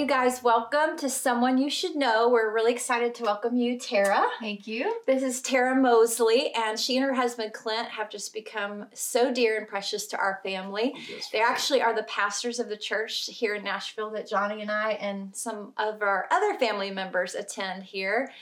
you 0.00 0.06
guys, 0.06 0.42
welcome 0.42 0.96
to 0.96 1.10
Someone 1.10 1.58
You 1.58 1.68
Should 1.68 1.94
Know. 1.94 2.30
We're 2.30 2.54
really 2.54 2.72
excited 2.72 3.14
to 3.16 3.22
welcome 3.22 3.54
you, 3.54 3.78
Tara. 3.78 4.24
Thank 4.40 4.66
you. 4.66 4.98
This 5.06 5.22
is 5.22 5.42
Tara 5.42 5.76
Moseley, 5.76 6.54
and 6.54 6.80
she 6.80 6.96
and 6.96 7.04
her 7.04 7.12
husband 7.12 7.52
Clint 7.52 7.86
have 7.88 8.08
just 8.08 8.32
become 8.32 8.86
so 8.94 9.30
dear 9.30 9.58
and 9.58 9.68
precious 9.68 10.06
to 10.06 10.16
our 10.16 10.40
family. 10.42 10.94
Yes. 11.06 11.28
They 11.30 11.42
actually 11.42 11.82
are 11.82 11.94
the 11.94 12.04
pastors 12.04 12.58
of 12.58 12.70
the 12.70 12.78
church 12.78 13.26
here 13.26 13.54
in 13.54 13.62
Nashville 13.62 14.10
that 14.12 14.26
Johnny 14.26 14.62
and 14.62 14.70
I 14.70 14.92
and 14.92 15.36
some 15.36 15.74
of 15.76 16.00
our 16.00 16.28
other 16.30 16.58
family 16.58 16.90
members 16.90 17.34
attend 17.34 17.82
here. 17.82 18.32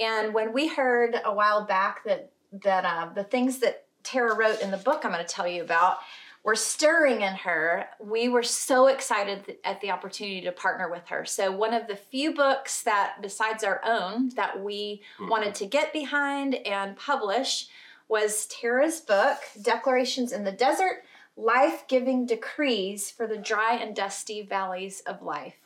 And 0.00 0.34
when 0.34 0.52
we 0.52 0.66
heard 0.66 1.14
a 1.24 1.32
while 1.32 1.64
back 1.64 2.02
that 2.06 2.32
that 2.64 2.84
uh, 2.84 3.12
the 3.14 3.22
things 3.22 3.60
that 3.60 3.84
Tara 4.02 4.34
wrote 4.34 4.60
in 4.60 4.72
the 4.72 4.78
book 4.78 5.04
I'm 5.04 5.12
going 5.12 5.24
to 5.24 5.32
tell 5.32 5.46
you 5.46 5.62
about 5.62 5.98
were 6.44 6.54
stirring 6.54 7.22
in 7.22 7.34
her, 7.34 7.86
we 7.98 8.28
were 8.28 8.42
so 8.42 8.86
excited 8.86 9.56
at 9.64 9.80
the 9.80 9.90
opportunity 9.90 10.42
to 10.42 10.52
partner 10.52 10.90
with 10.90 11.08
her. 11.08 11.24
So 11.24 11.50
one 11.50 11.72
of 11.72 11.86
the 11.86 11.96
few 11.96 12.34
books 12.34 12.82
that, 12.82 13.16
besides 13.22 13.64
our 13.64 13.80
own, 13.84 14.28
that 14.36 14.62
we 14.62 15.00
mm-hmm. 15.18 15.30
wanted 15.30 15.54
to 15.56 15.66
get 15.66 15.92
behind 15.92 16.54
and 16.54 16.96
publish 16.96 17.68
was 18.08 18.46
Tara's 18.46 19.00
book, 19.00 19.38
Declarations 19.62 20.32
in 20.32 20.44
the 20.44 20.52
Desert 20.52 21.04
Life 21.36 21.88
Giving 21.88 22.26
Decrees 22.26 23.10
for 23.10 23.26
the 23.26 23.38
Dry 23.38 23.74
and 23.74 23.96
Dusty 23.96 24.42
Valleys 24.42 25.00
of 25.06 25.22
Life. 25.22 25.63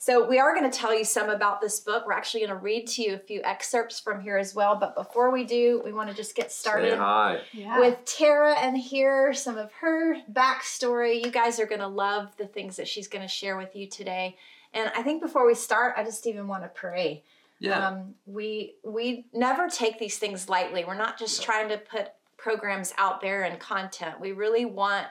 So, 0.00 0.28
we 0.28 0.38
are 0.38 0.54
going 0.54 0.70
to 0.70 0.76
tell 0.76 0.96
you 0.96 1.04
some 1.04 1.28
about 1.28 1.60
this 1.60 1.80
book. 1.80 2.06
We're 2.06 2.12
actually 2.12 2.40
going 2.46 2.50
to 2.50 2.56
read 2.56 2.86
to 2.88 3.02
you 3.02 3.14
a 3.14 3.18
few 3.18 3.42
excerpts 3.42 3.98
from 3.98 4.20
here 4.20 4.38
as 4.38 4.54
well. 4.54 4.76
But 4.76 4.94
before 4.94 5.32
we 5.32 5.42
do, 5.42 5.82
we 5.84 5.92
want 5.92 6.08
to 6.08 6.14
just 6.14 6.36
get 6.36 6.52
started 6.52 6.96
hi. 6.98 7.40
Yeah. 7.52 7.80
with 7.80 8.04
Tara 8.04 8.54
and 8.54 8.78
hear 8.78 9.34
some 9.34 9.58
of 9.58 9.72
her 9.80 10.16
backstory. 10.32 11.24
You 11.24 11.32
guys 11.32 11.58
are 11.58 11.66
going 11.66 11.80
to 11.80 11.88
love 11.88 12.28
the 12.36 12.46
things 12.46 12.76
that 12.76 12.86
she's 12.86 13.08
going 13.08 13.22
to 13.22 13.28
share 13.28 13.56
with 13.56 13.74
you 13.74 13.88
today. 13.88 14.36
And 14.72 14.90
I 14.96 15.02
think 15.02 15.20
before 15.20 15.44
we 15.44 15.56
start, 15.56 15.94
I 15.96 16.04
just 16.04 16.26
even 16.28 16.46
want 16.46 16.62
to 16.62 16.68
pray. 16.68 17.24
Yeah. 17.58 17.88
Um, 17.88 18.14
we 18.24 18.74
we 18.84 19.24
never 19.32 19.68
take 19.68 19.98
these 19.98 20.16
things 20.16 20.48
lightly. 20.48 20.84
We're 20.84 20.94
not 20.94 21.18
just 21.18 21.40
Yeah. 21.40 21.46
trying 21.46 21.68
to 21.70 21.78
put 21.78 22.12
programs 22.36 22.94
out 22.98 23.20
there 23.20 23.42
and 23.42 23.58
content. 23.58 24.20
We 24.20 24.30
really 24.30 24.64
want 24.64 25.08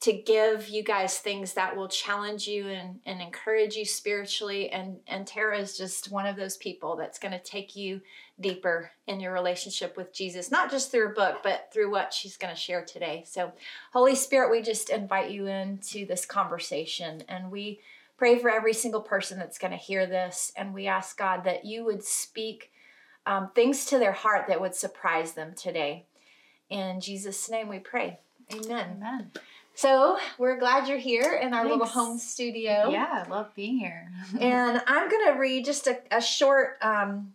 to 0.00 0.12
give 0.12 0.68
you 0.68 0.84
guys 0.84 1.18
things 1.18 1.54
that 1.54 1.76
will 1.76 1.88
challenge 1.88 2.46
you 2.46 2.68
and, 2.68 3.00
and 3.04 3.20
encourage 3.20 3.74
you 3.74 3.84
spiritually. 3.84 4.70
And 4.70 4.98
and 5.08 5.26
Tara 5.26 5.58
is 5.58 5.76
just 5.76 6.10
one 6.12 6.26
of 6.26 6.36
those 6.36 6.56
people 6.56 6.96
that's 6.96 7.18
going 7.18 7.32
to 7.32 7.40
take 7.40 7.74
you 7.74 8.00
deeper 8.40 8.92
in 9.08 9.18
your 9.18 9.32
relationship 9.32 9.96
with 9.96 10.12
Jesus, 10.12 10.50
not 10.52 10.70
just 10.70 10.90
through 10.92 11.08
a 11.08 11.14
book, 11.14 11.38
but 11.42 11.70
through 11.72 11.90
what 11.90 12.14
she's 12.14 12.36
going 12.36 12.54
to 12.54 12.60
share 12.60 12.84
today. 12.84 13.24
So, 13.26 13.52
Holy 13.92 14.14
Spirit, 14.14 14.52
we 14.52 14.62
just 14.62 14.90
invite 14.90 15.30
you 15.30 15.46
into 15.48 16.06
this 16.06 16.24
conversation 16.24 17.24
and 17.28 17.50
we 17.50 17.80
pray 18.16 18.38
for 18.38 18.50
every 18.50 18.74
single 18.74 19.00
person 19.00 19.38
that's 19.38 19.58
going 19.58 19.72
to 19.72 19.76
hear 19.76 20.06
this. 20.06 20.52
And 20.56 20.74
we 20.74 20.86
ask 20.86 21.18
God 21.18 21.42
that 21.44 21.64
you 21.64 21.84
would 21.84 22.04
speak 22.04 22.70
um, 23.26 23.50
things 23.54 23.84
to 23.86 23.98
their 23.98 24.12
heart 24.12 24.46
that 24.48 24.60
would 24.60 24.74
surprise 24.74 25.32
them 25.32 25.54
today. 25.56 26.04
In 26.70 27.00
Jesus' 27.00 27.50
name 27.50 27.68
we 27.68 27.78
pray. 27.78 28.18
Amen. 28.52 28.96
Amen. 28.96 29.30
So, 29.82 30.18
we're 30.38 30.58
glad 30.58 30.88
you're 30.88 30.98
here 30.98 31.38
in 31.40 31.54
our 31.54 31.64
little 31.64 31.86
home 31.86 32.18
studio. 32.18 32.90
Yeah, 32.90 33.22
I 33.24 33.28
love 33.28 33.54
being 33.54 33.78
here. 33.78 34.10
And 34.40 34.82
I'm 34.88 35.08
going 35.08 35.26
to 35.32 35.38
read 35.38 35.64
just 35.64 35.86
a, 35.86 36.00
a 36.10 36.20
short 36.20 36.78
um, 36.82 37.34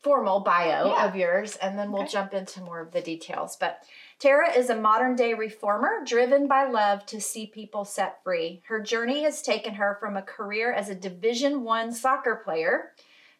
formal 0.00 0.40
bio 0.40 0.86
Yeah. 0.94 1.04
of 1.06 1.14
yours, 1.16 1.56
and 1.56 1.78
then 1.78 1.92
we'll 1.92 2.04
Okay. 2.04 2.12
jump 2.12 2.32
into 2.32 2.62
more 2.62 2.80
of 2.80 2.92
the 2.92 3.02
details. 3.02 3.58
But 3.60 3.82
Tara 4.18 4.52
is 4.56 4.70
a 4.70 4.74
modern 4.74 5.16
day 5.16 5.34
reformer 5.34 6.02
driven 6.02 6.48
by 6.48 6.64
love 6.64 7.04
to 7.06 7.20
see 7.20 7.44
people 7.46 7.84
set 7.84 8.24
free. 8.24 8.62
Her 8.68 8.80
journey 8.80 9.24
has 9.24 9.42
taken 9.42 9.74
her 9.74 9.98
from 10.00 10.16
a 10.16 10.22
career 10.22 10.72
as 10.72 10.88
a 10.88 10.94
Division 10.94 11.62
One 11.62 11.92
soccer 11.92 12.36
player 12.42 12.92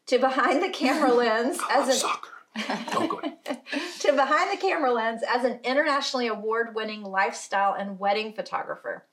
to 0.09 0.19
behind 0.19 0.63
the 0.63 0.69
camera 0.69 1.15
lens 1.23 1.59
I 1.71 1.79
as 1.79 1.81
love 1.81 1.89
an 1.89 1.95
soccer. 1.95 2.93
Don't 2.93 3.09
go 3.09 3.19
ahead. 3.21 3.63
to 4.07 4.13
behind 4.13 4.53
the 4.53 4.61
camera 4.61 4.93
lens 4.93 5.23
as 5.29 5.45
an 5.45 5.59
internationally 5.65 6.29
award 6.29 6.75
winning 6.75 7.03
lifestyle 7.03 7.75
and 7.75 7.99
wedding 7.99 8.33
photographer. 8.33 9.05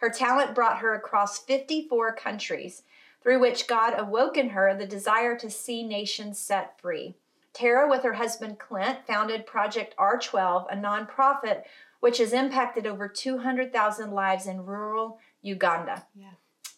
Her 0.00 0.10
talent 0.10 0.54
brought 0.54 0.78
her 0.78 0.94
across 0.94 1.38
54 1.38 2.14
countries, 2.16 2.82
through 3.22 3.40
which 3.40 3.66
God 3.66 3.98
awoke 3.98 4.36
in 4.36 4.50
her 4.50 4.74
the 4.76 4.86
desire 4.86 5.38
to 5.38 5.48
see 5.48 5.82
nations 5.82 6.38
set 6.38 6.78
free. 6.80 7.14
Tara, 7.54 7.88
with 7.88 8.02
her 8.02 8.14
husband 8.14 8.58
Clint, 8.58 9.06
founded 9.06 9.46
Project 9.46 9.94
R12, 9.96 10.66
a 10.70 10.76
nonprofit 10.76 11.62
which 12.00 12.18
has 12.18 12.32
impacted 12.32 12.86
over 12.86 13.08
200,000 13.08 14.10
lives 14.10 14.46
in 14.46 14.66
rural 14.66 15.18
Uganda. 15.40 16.04
Yeah. 16.14 16.32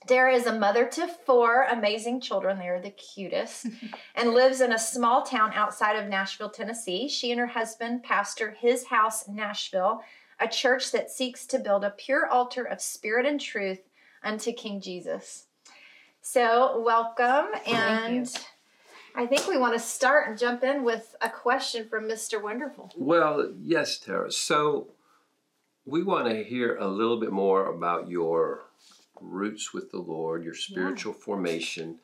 Tara 0.06 0.34
is 0.34 0.46
a 0.46 0.58
mother 0.58 0.86
to 0.86 1.06
four 1.06 1.64
amazing 1.70 2.20
children. 2.20 2.58
They're 2.58 2.80
the 2.80 2.90
cutest. 2.90 3.66
and 4.14 4.34
lives 4.34 4.60
in 4.60 4.72
a 4.72 4.78
small 4.78 5.22
town 5.22 5.52
outside 5.54 5.96
of 5.96 6.08
Nashville, 6.08 6.50
Tennessee. 6.50 7.08
She 7.08 7.30
and 7.30 7.40
her 7.40 7.46
husband 7.46 8.02
pastor 8.02 8.56
His 8.58 8.86
House 8.86 9.28
Nashville, 9.28 10.02
a 10.38 10.48
church 10.48 10.92
that 10.92 11.10
seeks 11.10 11.46
to 11.46 11.58
build 11.58 11.84
a 11.84 11.90
pure 11.90 12.26
altar 12.26 12.64
of 12.64 12.80
spirit 12.80 13.26
and 13.26 13.40
truth 13.40 13.80
unto 14.22 14.52
King 14.52 14.80
Jesus. 14.80 15.46
So, 16.20 16.80
welcome. 16.80 17.46
And 17.66 18.28
I 19.14 19.26
think 19.26 19.46
we 19.46 19.56
want 19.56 19.74
to 19.74 19.80
start 19.80 20.28
and 20.28 20.38
jump 20.38 20.64
in 20.64 20.82
with 20.82 21.14
a 21.20 21.28
question 21.28 21.88
from 21.88 22.04
Mr. 22.04 22.42
Wonderful. 22.42 22.92
Well, 22.96 23.52
yes, 23.60 23.98
Tara. 23.98 24.32
So 24.32 24.88
we 25.84 26.02
want 26.02 26.28
to 26.28 26.42
hear 26.42 26.76
a 26.76 26.88
little 26.88 27.20
bit 27.20 27.30
more 27.30 27.66
about 27.66 28.08
your 28.08 28.64
roots 29.20 29.72
with 29.72 29.90
the 29.90 29.98
Lord, 29.98 30.44
your 30.44 30.54
spiritual 30.54 31.12
formation. 31.12 31.98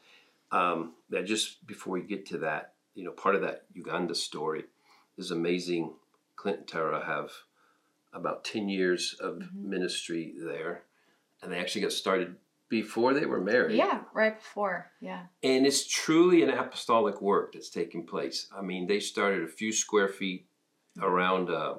Um, 0.53 0.94
that 1.10 1.26
just 1.26 1.65
before 1.66 1.93
we 1.94 2.03
get 2.03 2.26
to 2.26 2.38
that, 2.38 2.75
you 2.94 3.04
know, 3.04 3.12
part 3.12 3.34
of 3.37 3.43
that 3.43 3.66
Uganda 3.72 4.15
story 4.15 4.65
is 5.16 5.31
amazing. 5.31 5.94
Clint 6.37 6.59
and 6.59 6.69
Tara 6.69 7.04
have 7.04 7.31
about 8.12 8.44
10 8.44 8.69
years 8.69 9.15
of 9.21 9.37
Mhm. 9.37 9.54
ministry 9.54 10.34
there, 10.37 10.84
and 11.43 11.53
they 11.53 11.59
actually 11.59 11.82
got 11.82 11.93
started 11.93 12.37
before 12.69 13.15
they 13.15 13.27
were 13.27 13.41
married. 13.41 13.77
Yeah, 13.77 14.04
right 14.12 14.37
before. 14.37 14.91
Yeah. 15.00 15.27
And 15.42 15.66
it's 15.66 15.87
truly 15.87 16.42
an 16.42 16.50
apostolic 16.50 17.21
work 17.21 17.53
that's 17.53 17.71
taking 17.71 18.06
place. 18.06 18.48
I 18.56 18.62
mean, 18.62 18.87
they 18.87 19.00
started 19.00 19.42
a 19.42 19.48
few 19.48 19.72
square 19.72 20.09
feet 20.09 20.47
around 21.00 21.50
uh, 21.50 21.77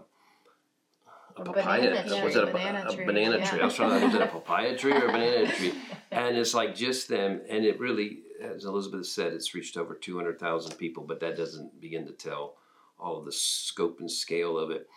a 1.48 1.50
A 1.50 1.54
papaya. 1.54 1.90
banana 1.90 2.24
was 2.26 2.36
it 2.36 2.44
a, 2.44 2.48
Banana 2.48 2.86
a 2.90 2.96
tree, 2.96 3.06
banana 3.06 3.38
yeah. 3.38 3.50
tree? 3.50 3.62
I 3.62 3.66
was 3.66 3.76
trying 3.76 4.00
to 4.00 4.06
was 4.06 4.16
it 4.16 4.22
a 4.22 4.28
papaya 4.28 4.78
tree 4.78 4.94
or 4.94 5.08
a 5.08 5.12
banana 5.12 5.52
tree? 5.56 5.74
And 6.12 6.38
it's 6.38 6.54
like 6.54 6.76
just 6.76 7.08
them. 7.08 7.42
And 7.50 7.66
it 7.66 7.80
really, 7.80 8.20
as 8.42 8.66
Elizabeth 8.66 9.06
said, 9.08 9.34
it's 9.34 9.54
reached 9.54 9.78
over 9.78 9.94
200,000 9.96 10.78
people, 10.78 11.04
but 11.04 11.20
that 11.22 11.38
doesn't 11.38 11.80
begin 11.82 12.06
to 12.08 12.14
tell 12.14 12.56
all 13.00 13.18
of 13.18 13.26
the 13.26 13.32
scope 13.32 14.00
and 14.00 14.10
scale 14.12 14.58
of 14.58 14.72
it. 14.72 14.88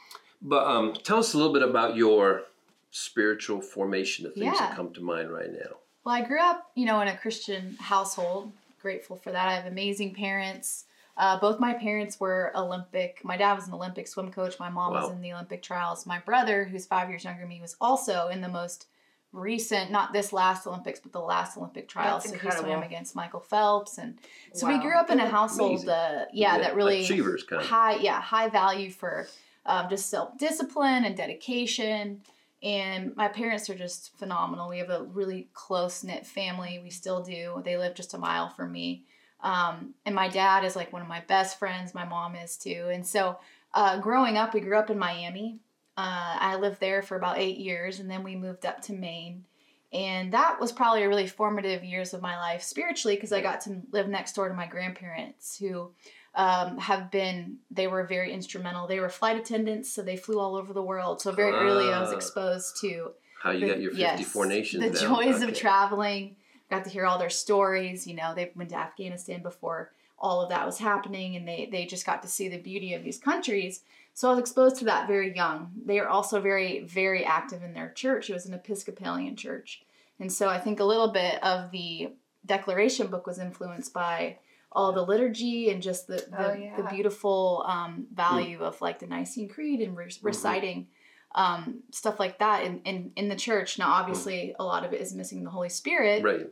But 0.42 0.66
um, 0.66 0.92
tell 1.02 1.18
us 1.18 1.32
a 1.34 1.38
little 1.38 1.52
bit 1.52 1.62
about 1.62 1.96
your 1.96 2.42
spiritual 2.90 3.60
formation, 3.60 4.24
the 4.24 4.30
things 4.30 4.58
that 4.58 4.76
come 4.76 4.92
to 4.92 5.00
mind 5.00 5.30
right 5.32 5.50
now. 5.50 5.76
Well, 6.04 6.14
I 6.14 6.22
grew 6.22 6.40
up, 6.40 6.70
you 6.74 6.84
know, 6.84 7.00
in 7.00 7.08
a 7.08 7.16
Christian 7.16 7.76
household. 7.80 8.52
Grateful 8.82 9.16
for 9.16 9.32
that. 9.32 9.48
I 9.48 9.54
have 9.54 9.64
amazing 9.66 10.14
parents. 10.14 10.84
Uh, 11.16 11.38
both 11.38 11.60
my 11.60 11.72
parents 11.74 12.18
were 12.18 12.50
Olympic. 12.56 13.20
My 13.24 13.36
dad 13.36 13.54
was 13.54 13.68
an 13.68 13.74
Olympic 13.74 14.08
swim 14.08 14.30
coach. 14.32 14.58
My 14.58 14.68
mom 14.68 14.92
was 14.92 15.12
in 15.12 15.20
the 15.20 15.32
Olympic 15.32 15.62
trials. 15.62 16.06
My 16.06 16.18
brother, 16.18 16.64
who's 16.64 16.86
five 16.86 17.08
years 17.08 17.24
younger 17.24 17.40
than 17.40 17.48
me, 17.48 17.60
was 17.60 17.76
also 17.80 18.28
in 18.28 18.40
the 18.40 18.48
most 18.48 18.86
recent, 19.32 19.90
not 19.90 20.12
this 20.12 20.32
last 20.32 20.66
Olympics, 20.66 21.00
but 21.00 21.12
the 21.12 21.20
last 21.20 21.56
Olympic 21.56 21.88
trials. 21.88 22.24
That's 22.24 22.40
so 22.40 22.48
he 22.48 22.56
swam 22.56 22.82
against 22.82 23.14
Michael 23.14 23.40
Phelps, 23.40 23.98
and 23.98 24.18
so 24.52 24.66
we 24.66 24.78
grew 24.78 24.96
up 24.96 25.10
in 25.10 25.20
a 25.20 25.28
household, 25.28 25.82
amazing. 25.82 25.88
uh, 25.90 26.24
yeah, 26.32 26.58
that 26.58 26.74
really 26.76 27.04
achievers 27.04 27.42
kind 27.42 27.62
of. 27.62 27.68
high 27.68 27.96
yeah 27.96 28.20
high 28.20 28.48
value 28.48 28.90
for 28.90 29.28
um, 29.66 29.88
just 29.88 30.08
self-discipline 30.10 31.04
and 31.04 31.16
dedication 31.16 32.20
and 32.62 33.14
my 33.16 33.28
parents 33.28 33.68
are 33.68 33.74
just 33.74 34.16
phenomenal 34.18 34.68
we 34.68 34.78
have 34.78 34.90
a 34.90 35.02
really 35.12 35.48
close-knit 35.52 36.26
family 36.26 36.80
we 36.82 36.90
still 36.90 37.22
do 37.22 37.60
they 37.64 37.76
live 37.76 37.94
just 37.94 38.14
a 38.14 38.18
mile 38.18 38.48
from 38.50 38.70
me 38.72 39.04
um, 39.44 39.94
and 40.04 40.14
my 40.14 40.28
dad 40.28 40.64
is 40.64 40.74
like 40.74 40.92
one 40.92 41.02
of 41.02 41.08
my 41.08 41.20
best 41.20 41.58
friends. 41.60 41.94
My 41.94 42.04
mom 42.04 42.34
is 42.34 42.56
too. 42.56 42.88
And 42.92 43.06
so 43.06 43.38
uh, 43.74 43.98
growing 44.00 44.36
up 44.36 44.54
we 44.54 44.60
grew 44.60 44.76
up 44.76 44.90
in 44.90 44.98
miami. 44.98 45.60
Uh, 45.96 46.34
i 46.40 46.56
lived 46.56 46.80
there 46.80 47.02
for 47.02 47.16
about 47.16 47.38
eight 47.38 47.58
years 47.58 48.00
and 48.00 48.10
then 48.10 48.24
we 48.24 48.34
moved 48.34 48.64
up 48.66 48.80
to 48.82 48.92
maine. 48.92 49.44
And 49.92 50.32
that 50.32 50.58
was 50.60 50.72
probably 50.72 51.04
a 51.04 51.08
really 51.08 51.28
formative 51.28 51.84
years 51.84 52.14
of 52.14 52.20
my 52.20 52.36
life 52.36 52.62
spiritually 52.62 53.14
because 53.16 53.32
i 53.32 53.40
got 53.40 53.60
to 53.62 53.80
live 53.92 54.08
next 54.08 54.32
door 54.34 54.48
to 54.48 54.54
my 54.54 54.66
grandparents 54.66 55.56
who 55.58 55.90
um, 56.34 56.78
have 56.78 57.12
been 57.12 57.58
they 57.70 57.86
were 57.86 58.02
very 58.04 58.32
instrumental. 58.32 58.88
They 58.88 58.98
were 58.98 59.08
flight 59.08 59.36
attendants 59.36 59.92
so 59.92 60.02
they 60.02 60.16
flew 60.16 60.40
all 60.40 60.56
over 60.56 60.72
the 60.72 60.82
world. 60.82 61.20
So 61.22 61.30
very 61.32 61.52
early 61.52 61.92
i 61.92 62.00
was 62.00 62.10
Ah. 62.12 62.16
exposed 62.16 62.80
to 62.80 63.12
How 63.42 63.50
you 63.52 63.66
got 63.68 63.80
your 63.80 63.92
yes, 63.92 64.18
54 64.18 64.46
nations 64.46 64.82
the 64.84 64.90
down. 64.98 65.14
joys 65.22 65.42
of 65.42 65.54
traveling 65.54 66.36
got 66.70 66.84
to 66.84 66.90
hear 66.90 67.06
all 67.06 67.18
their 67.18 67.30
stories 67.30 68.06
you 68.06 68.14
know 68.14 68.34
they 68.34 68.50
went 68.54 68.70
to 68.70 68.76
afghanistan 68.76 69.42
before 69.42 69.90
all 70.18 70.40
of 70.40 70.48
that 70.48 70.64
was 70.64 70.78
happening 70.78 71.36
and 71.36 71.46
they 71.46 71.68
they 71.70 71.84
just 71.84 72.06
got 72.06 72.22
to 72.22 72.28
see 72.28 72.48
the 72.48 72.56
beauty 72.56 72.94
of 72.94 73.02
these 73.02 73.18
countries. 73.18 73.82
So 74.14 74.28
i 74.28 74.30
was 74.30 74.38
exposed 74.38 74.76
to 74.76 74.84
that 74.86 75.08
very 75.08 75.34
young. 75.34 75.72
They 75.84 75.98
are 75.98 76.08
also 76.08 76.40
very 76.40 76.80
very 76.84 77.24
active 77.24 77.62
in 77.64 77.74
their 77.74 77.90
church. 77.90 78.30
It 78.30 78.32
was 78.32 78.46
an 78.46 78.54
episcopalian 78.54 79.36
church. 79.36 79.82
And 80.20 80.32
so 80.32 80.48
i 80.48 80.58
think 80.58 80.78
a 80.80 80.84
little 80.84 81.08
bit 81.08 81.42
of 81.42 81.70
the 81.72 82.12
declaration 82.46 83.08
book 83.08 83.26
was 83.26 83.38
influenced 83.38 83.92
by 83.92 84.38
all 84.70 84.92
the 84.92 85.02
liturgy 85.02 85.70
and 85.70 85.82
just 85.82 86.06
the 86.06 86.24
the, 86.30 86.50
Oh, 86.52 86.54
yeah. 86.54 86.76
the 86.76 86.84
beautiful 86.84 87.64
um, 87.66 88.06
value 88.14 88.60
of 88.62 88.80
like 88.80 89.00
the 89.00 89.06
Nicene 89.08 89.48
Creed 89.48 89.80
and 89.80 89.96
re- 89.96 90.10
reciting 90.22 90.86
um, 91.34 91.82
stuff 91.90 92.20
like 92.20 92.38
that 92.38 92.64
in, 92.64 92.80
in 92.84 93.10
in 93.16 93.28
the 93.28 93.36
church. 93.36 93.78
Now, 93.78 93.90
obviously, 93.92 94.54
a 94.58 94.64
lot 94.64 94.84
of 94.84 94.92
it 94.92 95.00
is 95.00 95.14
missing 95.14 95.44
the 95.44 95.50
Holy 95.50 95.68
Spirit, 95.68 96.22
Right. 96.22 96.46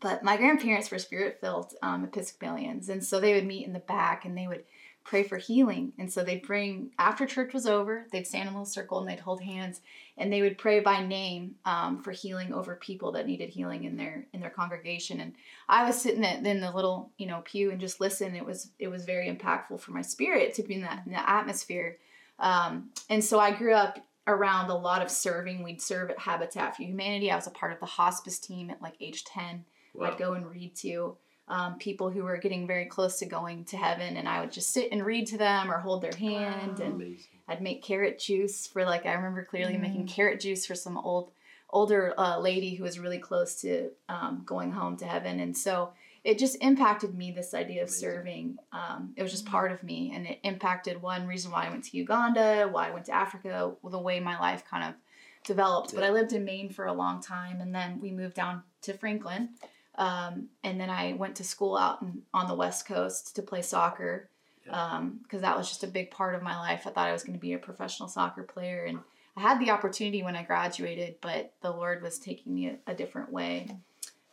but 0.00 0.22
my 0.22 0.36
grandparents 0.36 0.90
were 0.90 0.98
spirit 0.98 1.38
filled 1.40 1.74
um, 1.82 2.04
Episcopalians, 2.04 2.88
and 2.88 3.02
so 3.04 3.18
they 3.20 3.34
would 3.34 3.46
meet 3.46 3.66
in 3.66 3.72
the 3.72 3.80
back 3.80 4.24
and 4.24 4.36
they 4.36 4.46
would 4.46 4.64
pray 5.04 5.24
for 5.24 5.36
healing. 5.36 5.92
And 5.98 6.12
so 6.12 6.22
they'd 6.22 6.46
bring 6.46 6.92
after 6.96 7.26
church 7.26 7.52
was 7.52 7.66
over, 7.66 8.06
they'd 8.12 8.24
stand 8.24 8.48
in 8.48 8.54
a 8.54 8.56
little 8.56 8.64
circle 8.64 9.00
and 9.00 9.08
they'd 9.08 9.18
hold 9.18 9.42
hands, 9.42 9.80
and 10.16 10.32
they 10.32 10.42
would 10.42 10.58
pray 10.58 10.78
by 10.78 11.04
name 11.04 11.56
um, 11.64 12.00
for 12.04 12.12
healing 12.12 12.54
over 12.54 12.76
people 12.76 13.10
that 13.12 13.26
needed 13.26 13.50
healing 13.50 13.82
in 13.82 13.96
their 13.96 14.26
in 14.32 14.38
their 14.40 14.50
congregation. 14.50 15.20
And 15.20 15.32
I 15.68 15.84
was 15.84 16.00
sitting 16.00 16.22
in 16.22 16.46
in 16.46 16.60
the 16.60 16.70
little 16.70 17.10
you 17.18 17.26
know 17.26 17.40
pew 17.44 17.72
and 17.72 17.80
just 17.80 18.00
listen. 18.00 18.36
It 18.36 18.46
was 18.46 18.70
it 18.78 18.86
was 18.86 19.04
very 19.04 19.28
impactful 19.28 19.80
for 19.80 19.90
my 19.90 20.02
spirit 20.02 20.54
to 20.54 20.62
be 20.62 20.74
in 20.74 20.82
that 20.82 21.02
in 21.06 21.10
that 21.12 21.28
atmosphere. 21.28 21.98
Um, 22.38 22.90
and 23.10 23.24
so 23.24 23.40
I 23.40 23.50
grew 23.50 23.74
up 23.74 23.98
around 24.26 24.70
a 24.70 24.74
lot 24.76 25.02
of 25.02 25.10
serving. 25.10 25.62
We'd 25.62 25.82
serve 25.82 26.10
at 26.10 26.18
Habitat 26.18 26.76
for 26.76 26.82
Humanity. 26.82 27.30
I 27.30 27.36
was 27.36 27.46
a 27.46 27.50
part 27.50 27.72
of 27.72 27.80
the 27.80 27.86
hospice 27.86 28.38
team 28.38 28.70
at 28.70 28.80
like 28.82 28.94
age 29.00 29.24
ten. 29.24 29.64
Wow. 29.94 30.10
I'd 30.10 30.18
go 30.18 30.32
and 30.34 30.46
read 30.50 30.74
to 30.76 31.16
um, 31.48 31.76
people 31.78 32.08
who 32.08 32.22
were 32.22 32.36
getting 32.38 32.66
very 32.66 32.86
close 32.86 33.18
to 33.18 33.26
going 33.26 33.64
to 33.66 33.76
heaven, 33.76 34.16
and 34.16 34.28
I 34.28 34.40
would 34.40 34.52
just 34.52 34.70
sit 34.72 34.90
and 34.92 35.04
read 35.04 35.26
to 35.28 35.38
them 35.38 35.70
or 35.70 35.78
hold 35.78 36.02
their 36.02 36.14
hand, 36.16 36.78
Wow. 36.78 36.84
and 36.84 36.94
Amazing. 36.94 37.24
I'd 37.48 37.60
make 37.60 37.82
carrot 37.82 38.18
juice 38.18 38.66
for 38.66 38.84
like 38.84 39.04
I 39.06 39.12
remember 39.14 39.44
clearly 39.44 39.74
Mm. 39.74 39.80
making 39.80 40.06
carrot 40.06 40.40
juice 40.40 40.64
for 40.64 40.74
some 40.74 40.96
old 40.96 41.30
older 41.70 42.14
uh, 42.18 42.38
lady 42.38 42.74
who 42.74 42.84
was 42.84 42.98
really 42.98 43.18
close 43.18 43.60
to 43.62 43.90
um, 44.08 44.42
going 44.46 44.70
home 44.72 44.96
to 44.98 45.06
heaven, 45.06 45.40
and 45.40 45.56
so 45.56 45.90
it 46.24 46.38
just 46.38 46.56
impacted 46.62 47.14
me 47.14 47.32
this 47.32 47.52
idea 47.52 47.82
of 47.82 47.88
Amazing. 47.88 48.00
serving. 48.10 48.58
Um, 48.72 49.12
it 49.16 49.22
was 49.22 49.32
just 49.32 49.44
Mm. 49.46 49.50
part 49.50 49.72
of 49.72 49.82
me, 49.82 50.12
and 50.14 50.26
it 50.26 50.38
impacted 50.44 51.02
one 51.02 51.26
reason 51.26 51.50
why 51.50 51.66
I 51.66 51.70
went 51.70 51.84
to 51.84 51.96
Uganda, 51.96 52.68
why 52.70 52.88
I 52.88 52.90
went 52.90 53.06
to 53.06 53.12
Africa, 53.12 53.72
the 53.82 53.98
way 53.98 54.20
my 54.20 54.38
life 54.38 54.64
kind 54.64 54.84
of 54.84 54.94
developed. 55.44 55.94
But 55.94 56.04
I 56.04 56.10
lived 56.10 56.32
in 56.32 56.44
Maine 56.44 56.70
for 56.70 56.86
a 56.86 56.92
long 56.92 57.20
time, 57.20 57.60
and 57.60 57.74
then 57.74 58.00
we 58.00 58.12
moved 58.12 58.34
down 58.36 58.62
to 58.82 58.92
Franklin. 58.94 59.50
Um, 59.96 60.48
and 60.62 60.80
then 60.80 60.88
I 60.90 61.12
went 61.14 61.36
to 61.36 61.44
school 61.44 61.76
out 61.76 62.00
in, 62.02 62.22
on 62.32 62.46
the 62.48 62.54
West 62.54 62.86
Coast 62.86 63.34
to 63.36 63.42
play 63.42 63.60
soccer 63.60 64.30
Yeah. 64.64 65.02
because 65.24 65.40
that 65.42 65.56
was 65.58 65.68
just 65.68 65.82
a 65.84 65.88
big 65.88 66.10
part 66.12 66.34
of 66.36 66.42
my 66.42 66.56
life. 66.58 66.86
I 66.86 66.90
thought 66.90 67.08
I 67.08 67.12
was 67.12 67.24
going 67.24 67.36
to 67.36 67.40
be 67.40 67.52
a 67.52 67.58
professional 67.58 68.08
soccer 68.08 68.44
player, 68.44 68.84
and 68.84 69.00
I 69.36 69.40
had 69.40 69.58
the 69.60 69.70
opportunity 69.70 70.22
when 70.22 70.36
I 70.36 70.44
graduated, 70.44 71.16
but 71.20 71.52
the 71.62 71.72
Lord 71.72 72.00
was 72.00 72.18
taking 72.20 72.54
me 72.54 72.68
a, 72.68 72.78
a 72.86 72.94
different 72.94 73.32
way. 73.32 73.68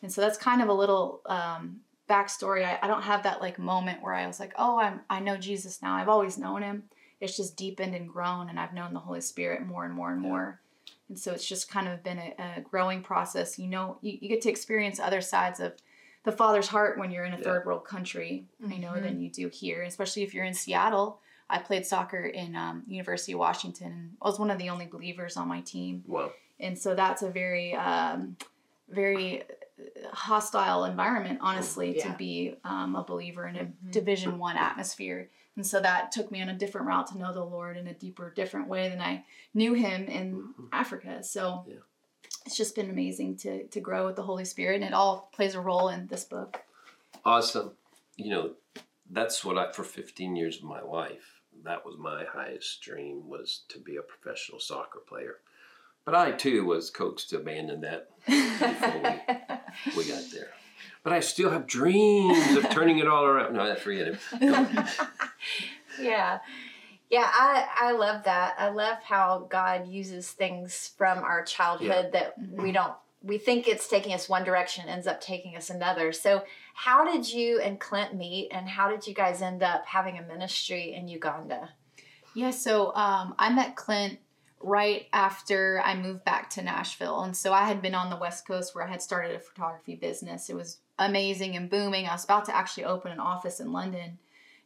And 0.02 0.12
so 0.12 0.22
that's 0.22 0.38
kind 0.38 0.62
of 0.62 0.70
a 0.70 0.74
little 0.74 1.22
um, 1.26 1.82
backstory. 2.10 2.64
I, 2.66 2.80
I 2.82 2.88
don't 2.88 3.02
have 3.04 3.24
that 3.24 3.42
like 3.42 3.60
moment 3.60 4.02
where 4.02 4.14
I 4.14 4.26
was 4.28 4.40
like, 4.40 4.54
oh, 4.58 4.80
I'm 4.80 5.02
I 5.10 5.20
know 5.20 5.38
Jesus 5.38 5.82
now. 5.82 5.94
I've 5.96 6.10
always 6.10 6.38
known 6.38 6.62
Him. 6.62 6.84
It's 7.22 7.36
just 7.36 7.58
deepened 7.58 7.96
and 7.96 8.08
grown, 8.08 8.50
and 8.50 8.58
I've 8.60 8.74
known 8.74 8.94
the 8.94 9.00
Holy 9.02 9.20
Spirit 9.22 9.66
more 9.66 9.84
and 9.86 9.94
more 9.94 10.12
and 10.12 10.24
Yeah. 10.24 10.30
more. 10.30 10.62
And 11.10 11.20
so 11.20 11.34
it's 11.34 11.46
just 11.46 11.70
kind 11.70 11.88
of 11.88 12.04
been 12.04 12.18
a, 12.20 12.34
a 12.58 12.62
growing 12.62 13.02
process. 13.02 13.60
You 13.60 13.68
know, 13.68 13.98
you, 14.02 14.18
you 14.22 14.30
get 14.30 14.42
to 14.44 14.50
experience 14.50 15.00
other 15.00 15.22
sides 15.22 15.60
of 15.60 15.74
the 16.24 16.32
Father's 16.32 16.68
heart 16.68 16.98
when 16.98 17.12
you're 17.12 17.26
in 17.26 17.34
a 17.34 17.38
Yeah. 17.38 17.44
third 17.44 17.66
world 17.66 17.84
country, 17.86 18.46
you 18.66 18.80
know, 18.80 18.92
Mhm. 18.94 19.02
than 19.04 19.20
you 19.22 19.30
do 19.30 19.50
here. 19.50 19.82
Especially 19.84 20.24
if 20.24 20.34
you're 20.34 20.46
in 20.46 20.54
Seattle. 20.54 21.20
I 21.50 21.58
played 21.60 21.86
soccer 21.86 22.26
in 22.26 22.56
um, 22.56 22.84
University 22.88 23.34
of 23.34 23.40
Washington, 23.40 23.88
and 23.92 24.18
I 24.22 24.28
was 24.28 24.38
one 24.40 24.52
of 24.52 24.60
the 24.60 24.70
only 24.70 24.86
believers 24.86 25.36
on 25.36 25.48
my 25.48 25.62
team 25.62 26.04
Wow. 26.08 26.32
and 26.60 26.78
so 26.78 26.94
that's 26.94 27.24
a 27.24 27.30
very 27.32 27.74
um, 27.74 28.38
very 28.88 29.44
hostile 30.12 30.86
environment 30.86 31.40
honestly 31.42 31.98
Yeah. 31.98 32.12
to 32.12 32.18
be 32.18 32.56
um, 32.64 32.96
a 32.96 33.04
believer 33.04 33.48
in 33.48 33.56
a 33.56 33.66
Mhm. 33.66 33.92
division 33.92 34.38
one 34.40 34.58
atmosphere 34.58 35.30
and 35.56 35.66
so 35.66 35.80
that 35.82 36.12
took 36.12 36.32
me 36.32 36.42
on 36.42 36.50
a 36.50 36.56
different 36.58 36.88
route 36.88 37.08
to 37.08 37.18
know 37.18 37.34
the 37.34 37.44
lord 37.44 37.78
in 37.78 37.88
a 37.88 37.94
deeper 37.94 38.30
different 38.32 38.68
way 38.68 38.90
than 38.90 39.02
i 39.02 39.24
knew 39.54 39.74
him 39.74 40.06
in 40.08 40.54
africa 40.72 41.24
so 41.24 41.66
Yeah. 41.68 41.76
it's 42.46 42.56
just 42.58 42.76
been 42.76 42.90
amazing 42.90 43.38
to 43.38 43.68
to 43.68 43.80
grow 43.80 44.06
with 44.06 44.16
the 44.16 44.24
holy 44.24 44.46
spirit 44.46 44.76
and 44.76 44.84
it 44.86 44.94
all 44.94 45.30
plays 45.32 45.56
a 45.56 45.62
role 45.62 45.90
in 45.90 46.08
this 46.08 46.24
book 46.26 46.62
Awesome. 47.26 47.72
You 48.16 48.30
know, 48.32 48.56
that's 49.10 49.44
what 49.44 49.58
I 49.58 49.72
for 49.74 49.84
15 49.84 50.36
years 50.36 50.58
of 50.58 50.64
my 50.64 50.82
life. 50.82 51.42
That 51.64 51.86
was 51.86 51.98
my 51.98 52.24
highest 52.24 52.82
dream 52.82 53.28
was 53.28 53.64
to 53.70 53.80
be 53.80 53.98
a 53.98 54.02
professional 54.02 54.60
soccer 54.60 55.00
player. 55.00 55.40
But 56.06 56.16
I 56.16 56.32
too 56.32 56.66
was 56.66 56.90
coaxed 56.90 57.30
to 57.30 57.38
abandon 57.38 57.82
that. 57.82 58.10
before 58.26 59.96
We 59.98 60.08
got 60.08 60.24
there. 60.32 60.50
But 61.04 61.14
I 61.14 61.20
still 61.20 61.50
have 61.50 61.68
dreams 61.68 62.56
of 62.58 62.70
turning 62.70 63.00
it 63.00 63.08
all 63.08 63.26
around. 63.26 63.54
No, 63.54 63.76
forget 63.76 64.08
it. 64.08 64.20
yeah. 66.02 66.40
Yeah, 67.10 67.28
I, 67.28 67.66
I 67.76 67.92
love 67.94 68.24
that. 68.26 68.56
I 68.58 68.70
love 68.70 68.98
how 69.04 69.48
God 69.50 69.88
uses 69.88 70.30
things 70.32 70.92
from 70.98 71.20
our 71.20 71.44
childhood 71.44 72.12
that 72.14 72.36
we 72.52 72.72
don't 72.72 72.94
we 73.22 73.38
think 73.38 73.68
it's 73.68 73.88
taking 73.88 74.14
us 74.14 74.30
one 74.30 74.44
direction 74.44 74.88
ends 74.88 75.08
up 75.08 75.20
taking 75.20 75.58
us 75.58 75.70
another. 75.70 76.14
So 76.14 76.44
how 76.74 77.04
did 77.04 77.32
you 77.32 77.60
and 77.60 77.80
Clint 77.80 78.16
meet 78.16 78.50
and 78.52 78.70
how 78.70 78.90
did 78.90 79.06
you 79.06 79.14
guys 79.14 79.42
end 79.42 79.62
up 79.62 79.86
having 79.86 80.18
a 80.18 80.22
ministry 80.22 80.94
in 80.94 81.08
Uganda? 81.08 81.72
Yeah, 82.34 82.52
so 82.52 82.96
um, 82.96 83.36
I 83.38 83.52
met 83.52 83.76
Clint 83.76 84.20
right 84.62 85.08
after 85.14 85.82
I 85.84 85.96
moved 85.96 86.26
back 86.26 86.50
to 86.52 86.62
Nashville. 86.62 87.22
And 87.22 87.36
so 87.36 87.54
I 87.54 87.64
had 87.64 87.82
been 87.82 87.96
on 87.96 88.10
the 88.10 88.18
West 88.18 88.48
Coast 88.48 88.76
where 88.76 88.86
I 88.86 88.90
had 88.90 89.02
started 89.02 89.36
a 89.36 89.40
photography 89.40 89.96
business. 89.96 90.50
It 90.50 90.56
was 90.56 90.78
amazing 90.98 91.56
and 91.56 91.70
booming. 91.70 92.08
I 92.08 92.14
was 92.14 92.26
about 92.26 92.46
to 92.46 92.56
actually 92.56 92.86
open 92.86 93.12
an 93.12 93.20
office 93.20 93.60
in 93.60 93.72
London. 93.72 94.18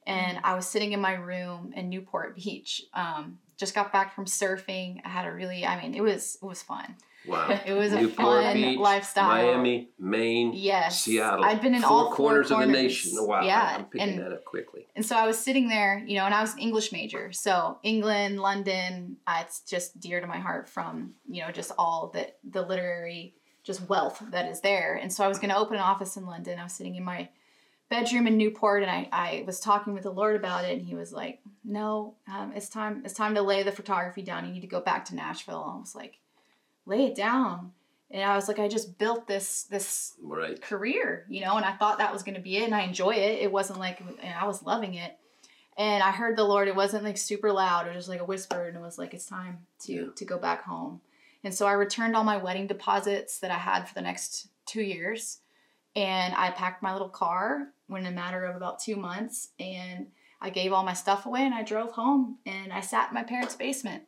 And 0.06 0.40
I 0.44 0.56
was 0.56 0.68
sitting 0.68 0.92
in 0.92 1.00
my 1.00 1.14
room 1.14 1.72
in 1.76 1.90
Newport 1.90 2.36
Beach. 2.36 2.84
Um, 2.94 3.40
just 3.58 3.76
got 3.76 3.94
back 3.94 4.14
from 4.14 4.26
surfing. 4.26 5.00
I 5.06 5.10
had 5.10 5.26
a 5.26 5.32
really, 5.32 5.66
I 5.66 5.82
mean, 5.82 5.94
it 5.96 6.02
was 6.02 6.38
it 6.42 6.46
was 6.46 6.62
fun. 6.62 6.96
Wow. 7.28 7.60
It 7.66 7.74
was 7.74 7.94
a 7.94 8.02
Newport 8.02 8.44
fun 8.44 8.54
Beach, 8.54 8.78
lifestyle. 8.78 9.28
Miami, 9.28 9.90
Maine, 10.00 10.52
Yes. 10.54 11.02
Seattle. 11.02 11.44
I'd 11.46 11.62
been 11.62 11.76
in 11.76 11.82
four 11.82 11.92
all 11.92 12.08
four 12.08 12.16
corners, 12.16 12.52
of 12.52 12.60
the 12.60 12.66
nation. 12.68 13.12
Wow. 13.16 13.42
Yeah. 13.42 13.76
I'm 13.78 13.86
picking 13.86 14.10
and 14.10 14.20
that 14.20 14.34
up 14.34 14.44
quickly. 14.46 14.88
and 14.96 15.06
so 15.06 15.16
I 15.16 15.26
was 15.26 15.38
sitting 15.40 15.70
there, 15.70 16.04
you 16.06 16.18
know, 16.18 16.26
and 16.26 16.34
I 16.34 16.42
was 16.42 16.54
an 16.54 16.60
English 16.60 16.92
major. 16.92 17.32
So 17.32 17.78
England, 17.84 18.40
London, 18.42 19.18
uh, 19.26 19.44
it's 19.46 19.62
just 19.62 20.00
dear 20.00 20.20
to 20.20 20.28
my 20.28 20.40
heart 20.40 20.68
from, 20.68 21.14
you 21.30 21.42
know, 21.42 21.52
just 21.52 21.72
all 21.78 22.12
that 22.14 22.38
the 22.44 22.62
literary 22.62 23.36
just 23.64 23.88
wealth 23.88 24.22
that 24.32 24.50
is 24.50 24.60
there. 24.60 24.96
And 24.96 25.12
so 25.12 25.24
I 25.24 25.28
was 25.30 25.40
going 25.40 25.50
to 25.50 25.58
open 25.58 25.76
an 25.76 25.82
office 25.82 26.18
in 26.18 26.26
London. 26.26 26.60
I 26.60 26.64
was 26.64 26.74
sitting 26.74 26.96
in 26.96 27.04
my 27.06 27.30
bedroom 27.90 28.28
in 28.28 28.38
Newport 28.38 28.82
and 28.84 28.92
I, 28.92 29.08
I 29.12 29.44
was 29.46 29.60
talking 29.62 29.94
with 29.94 30.04
the 30.04 30.12
Lord 30.12 30.36
about 30.36 30.66
it. 30.66 30.78
And 30.78 30.82
he 30.86 30.96
was 30.96 31.14
like, 31.14 31.40
no, 31.64 32.16
um, 32.28 32.52
it's 32.56 32.68
time, 32.68 33.04
it's 33.06 33.14
time 33.14 33.36
to 33.36 33.42
lay 33.42 33.64
the 33.64 33.72
photography 33.72 34.22
down. 34.22 34.46
You 34.46 34.52
need 34.54 34.62
to 34.62 34.68
go 34.68 34.82
back 34.82 35.06
to 35.06 35.16
Nashville. 35.16 35.74
I 35.78 35.80
was 35.80 35.96
like, 35.96 36.18
lay 36.86 37.06
it 37.06 37.16
down. 37.16 37.72
And 38.12 38.24
I 38.24 38.36
was 38.36 38.48
like, 38.48 38.60
I 38.60 38.68
just 38.68 38.98
built 39.00 39.28
this, 39.28 39.64
this 39.64 40.14
Right. 40.22 40.62
career, 40.62 41.26
you 41.30 41.42
know, 41.42 41.56
and 41.58 41.66
I 41.66 41.74
thought 41.74 41.98
that 41.98 42.14
was 42.14 42.22
going 42.22 42.36
to 42.36 42.42
be 42.42 42.58
it 42.58 42.64
and 42.66 42.76
I 42.76 42.82
enjoy 42.82 43.12
it. 43.16 43.42
It 43.42 43.52
wasn't 43.52 43.80
like, 43.80 44.02
and 44.02 44.34
I 44.40 44.46
was 44.46 44.62
loving 44.64 44.94
it. 44.96 45.18
And 45.78 46.04
I 46.04 46.12
heard 46.12 46.38
the 46.38 46.44
Lord, 46.44 46.68
it 46.68 46.76
wasn't 46.76 47.04
like 47.04 47.18
super 47.18 47.52
loud, 47.52 47.88
it 47.88 47.90
was 47.90 47.98
just 47.98 48.10
like 48.10 48.20
a 48.22 48.26
whisper 48.26 48.68
and 48.68 48.78
it 48.78 48.82
was 48.82 49.00
like, 49.00 49.16
it's 49.16 49.26
time 49.26 49.66
to, 49.86 49.94
Yeah. 49.94 50.04
to 50.16 50.26
go 50.26 50.38
back 50.38 50.64
home. 50.64 51.02
And 51.44 51.54
so 51.54 51.66
I 51.66 51.72
returned 51.74 52.16
all 52.16 52.24
my 52.24 52.38
wedding 52.38 52.68
deposits 52.68 53.40
that 53.40 53.50
I 53.52 53.58
had 53.58 53.88
for 53.88 53.96
the 53.96 54.02
next 54.02 54.50
two 54.68 54.84
years. 54.84 55.40
And 55.96 56.34
I 56.36 56.52
packed 56.52 56.84
my 56.84 56.94
little 56.94 57.10
car 57.10 57.70
in 57.90 58.06
a 58.06 58.12
matter 58.12 58.46
of 58.46 58.56
about 58.56 58.80
two 58.80 58.96
months 58.96 59.50
and 59.60 60.08
I 60.42 60.50
gave 60.50 60.74
all 60.74 60.84
my 60.84 60.94
stuff 60.94 61.26
away 61.26 61.42
and 61.46 61.54
I 61.54 61.64
drove 61.64 61.92
home 61.92 62.38
and 62.46 62.72
I 62.74 62.82
sat 62.82 63.10
in 63.10 63.14
my 63.16 63.24
parents' 63.24 63.56
basement. 63.56 64.04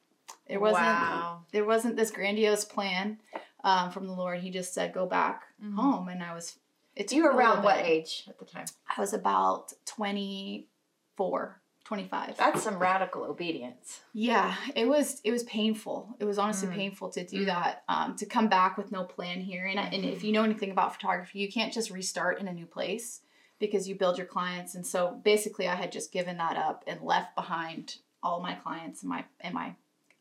There 0.47 0.59
wasn't 0.59 0.85
wow. 0.85 1.43
there 1.51 1.65
wasn't 1.65 1.95
this 1.95 2.11
grandiose 2.11 2.65
plan 2.65 3.19
um, 3.63 3.91
from 3.91 4.05
the 4.07 4.13
Lord. 4.13 4.39
He 4.39 4.49
just 4.51 4.73
said, 4.73 4.93
"Go 4.93 5.05
back 5.05 5.43
Mhm. 5.63 5.75
home," 5.75 6.07
and 6.09 6.23
I 6.23 6.33
was. 6.33 6.59
It's 6.95 7.11
You 7.11 7.23
were 7.23 7.31
around 7.31 7.63
what 7.63 7.77
age 7.79 8.25
at 8.29 8.37
the 8.39 8.45
time? 8.45 8.65
I 8.95 9.01
was 9.01 9.13
about 9.13 9.73
24, 9.85 11.61
25. 11.83 12.37
That's 12.37 12.63
some 12.63 12.79
radical 12.79 13.23
obedience. 13.23 14.01
Yeah, 14.13 14.55
it 14.75 14.87
was. 14.87 15.19
It 15.23 15.31
was 15.31 15.43
painful. 15.43 16.15
It 16.19 16.25
was 16.25 16.37
honestly 16.37 16.67
Mm. 16.69 16.73
painful 16.75 17.09
to 17.11 17.25
do 17.25 17.41
Mm. 17.43 17.45
that. 17.47 17.83
Um, 17.89 18.15
to 18.17 18.25
come 18.25 18.47
back 18.47 18.77
with 18.77 18.91
no 18.91 19.03
plan 19.03 19.41
here, 19.41 19.65
and 19.65 19.79
and 19.79 20.05
if 20.05 20.23
you 20.23 20.31
know 20.31 20.43
anything 20.43 20.71
about 20.71 20.93
photography, 20.93 21.39
you 21.39 21.51
can't 21.51 21.73
just 21.73 21.89
restart 21.91 22.39
in 22.39 22.47
a 22.47 22.53
new 22.53 22.65
place 22.65 23.21
because 23.59 23.87
you 23.87 23.95
build 23.95 24.17
your 24.17 24.27
clients. 24.27 24.75
And 24.75 24.85
so 24.85 25.11
basically, 25.23 25.67
I 25.67 25.75
had 25.75 25.91
just 25.91 26.11
given 26.11 26.37
that 26.37 26.57
up 26.57 26.83
and 26.87 27.01
left 27.01 27.35
behind 27.35 27.97
all 28.23 28.41
my 28.41 28.55
clients 28.55 29.01
and 29.03 29.09
my 29.09 29.25
and 29.41 29.53
my 29.53 29.75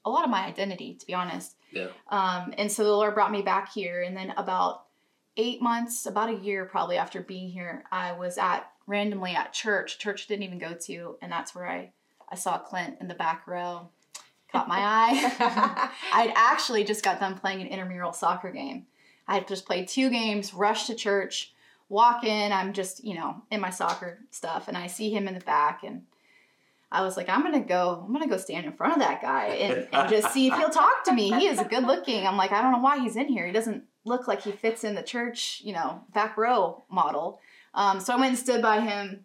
a 0.05 0.11
lot 0.11 0.25
of 0.25 0.31
my 0.31 0.45
identity, 0.45 0.95
to 0.95 1.07
be 1.07 1.15
honest. 1.15 1.57
Yeah. 1.71 1.89
Um, 2.09 2.55
and 2.59 2.71
so 2.71 2.85
the 2.85 2.91
Lord 2.91 3.15
brought 3.15 3.33
me 3.33 3.43
back 3.43 3.73
here, 3.73 4.03
and 4.03 4.17
then 4.17 4.33
about 4.37 4.85
eight 5.37 5.61
months, 5.61 6.07
about 6.07 6.31
a 6.31 6.35
year 6.35 6.65
probably 6.65 6.97
after 6.97 7.21
being 7.21 7.51
here, 7.51 7.85
I 7.91 8.13
was 8.13 8.39
at 8.39 8.71
randomly 8.87 9.33
at 9.33 9.53
church. 9.53 9.99
Church 9.99 10.27
didn't 10.27 10.45
even 10.45 10.59
go 10.59 10.75
to, 10.75 11.17
and 11.23 11.31
that's 11.31 11.55
where 11.55 11.69
I 11.69 11.93
I 12.31 12.37
saw 12.37 12.59
Clint 12.59 12.97
in 13.01 13.09
the 13.09 13.15
back 13.15 13.47
row. 13.47 13.89
Caught 14.51 14.69
my 14.69 14.79
eye. 14.81 15.91
I'd 16.13 16.33
actually 16.35 16.85
just 16.85 17.05
got 17.05 17.21
done 17.21 17.39
playing 17.39 17.61
an 17.61 17.69
intramural 17.69 18.13
soccer 18.13 18.51
game. 18.51 18.87
I 19.27 19.35
had 19.35 19.49
just 19.49 19.67
played 19.67 19.89
two 19.89 20.11
games, 20.11 20.53
rushed 20.53 20.89
to 20.89 20.95
church, 20.95 21.55
walk 21.89 22.25
in. 22.25 22.53
I'm 22.53 22.73
just, 22.73 23.05
you 23.05 23.15
know, 23.15 23.43
in 23.51 23.61
my 23.61 23.71
soccer 23.71 24.19
stuff, 24.31 24.69
and 24.69 24.77
I 24.77 24.87
see 24.87 25.11
him 25.11 25.29
in 25.29 25.35
the 25.35 25.41
back, 25.41 25.83
and 25.83 26.03
I 26.95 27.03
was 27.03 27.17
like, 27.17 27.29
I'm 27.29 27.43
gonna 27.43 27.61
go, 27.61 28.05
I'm 28.07 28.13
gonna 28.13 28.29
go 28.29 28.37
stand 28.37 28.67
in 28.67 28.73
front 28.73 28.93
of 28.93 29.01
that 29.01 29.21
guy 29.21 29.47
and, 29.47 29.89
and 29.93 30.09
just 30.09 30.33
see 30.33 30.47
if 30.47 30.55
he'll 30.59 30.71
talk 30.71 31.05
to 31.05 31.13
me. 31.13 31.33
He 31.33 31.49
is 31.49 31.61
good 31.69 31.83
looking. 31.85 32.25
I'm 32.25 32.37
like, 32.37 32.53
I 32.53 32.63
don't 32.63 32.71
know 32.71 32.79
why 32.79 33.01
he's 33.01 33.17
in 33.17 33.27
here. 33.27 33.47
He 33.47 33.53
doesn't 33.53 33.83
look 34.05 34.29
like 34.29 34.43
he 34.43 34.53
fits 34.53 34.85
in 34.85 34.95
the 34.95 35.03
church, 35.03 35.61
you 35.65 35.73
know, 35.73 36.03
back 36.15 36.37
row 36.37 36.85
model. 36.89 37.41
Um, 37.75 37.99
so 37.99 38.15
I 38.15 38.17
went 38.17 38.29
and 38.31 38.39
stood 38.39 38.63
by 38.63 38.81
him. 38.81 39.25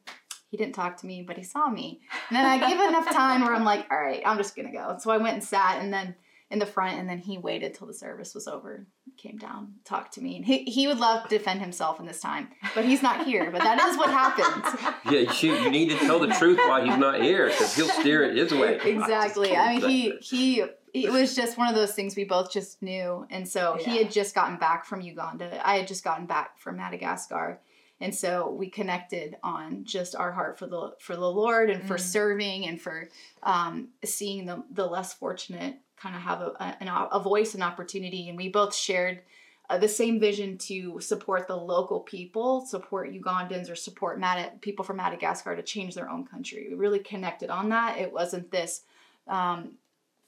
He 0.50 0.58
didn't 0.58 0.74
talk 0.74 0.98
to 0.98 1.06
me, 1.06 1.22
but 1.22 1.38
he 1.38 1.44
saw 1.44 1.70
me. 1.70 2.02
And 2.30 2.38
then 2.38 2.46
I 2.46 2.58
gave 2.58 2.80
enough 2.80 3.14
time 3.14 3.42
where 3.42 3.54
I'm 3.54 3.66
like, 3.66 3.86
all 3.92 4.00
right, 4.00 4.24
I'm 4.26 4.38
just 4.38 4.56
gonna 4.56 4.72
go. 4.72 4.98
So 5.00 5.12
I 5.12 5.18
went 5.18 5.36
and 5.36 5.44
sat, 5.44 5.80
and 5.80 5.94
then 5.94 6.16
in 6.52 6.58
the 6.60 6.66
front, 6.66 6.98
and 7.00 7.08
then 7.08 7.20
he 7.20 7.38
waited 7.38 7.76
till 7.76 7.86
the 7.86 7.94
service 7.94 8.34
was 8.34 8.48
over, 8.48 8.88
came 9.18 9.38
down, 9.38 9.74
talked 9.86 10.14
to 10.16 10.22
me, 10.22 10.36
and 10.36 10.46
he, 10.46 10.64
he 10.64 10.88
would 10.88 10.98
love 10.98 11.24
to 11.24 11.30
defend 11.30 11.62
himself 11.62 12.00
in 12.00 12.08
this 12.08 12.20
time, 12.22 12.50
but 12.74 12.86
he's 12.86 13.04
not 13.04 13.26
here. 13.26 13.52
But 13.52 13.62
that 13.62 13.80
is 13.88 13.98
what 13.98 14.10
happens. 14.10 14.66
Yeah, 15.12 15.32
you, 15.42 15.54
you 15.64 15.70
need 15.72 15.90
to 15.92 15.98
tell 15.98 16.20
the 16.20 16.28
truth 16.28 16.58
why 16.58 16.86
he's 16.86 16.98
not 16.98 17.22
here 17.22 17.48
because 17.50 17.76
he'll 17.76 17.88
steer 17.88 18.24
it 18.24 18.36
his 18.38 18.52
way. 18.54 18.80
Exactly. 18.84 19.56
I 19.56 19.78
mean, 19.80 20.18
he 20.22 20.62
he 20.94 21.04
it 21.06 21.12
was 21.12 21.36
just 21.36 21.58
one 21.58 21.68
of 21.68 21.76
those 21.76 21.94
things 21.94 22.16
we 22.16 22.24
both 22.26 22.52
just 22.52 22.82
knew, 22.82 23.26
and 23.30 23.48
so 23.48 23.78
he 23.80 23.98
had 23.98 24.12
just 24.12 24.34
gotten 24.36 24.58
back 24.58 24.86
from 24.86 25.02
Uganda. 25.02 25.62
I 25.68 25.78
had 25.78 25.88
just 25.88 26.04
gotten 26.04 26.26
back 26.26 26.58
from 26.60 26.78
Madagascar. 26.78 27.60
And 28.02 28.16
so 28.16 28.50
we 28.50 28.70
connected 28.70 29.36
on 29.44 29.84
just 29.84 30.16
our 30.16 30.32
heart 30.32 30.58
for 30.58 30.68
the 30.68 30.92
for 31.00 31.16
the 31.18 31.30
Lord 31.30 31.70
and 31.70 31.86
for 31.86 31.96
Mm. 31.98 32.00
serving 32.00 32.66
and 32.68 32.80
for 32.80 33.10
um, 33.44 33.90
seeing 34.06 34.46
the 34.46 34.64
the 34.72 34.86
less 34.86 35.14
fortunate 35.14 35.76
kind 36.02 36.16
of 36.16 36.22
have 36.22 36.42
a, 36.42 36.76
a, 36.82 37.10
a 37.14 37.20
voice 37.20 37.54
and 37.54 37.64
opportunity. 37.64 38.30
And 38.30 38.38
we 38.38 38.50
both 38.50 38.74
shared 38.76 39.22
uh, 39.70 39.78
the 39.78 39.88
same 39.88 40.20
vision 40.20 40.58
to 40.58 41.00
support 41.00 41.48
the 41.48 41.56
local 41.56 42.00
people, 42.00 42.66
support 42.66 43.12
Ugandans, 43.12 43.70
or 43.70 43.76
support 43.76 44.20
Mad- 44.20 44.62
people 44.62 44.84
from 44.84 44.98
Madagascar 44.98 45.56
to 45.56 45.62
change 45.62 45.96
their 45.96 46.10
own 46.10 46.26
country. 46.26 46.68
We 46.70 46.76
really 46.76 47.00
connected 47.00 47.50
on 47.50 47.70
that. 47.70 47.98
It 47.98 48.12
wasn't 48.12 48.50
this. 48.52 48.82
Um, 49.28 49.74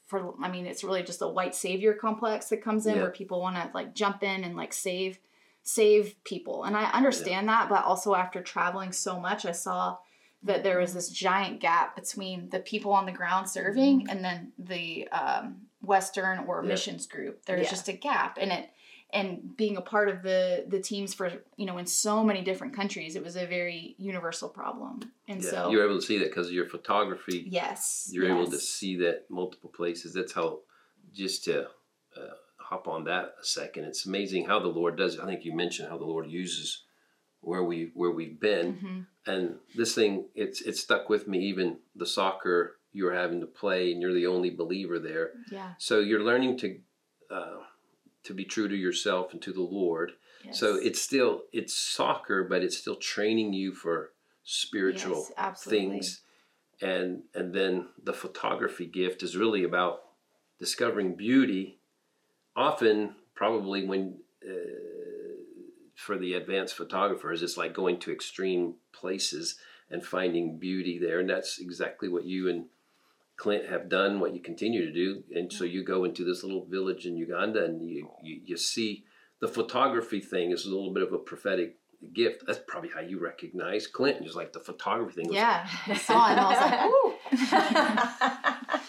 for 0.06 0.34
I 0.42 0.48
mean, 0.50 0.66
it's 0.66 0.84
really 0.84 1.02
just 1.02 1.22
a 1.22 1.28
white 1.28 1.54
savior 1.54 1.94
complex 1.94 2.48
that 2.50 2.62
comes 2.62 2.86
in 2.86 2.96
Yeah. 2.96 3.02
where 3.02 3.10
people 3.10 3.40
want 3.40 3.56
to 3.56 3.70
like 3.74 3.94
jump 3.94 4.22
in 4.22 4.44
and 4.44 4.56
like 4.56 4.72
save 4.72 5.18
save 5.64 6.14
people. 6.24 6.64
And 6.64 6.76
I 6.76 6.90
understand 6.90 7.48
that, 7.48 7.68
but 7.68 7.84
also 7.84 8.14
after 8.14 8.42
traveling 8.42 8.92
so 8.92 9.18
much, 9.18 9.46
I 9.46 9.52
saw 9.52 9.96
that 10.44 10.62
there 10.64 10.78
was 10.78 10.92
this 10.94 11.08
giant 11.08 11.60
gap 11.60 11.94
between 11.94 12.48
the 12.50 12.58
people 12.58 12.92
on 12.92 13.06
the 13.06 13.12
ground 13.12 13.48
serving 13.48 14.06
and 14.10 14.24
then 14.24 14.52
the 14.58 15.06
um, 15.08 15.62
Western 15.82 16.40
or 16.46 16.62
Yeah. 16.62 16.68
missions 16.68 17.06
group. 17.06 17.44
There's 17.46 17.64
Yeah. 17.64 17.70
just 17.70 17.88
a 17.88 17.92
gap 17.92 18.38
in 18.38 18.50
it. 18.50 18.70
And 19.14 19.54
being 19.56 19.76
a 19.76 19.82
part 19.82 20.08
of 20.08 20.22
the 20.22 20.64
the 20.66 20.80
teams 20.80 21.12
for 21.12 21.30
you 21.56 21.66
know 21.66 21.76
in 21.76 21.84
so 21.86 22.24
many 22.24 22.40
different 22.42 22.74
countries, 22.74 23.14
it 23.14 23.22
was 23.22 23.36
a 23.36 23.46
very 23.46 23.94
universal 23.98 24.48
problem. 24.48 25.12
And 25.28 25.42
Yeah, 25.42 25.50
so 25.50 25.70
you're 25.70 25.84
able 25.84 25.96
to 26.00 26.06
see 26.06 26.18
that 26.18 26.28
because 26.30 26.46
of 26.46 26.54
your 26.54 26.66
photography. 26.66 27.44
yes, 27.46 28.08
You're 28.10 28.30
able 28.34 28.50
to 28.50 28.58
see 28.58 28.96
that 28.96 29.30
multiple 29.30 29.68
places. 29.70 30.14
That's 30.14 30.32
how, 30.32 30.60
just 31.12 31.44
to 31.44 31.64
uh, 32.16 32.34
hop 32.56 32.88
on 32.88 33.04
that 33.04 33.34
a 33.40 33.44
second. 33.44 33.84
It's 33.84 34.06
amazing 34.06 34.46
how 34.46 34.58
the 34.60 34.68
Lord 34.68 34.96
does. 34.96 35.16
it. 35.16 35.20
I 35.20 35.26
think 35.26 35.44
you 35.44 35.54
mentioned 35.54 35.88
how 35.90 35.98
the 35.98 36.06
Lord 36.06 36.30
uses 36.30 36.82
where 37.42 37.62
we 37.62 37.90
where 37.94 38.10
we've 38.10 38.40
been, 38.40 38.74
Mhm. 38.74 39.06
and 39.26 39.58
this 39.76 39.94
thing 39.94 40.28
it's 40.34 40.60
it's 40.62 40.80
stuck 40.80 41.08
with 41.08 41.28
me. 41.28 41.38
Even 41.46 41.78
the 41.94 42.06
soccer 42.06 42.78
you're 42.92 43.14
having 43.14 43.40
to 43.40 43.46
play, 43.46 43.92
and 43.92 44.00
you're 44.02 44.12
the 44.14 44.26
only 44.26 44.50
believer 44.50 44.98
there. 44.98 45.32
Yeah. 45.50 45.74
So 45.78 46.00
you're 46.00 46.22
learning 46.22 46.56
to 46.58 46.80
uh, 47.30 47.64
to 48.24 48.34
be 48.34 48.44
true 48.44 48.68
to 48.68 48.76
yourself 48.76 49.32
and 49.32 49.42
to 49.42 49.52
the 49.52 49.62
Lord. 49.62 50.12
yes. 50.44 50.58
So 50.58 50.76
it's 50.76 51.00
still 51.00 51.44
it's 51.52 51.74
soccer, 51.74 52.44
but 52.44 52.62
it's 52.62 52.76
still 52.78 52.96
training 52.96 53.52
you 53.52 53.72
for 53.74 54.12
spiritual 54.44 55.26
Yes, 55.36 55.64
things. 55.64 56.22
And 56.80 57.22
and 57.34 57.54
then 57.54 57.88
the 58.02 58.12
photography 58.12 58.86
gift 58.86 59.22
is 59.22 59.36
really 59.36 59.62
about 59.64 60.02
discovering 60.58 61.14
beauty. 61.14 61.78
Often, 62.54 63.14
probably 63.34 63.86
when 63.86 64.18
uh, 64.46 64.52
for 66.02 66.18
the 66.18 66.34
advanced 66.34 66.74
photographers, 66.74 67.42
it's 67.42 67.56
like 67.56 67.72
going 67.72 67.98
to 68.00 68.12
extreme 68.12 68.74
places 68.92 69.56
and 69.90 70.04
finding 70.04 70.58
beauty 70.58 70.98
there, 70.98 71.20
and 71.20 71.30
that's 71.30 71.58
exactly 71.60 72.08
what 72.08 72.24
you 72.24 72.48
and 72.48 72.66
Clint 73.36 73.68
have 73.68 73.88
done. 73.88 74.18
What 74.18 74.34
you 74.34 74.40
continue 74.40 74.84
to 74.84 74.92
do, 74.92 75.22
and 75.34 75.52
so 75.52 75.64
mm-hmm. 75.64 75.74
you 75.74 75.84
go 75.84 76.04
into 76.04 76.24
this 76.24 76.42
little 76.42 76.64
village 76.64 77.06
in 77.06 77.16
Uganda, 77.16 77.64
and 77.64 77.82
you 77.88 78.10
you, 78.22 78.40
you 78.44 78.56
see 78.56 79.04
the 79.40 79.48
photography 79.48 80.20
thing 80.20 80.50
is 80.50 80.66
a 80.66 80.68
little 80.68 80.92
bit 80.92 81.02
of 81.02 81.12
a 81.12 81.18
prophetic 81.18 81.76
gift. 82.12 82.44
That's 82.46 82.60
probably 82.66 82.90
how 82.90 83.00
you 83.00 83.20
recognize 83.20 83.86
Clinton, 83.86 84.24
just 84.24 84.36
like 84.36 84.52
the 84.52 84.60
photography 84.60 85.22
thing. 85.22 85.32
Yeah, 85.32 85.68
I 85.86 85.96
saw 85.96 86.32
it 86.32 86.38
I 86.38 86.48
was 86.50 86.60
like, 87.32 88.78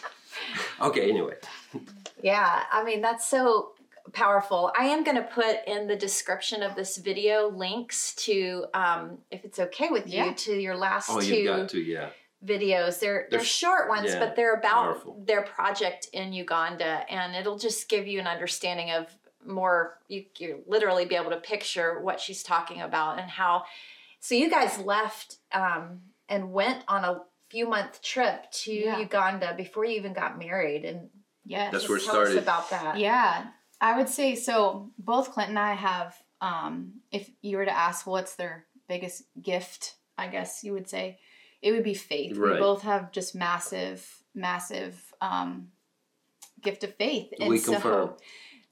ooh. 0.82 0.88
Okay, 0.88 1.10
anyway. 1.10 1.36
Yeah, 2.22 2.63
I 2.72 2.86
mean, 2.86 3.01
that's 3.01 3.27
so 3.27 3.73
powerful. 4.13 4.72
I 4.77 4.86
am 4.86 5.03
going 5.03 5.17
to 5.17 5.24
put 5.24 5.58
in 5.67 5.88
the 5.88 5.96
description 5.96 6.63
of 6.63 6.75
this 6.75 6.98
video 6.98 7.50
links 7.50 8.13
to, 8.25 8.65
um, 8.74 9.17
if 9.32 9.43
it's 9.43 9.60
okay 9.60 9.89
with 9.89 10.08
you, 10.08 10.24
Yeah. 10.25 10.34
to 10.34 10.53
your 10.60 10.77
last 10.77 11.10
Oh, 11.10 11.20
two 11.20 11.36
you've 11.36 11.58
got 11.58 11.70
to, 11.70 11.79
yeah. 11.82 12.10
videos. 12.46 13.00
They're, 13.00 13.27
they're 13.29 13.39
They're- 13.39 13.46
short 13.46 13.89
ones, 13.89 14.12
yeah, 14.13 14.20
but 14.20 14.36
they're 14.36 14.53
about 14.55 14.74
powerful. 14.93 15.22
their 15.25 15.41
project 15.41 16.08
in 16.13 16.32
Uganda, 16.34 17.05
and 17.10 17.36
it'll 17.36 17.58
just 17.58 17.89
give 17.89 18.08
you 18.08 18.20
an 18.20 18.27
understanding 18.27 18.91
of 18.91 19.08
more. 19.46 20.00
You 20.08 20.25
you 20.38 20.63
literally 20.67 21.03
be 21.05 21.15
able 21.15 21.32
to 21.32 21.38
picture 21.38 22.00
what 22.00 22.22
she's 22.22 22.43
talking 22.43 22.82
about 22.82 23.20
and 23.20 23.29
how. 23.29 23.63
So 24.22 24.36
you 24.36 24.50
guys 24.50 24.79
left 24.79 25.36
um, 25.51 26.00
and 26.29 26.53
went 26.53 26.84
on 26.88 27.03
a 27.03 27.24
few 27.50 27.67
month 27.67 28.01
trip 28.01 28.50
to 28.51 28.74
Yeah. 28.74 29.00
Uganda 29.00 29.53
before 29.58 29.84
you 29.86 29.96
even 29.98 30.13
got 30.13 30.38
married, 30.39 30.86
and 30.86 31.10
Yes. 31.46 31.74
That's 31.74 31.89
where 31.89 31.98
it 31.98 32.05
tell 32.05 32.15
us 32.22 32.27
started. 32.29 32.38
about 32.38 32.70
that. 32.70 32.98
Yeah, 33.00 33.48
I 33.83 33.97
would 33.97 34.07
say 34.07 34.35
so. 34.35 34.91
Both 34.97 35.33
Clint 35.33 35.49
and 35.49 35.59
I 35.59 35.73
have, 35.73 36.15
um, 36.39 37.01
if 37.11 37.29
you 37.41 37.57
were 37.57 37.65
to 37.65 37.77
ask 37.77 38.07
what's 38.07 38.35
their 38.35 38.65
biggest 38.87 39.23
gift, 39.41 39.95
I 40.17 40.27
guess 40.27 40.63
you 40.63 40.71
would 40.71 40.89
say 40.89 41.19
it 41.61 41.73
would 41.73 41.83
be 41.83 41.93
faith. 41.93 42.37
We 42.37 42.57
both 42.59 42.83
have 42.83 43.11
just 43.11 43.35
massive, 43.35 44.09
massive 44.33 44.95
um, 45.19 45.67
gift 46.61 46.85
of 46.85 46.95
faith. 46.95 47.33
And 47.37 47.49
We 47.49 47.57
so, 47.57 47.73
confirm. 47.73 48.13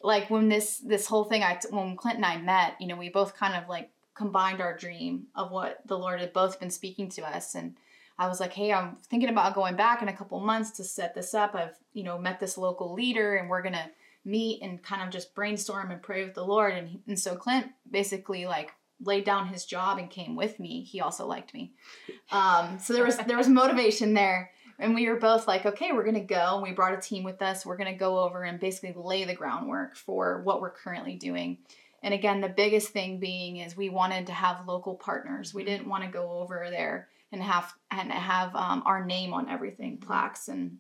like 0.01 0.29
when 0.29 0.47
this 0.47 0.77
this 0.77 1.07
whole 1.07 1.25
thing, 1.25 1.43
I 1.43 1.59
when 1.71 1.97
Clint 1.97 2.15
and 2.15 2.25
I 2.25 2.37
met, 2.37 2.77
you 2.79 2.87
know, 2.87 2.95
we 2.95 3.09
both 3.09 3.35
kind 3.35 3.61
of 3.61 3.67
like 3.67 3.89
combined 4.15 4.61
our 4.61 4.77
dream 4.77 5.27
of 5.35 5.51
what 5.51 5.85
the 5.85 5.99
Lord 5.99 6.21
had 6.21 6.31
both 6.31 6.57
been 6.57 6.71
speaking 6.71 7.09
to 7.09 7.23
us 7.23 7.53
and. 7.53 7.75
I 8.19 8.27
was 8.27 8.39
like, 8.39 8.53
hey, 8.53 8.71
I'm 8.71 8.97
thinking 9.09 9.29
about 9.29 9.55
going 9.55 9.75
back 9.75 10.03
in 10.03 10.07
a 10.07 10.15
couple 10.15 10.39
months 10.41 10.69
to 10.71 10.83
set 10.83 11.15
this 11.15 11.33
up. 11.33 11.55
I've, 11.55 11.75
you 11.93 12.03
know, 12.03 12.19
met 12.19 12.39
this 12.39 12.55
local 12.55 12.93
leader 12.93 13.37
and 13.37 13.49
we're 13.49 13.63
going 13.63 13.73
to 13.73 13.89
meet 14.23 14.61
and 14.61 14.83
kind 14.83 15.01
of 15.01 15.09
just 15.09 15.33
brainstorm 15.33 15.91
and 15.91 16.01
pray 16.01 16.23
with 16.23 16.33
the 16.33 16.45
Lord. 16.45 16.73
And, 16.73 16.99
and 17.07 17.19
so 17.19 17.35
Clint 17.35 17.67
basically 17.89 18.45
like 18.45 18.71
laid 19.03 19.25
down 19.25 19.47
his 19.47 19.65
job 19.65 19.97
and 19.97 20.09
came 20.09 20.35
with 20.35 20.59
me. 20.59 20.83
He 20.83 21.01
also 21.01 21.25
liked 21.25 21.53
me. 21.53 21.73
Um, 22.31 22.77
so 22.79 22.93
there 22.93 23.05
was, 23.05 23.17
there 23.17 23.37
was 23.37 23.47
motivation 23.47 24.13
there. 24.13 24.51
And 24.79 24.95
we 24.95 25.07
were 25.07 25.19
both 25.19 25.47
like, 25.47 25.65
okay, 25.65 25.91
we're 25.91 26.03
going 26.03 26.15
to 26.15 26.21
go. 26.21 26.55
And 26.55 26.63
we 26.63 26.71
brought 26.71 26.97
a 26.97 27.01
team 27.01 27.23
with 27.23 27.41
us. 27.41 27.65
We're 27.65 27.77
going 27.77 27.91
to 27.91 27.97
go 27.97 28.19
over 28.19 28.43
and 28.43 28.59
basically 28.59 28.93
lay 28.95 29.25
the 29.25 29.35
groundwork 29.35 29.95
for 29.95 30.41
what 30.43 30.59
we're 30.59 30.71
currently 30.71 31.15
doing. 31.15 31.59
And 32.03 32.13
again, 32.15 32.41
the 32.41 32.49
biggest 32.49 32.89
thing 32.89 33.19
being 33.19 33.57
is 33.57 33.77
we 33.77 33.89
wanted 33.89 34.27
to 34.27 34.33
have 34.33 34.67
local 34.67 34.95
partners. 34.95 35.53
We 35.53 35.63
didn't 35.63 35.87
want 35.87 36.03
to 36.03 36.09
go 36.09 36.31
over 36.31 36.67
there 36.71 37.09
and 37.31 37.41
have 37.43 37.71
and 37.91 38.11
have 38.11 38.55
um, 38.55 38.83
our 38.85 39.05
name 39.05 39.33
on 39.33 39.49
everything, 39.49 39.97
plaques 39.97 40.47
and 40.47 40.77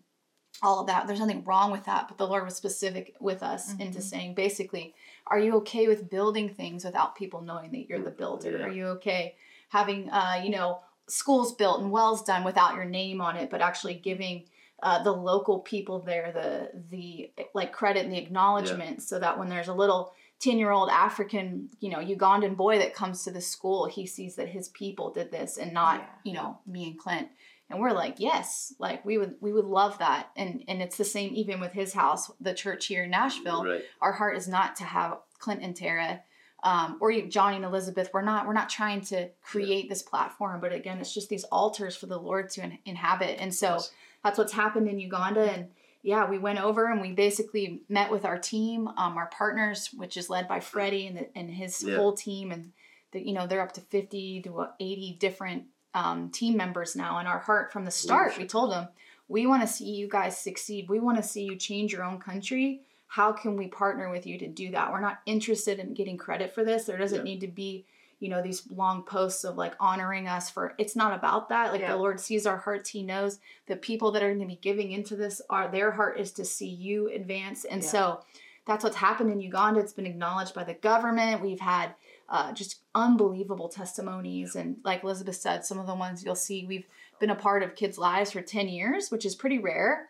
all 0.63 0.79
of 0.79 0.87
that. 0.87 1.07
There's 1.07 1.19
nothing 1.19 1.43
wrong 1.43 1.71
with 1.71 1.85
that, 1.85 2.07
but 2.07 2.17
the 2.17 2.27
Lord 2.27 2.45
was 2.45 2.55
specific 2.55 3.15
with 3.19 3.41
us 3.43 3.73
into 3.77 3.99
Mhm. 3.99 4.03
saying 4.03 4.33
basically, 4.35 4.93
are 5.27 5.39
you 5.39 5.55
okay 5.57 5.87
with 5.87 6.09
building 6.09 6.49
things 6.49 6.85
without 6.85 7.15
people 7.15 7.41
knowing 7.41 7.71
that 7.71 7.87
you're 7.89 7.99
the 8.03 8.11
builder? 8.11 8.57
Yeah. 8.57 8.65
Are 8.65 8.69
you 8.71 8.87
okay 8.97 9.35
having 9.69 10.09
uh, 10.09 10.41
you 10.43 10.49
know 10.51 10.79
schools 11.07 11.53
built 11.53 11.81
and 11.81 11.91
wells 11.91 12.23
done 12.23 12.43
without 12.43 12.75
your 12.75 12.85
name 12.85 13.21
on 13.21 13.35
it, 13.37 13.49
but 13.49 13.61
actually 13.61 13.95
giving 13.95 14.43
uh, 14.83 15.01
the 15.03 15.11
local 15.11 15.59
people 15.59 15.99
there 15.99 16.31
the 16.31 16.71
the 16.89 17.31
like 17.53 17.71
credit 17.71 18.03
and 18.05 18.13
the 18.13 18.17
acknowledgement, 18.17 19.01
so 19.01 19.19
that 19.19 19.37
when 19.39 19.49
there's 19.49 19.67
a 19.67 19.73
little 19.73 20.13
10 20.39 20.57
year 20.57 20.71
old 20.71 20.89
African, 20.89 21.69
you 21.79 21.89
know, 21.89 21.99
Ugandan 21.99 22.55
boy 22.55 22.79
that 22.79 22.95
comes 22.95 23.23
to 23.23 23.31
the 23.31 23.41
school, 23.41 23.85
he 23.85 24.07
sees 24.07 24.35
that 24.37 24.49
his 24.49 24.69
people 24.69 25.11
did 25.11 25.29
this 25.31 25.57
and 25.57 25.71
not, 25.71 25.99
Yeah. 25.99 26.05
you 26.23 26.33
know, 26.33 26.57
me 26.65 26.87
and 26.87 26.97
Clint. 26.99 27.29
And 27.71 27.79
we're 27.81 27.91
like, 27.93 28.15
yes, 28.19 28.73
like 28.79 29.03
we 29.05 29.17
would 29.17 29.35
we 29.41 29.51
would 29.53 29.65
love 29.65 29.97
that. 29.99 30.29
And 30.35 30.63
and 30.67 30.81
it's 30.81 30.97
the 30.97 31.05
same 31.05 31.33
even 31.35 31.59
with 31.59 31.71
his 31.73 31.93
house, 31.93 32.29
the 32.39 32.53
church 32.53 32.85
here 32.87 33.03
in 33.03 33.11
Nashville. 33.11 33.63
Right. 33.65 33.83
Our 34.01 34.11
heart 34.13 34.37
is 34.37 34.47
not 34.47 34.75
to 34.77 34.83
have 34.83 35.17
Clint 35.39 35.61
and 35.63 35.75
Tara 35.75 36.21
um, 36.63 36.97
or 37.01 37.11
Johnny 37.21 37.55
and 37.55 37.65
Elizabeth. 37.65 38.09
We're 38.13 38.21
not 38.21 38.45
we're 38.45 38.53
not 38.53 38.69
trying 38.69 39.01
to 39.05 39.29
create 39.41 39.89
this 39.89 40.03
platform, 40.03 40.61
but 40.61 40.73
again, 40.73 40.99
it's 40.99 41.13
just 41.13 41.29
these 41.29 41.43
altars 41.45 41.95
for 41.95 42.05
the 42.05 42.19
Lord 42.19 42.49
to 42.51 42.63
in- 42.63 42.77
inhabit. 42.85 43.37
And 43.41 43.53
so 43.53 43.73
Yes. 43.73 43.91
that's 44.23 44.37
what's 44.37 44.53
happened 44.53 44.87
in 44.87 44.99
Uganda. 44.99 45.51
And 45.51 45.69
yeah, 46.03 46.27
we 46.29 46.37
went 46.39 46.59
over 46.61 46.85
and 46.91 46.99
we 47.01 47.11
basically 47.13 47.81
met 47.87 48.11
with 48.11 48.25
our 48.25 48.37
team, 48.37 48.87
um, 48.89 49.17
our 49.17 49.27
partners, 49.27 49.89
which 49.95 50.17
is 50.17 50.29
led 50.29 50.47
by 50.47 50.59
Freddie 50.59 51.07
and, 51.07 51.17
the, 51.17 51.37
and 51.37 51.49
his 51.49 51.83
Yeah. 51.83 51.95
whole 51.97 52.13
team. 52.13 52.51
And 52.51 52.73
that 53.13 53.25
you 53.25 53.33
know 53.33 53.45
they're 53.47 53.61
up 53.61 53.73
to 53.73 53.81
50 53.81 54.41
to 54.43 54.67
80 54.79 55.17
different 55.19 55.65
um, 55.93 56.29
team 56.29 56.55
members 56.57 56.95
now 56.95 57.17
and 57.19 57.27
our 57.27 57.39
heart 57.39 57.71
from 57.73 57.85
the 57.85 57.91
start. 57.91 58.37
We 58.37 58.45
told 58.45 58.71
them 58.71 58.87
we 59.27 59.45
want 59.47 59.61
to 59.61 59.67
see 59.67 59.89
you 59.91 60.07
guys 60.07 60.37
succeed. 60.37 60.89
We 60.89 60.99
want 60.99 61.17
to 61.17 61.23
see 61.23 61.43
you 61.43 61.55
change 61.55 61.91
your 61.93 62.03
own 62.03 62.19
country. 62.19 62.81
How 63.07 63.31
can 63.33 63.57
we 63.57 63.67
partner 63.67 64.09
with 64.09 64.25
you 64.25 64.37
to 64.39 64.47
do 64.47 64.71
that? 64.71 64.91
We're 64.91 65.01
not 65.01 65.19
interested 65.25 65.79
in 65.79 65.93
getting 65.93 66.17
credit 66.17 66.53
for 66.55 66.63
this. 66.63 66.85
There 66.85 66.97
doesn't 66.97 67.19
Yeah. 67.19 67.23
need 67.23 67.41
to 67.41 67.47
be 67.47 67.85
you 68.19 68.29
know 68.29 68.43
these 68.43 68.69
long 68.71 69.01
posts 69.01 69.43
of 69.43 69.57
like 69.57 69.73
honoring 69.79 70.27
us 70.27 70.47
for 70.47 70.75
it's 70.77 70.95
not 70.95 71.17
about 71.17 71.49
that. 71.49 71.71
Like 71.71 71.81
Yeah. 71.81 71.93
the 71.93 71.97
lord 71.97 72.19
sees 72.19 72.45
our 72.45 72.57
hearts. 72.57 72.91
He 72.91 73.01
knows 73.01 73.39
the 73.65 73.75
people 73.75 74.11
that 74.11 74.21
are 74.21 74.27
going 74.29 74.41
to 74.41 74.45
be 74.45 74.59
giving 74.61 74.91
into 74.91 75.15
this 75.15 75.41
are 75.49 75.67
their 75.67 75.89
heart 75.89 76.19
is 76.19 76.31
to 76.33 76.45
see 76.45 76.67
you 76.69 77.09
advance. 77.09 77.65
And 77.65 77.81
Yeah. 77.81 77.89
so 77.89 78.21
that's 78.67 78.83
what's 78.83 78.97
happened 78.97 79.31
in 79.31 79.41
uganda. 79.41 79.79
It's 79.79 79.91
been 79.93 80.05
acknowledged 80.05 80.53
by 80.53 80.63
the 80.63 80.75
government. 80.75 81.41
We've 81.41 81.59
had 81.59 81.95
uh, 82.29 82.51
just 82.53 82.81
unbelievable 82.95 83.69
testimonies 83.69 84.55
and 84.55 84.77
like 84.83 85.03
elizabeth 85.03 85.35
said 85.35 85.65
some 85.65 85.79
of 85.79 85.87
the 85.87 85.95
ones 85.95 86.23
you'll 86.23 86.35
see 86.35 86.65
we've 86.65 86.87
been 87.19 87.29
a 87.29 87.35
part 87.35 87.63
of 87.63 87.75
kids 87.75 87.97
lives 87.97 88.31
for 88.31 88.41
10 88.41 88.67
years 88.67 89.11
which 89.11 89.25
is 89.25 89.35
pretty 89.35 89.59
rare 89.59 90.09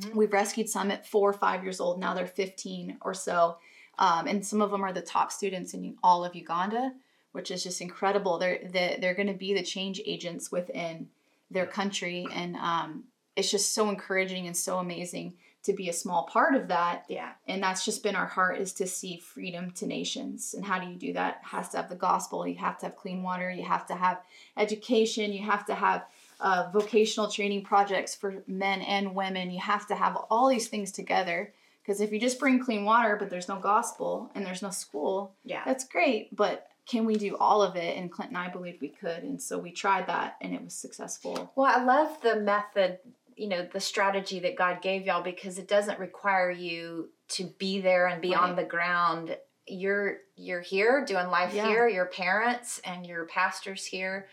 Mhm. 0.00 0.14
We've 0.14 0.32
rescued 0.32 0.68
some 0.68 0.90
at 0.90 1.06
four 1.06 1.28
or 1.28 1.34
five 1.34 1.62
years 1.62 1.80
old. 1.80 2.00
Now 2.00 2.14
they're 2.14 2.26
15 2.26 2.98
or 3.02 3.14
so. 3.14 3.58
Um, 3.98 4.26
and 4.26 4.44
some 4.44 4.62
of 4.62 4.70
them 4.70 4.82
are 4.82 4.92
the 4.92 5.02
top 5.02 5.30
students 5.30 5.74
in 5.74 5.96
all 6.02 6.24
of 6.24 6.34
Uganda, 6.34 6.92
which 7.32 7.50
is 7.50 7.62
just 7.62 7.80
incredible. 7.80 8.38
They're, 8.38 8.60
they're, 8.70 8.96
they're 8.98 9.14
going 9.14 9.28
to 9.28 9.34
be 9.34 9.54
the 9.54 9.62
change 9.62 10.00
agents 10.04 10.50
within 10.50 11.08
their 11.50 11.66
country. 11.66 12.26
And 12.32 12.56
um, 12.56 13.04
it's 13.36 13.50
just 13.50 13.74
so 13.74 13.88
encouraging 13.88 14.46
and 14.46 14.56
so 14.56 14.78
amazing 14.78 15.34
to 15.62 15.72
be 15.72 15.88
a 15.88 15.92
small 15.92 16.24
part 16.24 16.54
of 16.54 16.68
that. 16.68 17.04
Yeah. 17.08 17.32
And 17.46 17.62
that's 17.62 17.84
just 17.84 18.02
been 18.02 18.16
our 18.16 18.26
heart 18.26 18.58
is 18.58 18.72
to 18.74 18.86
see 18.86 19.18
freedom 19.18 19.70
to 19.72 19.86
nations. 19.86 20.54
And 20.54 20.64
how 20.64 20.78
do 20.78 20.88
you 20.88 20.96
do 20.96 21.12
that? 21.12 21.40
It 21.42 21.48
has 21.48 21.68
to 21.70 21.76
have 21.76 21.88
the 21.88 21.96
gospel. 21.96 22.46
You 22.46 22.56
have 22.56 22.78
to 22.78 22.86
have 22.86 22.96
clean 22.96 23.22
water. 23.22 23.50
You 23.50 23.64
have 23.64 23.86
to 23.88 23.94
have 23.94 24.22
education. 24.56 25.32
You 25.32 25.44
have 25.44 25.66
to 25.66 25.74
have 25.74 26.04
uh, 26.40 26.70
vocational 26.72 27.28
training 27.30 27.64
projects 27.64 28.14
for 28.14 28.42
men 28.46 28.80
and 28.82 29.14
women. 29.14 29.50
You 29.50 29.60
have 29.60 29.86
to 29.88 29.94
have 29.94 30.16
all 30.30 30.48
these 30.48 30.68
things 30.68 30.92
together. 30.92 31.52
Because 31.82 32.00
if 32.00 32.12
you 32.12 32.20
just 32.20 32.38
bring 32.38 32.62
clean 32.62 32.84
water, 32.84 33.16
but 33.16 33.30
there's 33.30 33.48
no 33.48 33.58
gospel 33.58 34.30
and 34.34 34.44
there's 34.46 34.62
no 34.62 34.70
school, 34.70 35.34
Yeah. 35.44 35.62
that's 35.64 35.84
great. 35.84 36.34
But 36.34 36.68
can 36.86 37.04
we 37.04 37.16
do 37.16 37.36
all 37.36 37.62
of 37.62 37.76
it? 37.76 37.96
And 37.96 38.10
Clint 38.10 38.30
and 38.30 38.38
I 38.38 38.48
believed 38.48 38.80
we 38.80 38.88
could. 38.88 39.22
And 39.22 39.40
so 39.40 39.58
we 39.58 39.70
tried 39.70 40.06
that 40.06 40.36
and 40.40 40.54
it 40.54 40.62
was 40.62 40.74
successful. 40.74 41.52
Well, 41.54 41.70
I 41.72 41.82
love 41.82 42.20
the 42.22 42.36
method, 42.36 42.98
you 43.40 43.48
know, 43.48 43.66
the 43.72 43.80
strategy 43.80 44.38
that 44.40 44.54
God 44.54 44.82
gave 44.82 45.06
y'all 45.06 45.22
because 45.22 45.56
it 45.58 45.66
doesn't 45.66 45.98
require 45.98 46.50
you 46.50 47.08
to 47.28 47.44
be 47.58 47.80
there 47.80 48.06
and 48.06 48.20
be 48.20 48.34
on 48.34 48.54
the 48.54 48.64
ground. 48.64 49.34
You're 49.66 50.18
you're 50.36 50.60
here 50.60 51.06
doing 51.06 51.28
life 51.28 51.54
Yeah. 51.54 51.66
here. 51.66 51.88
Your 51.88 52.04
parents 52.04 52.82
and 52.84 53.06
your 53.06 53.24
pastors 53.24 53.86
here, 53.86 54.28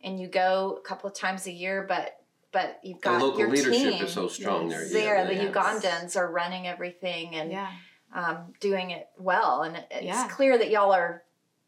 and 0.00 0.20
you 0.20 0.28
go 0.28 0.78
a 0.78 0.80
couple 0.88 1.10
of 1.10 1.16
times 1.16 1.48
a 1.48 1.50
year. 1.50 1.84
But 1.88 2.20
but 2.52 2.78
you've 2.84 3.00
got 3.00 3.14
The 3.14 3.18
got 3.18 3.24
local 3.24 3.40
your 3.40 3.48
leadership 3.50 3.72
team 3.72 4.04
is 4.04 4.12
so 4.12 4.28
strong 4.28 4.68
there. 4.68 4.88
there. 4.88 5.16
Yeah, 5.16 5.24
the 5.24 5.34
they- 5.34 5.42
Yes. 5.42 5.56
Ugandans 5.56 6.16
are 6.16 6.30
running 6.30 6.68
everything 6.68 7.34
and 7.34 7.50
Yeah. 7.50 7.72
um, 8.14 8.54
doing 8.60 8.92
it 8.92 9.08
well, 9.18 9.62
and 9.62 9.76
it's 9.90 10.04
Yeah. 10.04 10.28
clear 10.28 10.56
that 10.56 10.70
y'all 10.70 10.92
are 10.92 11.24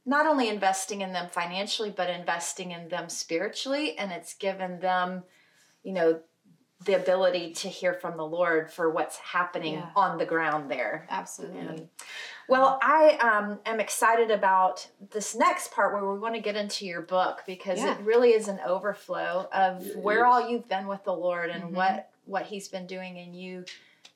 not 0.07 0.27
only 0.27 0.49
investing 0.49 1.01
in 1.01 1.13
them 1.13 1.29
financially, 1.29 1.91
but 1.91 2.09
investing 2.09 2.71
in 2.71 2.89
them 2.89 3.09
spiritually, 3.09 3.99
and 3.99 4.13
it's 4.13 4.35
given 4.35 4.79
them, 4.79 5.25
you 5.83 5.93
know, 5.93 6.21
the 6.85 6.95
ability 6.95 7.53
to 7.53 7.69
hear 7.69 7.95
from 7.95 8.17
the 8.17 8.27
Lord 8.27 8.71
for 8.71 8.91
what's 8.91 9.17
happening 9.19 9.75
Yeah. 9.75 9.91
on 9.97 10.19
the 10.19 10.27
ground 10.27 10.71
there. 10.71 11.07
Absolutely. 11.09 11.89
Well, 12.49 12.79
I 12.83 13.17
um, 13.17 13.59
am 13.65 13.81
excited 13.81 14.31
about 14.31 14.87
this 15.13 15.35
next 15.35 15.73
part 15.73 15.95
where 15.95 16.05
we're 16.05 16.19
going 16.19 16.35
to 16.35 16.41
get 16.41 16.57
into 16.57 16.85
your 16.85 17.01
book 17.01 17.43
because 17.47 17.79
Yeah. 17.79 17.95
it 17.95 18.01
really 18.01 18.31
is 18.35 18.49
an 18.49 18.61
overflow 18.67 19.49
of 19.53 19.87
It 19.87 19.97
where 19.97 20.19
is. 20.19 20.25
all 20.27 20.49
you've 20.49 20.69
been 20.69 20.87
with 20.87 21.05
the 21.05 21.15
Lord 21.15 21.51
and 21.51 21.65
Mhm. 21.65 21.71
what 21.73 22.11
what 22.27 22.47
He's 22.47 22.69
been 22.69 22.87
doing 22.87 23.19
in 23.19 23.35
you 23.35 23.67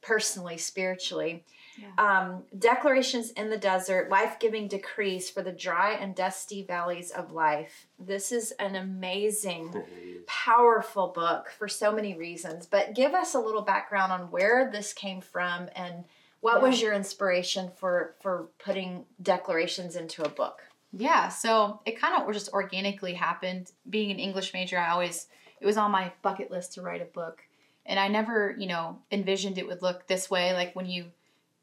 personally, 0.00 0.56
spiritually. 0.56 1.44
Yeah. 1.80 1.88
Um, 2.20 2.42
Declarations 2.58 3.30
in 3.32 3.50
the 3.50 3.56
Desert, 3.56 4.08
Life 4.10 4.38
Giving 4.40 4.66
Decrees 4.68 5.30
for 5.30 5.42
the 5.42 5.52
Dry 5.52 5.92
and 5.92 6.14
Dusty 6.14 6.62
Valleys 6.64 7.10
of 7.10 7.32
Life. 7.32 7.86
This 7.98 8.32
is 8.32 8.52
an 8.58 8.74
amazing, 8.74 9.82
powerful 10.26 11.08
book 11.08 11.50
for 11.56 11.68
so 11.68 11.92
many 11.92 12.14
reasons. 12.14 12.66
But 12.66 12.94
give 12.94 13.14
us 13.14 13.34
a 13.34 13.40
little 13.40 13.62
background 13.62 14.12
on 14.12 14.30
where 14.30 14.70
this 14.70 14.92
came 14.92 15.20
from 15.20 15.68
and 15.76 16.04
what 16.40 16.56
Yeah. 16.62 16.68
was 16.68 16.80
your 16.80 16.92
inspiration 16.92 17.70
for 17.76 18.14
for 18.20 18.48
putting 18.58 19.06
declarations 19.20 19.96
into 19.96 20.22
a 20.22 20.28
book? 20.28 20.62
Yeah, 20.92 21.28
so 21.28 21.80
it 21.84 21.98
kind 22.00 22.20
of 22.22 22.32
just 22.32 22.52
organically 22.52 23.14
happened. 23.14 23.72
Being 23.88 24.10
an 24.10 24.18
English 24.18 24.52
major, 24.54 24.78
I 24.78 24.90
always 24.90 25.26
it 25.60 25.66
was 25.66 25.76
on 25.76 25.90
my 25.90 26.12
bucket 26.22 26.50
list 26.50 26.74
to 26.74 26.82
write 26.82 27.02
a 27.02 27.06
book, 27.06 27.42
and 27.84 27.98
I 27.98 28.06
never, 28.08 28.54
you 28.56 28.68
know, 28.68 28.98
envisioned 29.10 29.58
it 29.58 29.66
would 29.66 29.82
look 29.82 30.06
this 30.06 30.30
way. 30.30 30.52
Like 30.54 30.74
when 30.76 30.86
you 30.86 31.10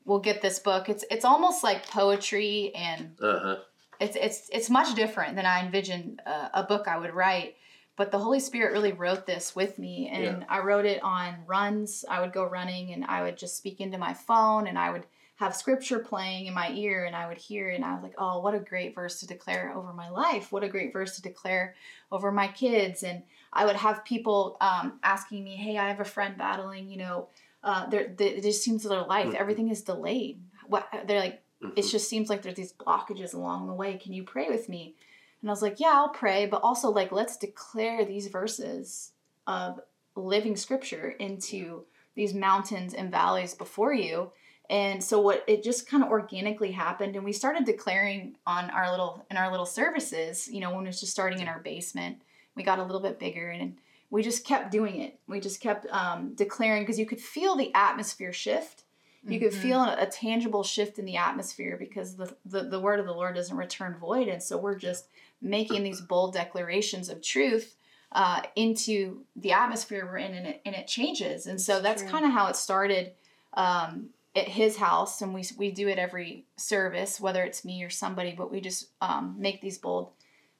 will 0.06 0.20
get 0.20 0.41
this 0.41 0.60
book, 0.60 0.88
it's 0.88 1.04
it's 1.12 1.26
almost 1.26 1.63
like 1.63 1.89
poetry, 1.89 2.72
and 2.76 3.18
Uh-huh. 3.22 3.58
it's 4.00 4.15
it's 4.15 4.50
it's 4.52 4.70
much 4.70 4.96
different 4.96 5.36
than 5.36 5.46
I 5.46 5.65
envisioned 5.65 6.22
uh, 6.26 6.50
a 6.54 6.63
book 6.63 6.88
I 6.88 6.98
would 6.98 7.13
write. 7.13 7.56
But 7.98 8.12
the 8.12 8.20
Holy 8.20 8.41
Spirit 8.41 8.74
really 8.74 8.91
wrote 8.91 9.26
this 9.26 9.56
with 9.56 9.80
me, 9.80 10.10
and 10.10 10.46
I 10.50 10.60
wrote 10.60 10.86
it 10.86 11.02
on 11.02 11.36
runs. 11.48 12.04
I 12.10 12.20
would 12.20 12.34
go 12.34 12.44
running, 12.46 12.91
and 12.91 13.06
I 13.06 13.24
would 13.24 13.38
just 13.38 13.56
speak 13.58 13.80
into 13.80 13.98
my 13.98 14.13
phone, 14.13 14.68
and 14.68 14.78
I 14.78 14.91
would 14.91 15.06
have 15.38 15.56
scripture 15.56 16.00
playing 16.00 16.46
in 16.46 16.54
my 16.54 16.72
ear, 16.72 17.06
and 17.06 17.15
I 17.15 17.28
would 17.28 17.38
hear, 17.38 17.70
it, 17.70 17.76
and 17.76 17.86
I 17.86 17.94
was 17.94 18.04
like, 18.04 18.15
"Oh, 18.18 18.41
what 18.41 18.54
a 18.54 18.60
great 18.60 18.96
verse 18.96 19.20
to 19.22 19.28
declare 19.28 19.74
over 19.76 19.94
my 19.94 20.10
life! 20.10 20.52
What 20.52 20.63
a 20.63 20.70
great 20.70 20.91
verse 20.94 21.15
to 21.15 21.22
declare 21.22 21.76
over 22.12 22.32
my 22.34 22.48
kids!" 22.50 23.02
And 23.04 23.24
I 23.54 23.65
would 23.65 23.78
have 23.78 24.04
people 24.06 24.58
um, 24.60 25.00
asking 25.02 25.44
me, 25.46 25.56
"Hey, 25.56 25.78
I 25.78 25.88
have 25.88 26.02
a 26.02 26.06
friend 26.06 26.38
battling, 26.38 26.89
you 26.89 26.98
know, 26.98 27.30
uh, 27.65 27.88
they're, 27.88 28.13
they, 28.15 28.28
it 28.30 28.43
just 28.43 28.63
seems 28.63 28.84
their 28.84 29.01
life 29.01 29.28
Mhm. 29.28 29.36
everything 29.36 29.69
is 29.69 29.82
delayed. 29.82 30.39
What 30.67 30.88
they're 31.06 31.19
like, 31.19 31.41
Mhm. 31.62 31.73
it 31.78 31.82
just 31.82 32.08
seems 32.08 32.30
like 32.30 32.41
there's 32.43 32.56
these 32.56 32.73
blockages 32.73 33.34
along 33.34 33.67
the 33.67 33.73
way. 33.73 33.97
Can 33.97 34.13
you 34.13 34.23
pray 34.23 34.47
with 34.49 34.69
me? 34.69 34.95
And 35.41 35.49
I 35.49 35.51
was 35.51 35.62
like, 35.62 35.80
yeah, 35.80 35.91
I'll 35.93 36.10
pray, 36.10 36.45
but 36.45 36.62
also 36.62 36.89
like 36.91 37.12
let's 37.12 37.38
declare 37.38 38.06
these 38.06 38.28
verses 38.28 39.12
of 39.47 39.80
living 40.15 40.56
scripture 40.56 41.10
into 41.19 41.86
these 42.15 42.34
mountains 42.34 42.93
and 42.93 43.12
valleys 43.12 43.54
before 43.54 43.93
you. 43.93 44.32
And 44.69 45.04
so 45.04 45.19
what 45.19 45.43
it 45.47 45.63
just 45.63 45.88
kind 45.88 46.04
of 46.04 46.10
organically 46.10 46.71
happened 46.71 47.15
and 47.15 47.25
we 47.25 47.34
started 47.34 47.65
declaring 47.65 48.36
on 48.47 48.69
our 48.71 48.89
little 48.89 49.25
in 49.30 49.38
our 49.38 49.51
little 49.51 49.65
services, 49.65 50.47
you 50.47 50.60
know, 50.60 50.73
when 50.73 50.86
it 50.86 50.88
was 50.89 50.99
just 50.99 51.12
starting 51.12 51.39
in 51.39 51.47
our 51.47 51.60
basement. 51.60 52.21
We 52.56 52.63
got 52.63 52.80
a 52.80 52.84
little 52.84 53.01
bit 53.01 53.19
bigger 53.19 53.49
and 53.49 53.78
we 54.15 54.23
just 54.23 54.45
kept 54.45 54.71
doing 54.71 55.01
it. 55.01 55.19
We 55.28 55.41
just 55.41 55.60
kept 55.60 55.86
um, 55.88 56.36
declaring 56.36 56.84
because 56.84 56.97
you 56.97 57.06
could 57.06 57.19
feel 57.19 57.58
the 57.58 57.73
atmosphere 57.75 58.32
shift. 58.32 58.86
You 59.28 59.39
could 59.41 59.51
Mhm. 59.51 59.62
feel 59.62 59.82
a, 59.82 59.97
a 59.99 60.06
tangible 60.06 60.63
shift 60.63 60.97
in 60.97 61.04
the 61.04 61.17
atmosphere 61.17 61.75
because 61.78 62.15
the, 62.15 62.34
the 62.45 62.63
the 62.63 62.80
word 62.80 63.01
of 63.01 63.08
the 63.08 63.12
lord 63.13 63.36
doesn't 63.36 63.58
return 63.58 63.97
void. 63.97 64.30
And 64.30 64.41
so 64.41 64.58
we're 64.58 64.78
just 64.78 65.10
making 65.41 65.84
these 65.84 65.99
bold 65.99 66.34
declarations 66.34 67.10
of 67.10 67.21
truth 67.21 67.75
uh, 68.13 68.41
into 68.56 69.25
the 69.36 69.51
atmosphere 69.51 70.06
we're 70.06 70.19
in 70.19 70.34
and 70.34 70.47
it, 70.47 70.62
and 70.65 70.73
it 70.75 70.88
changes. 70.88 71.45
And 71.47 71.60
so 71.60 71.82
that's 71.82 72.01
kind 72.04 72.23
of 72.25 72.32
how 72.32 72.47
it 72.47 72.56
started 72.56 73.12
um, 73.56 74.12
at 74.34 74.47
his 74.47 74.78
house. 74.78 75.21
And 75.21 75.34
we, 75.34 75.43
we 75.58 75.71
do 75.71 75.89
it 75.89 75.99
every 75.99 76.45
service 76.56 77.19
whether 77.19 77.43
it's 77.43 77.65
me 77.65 77.84
or 77.84 77.89
somebody 77.89 78.32
but 78.32 78.49
we 78.49 78.62
just 78.62 78.91
um, 79.01 79.36
make 79.38 79.60
these 79.60 79.78
bold 79.78 80.12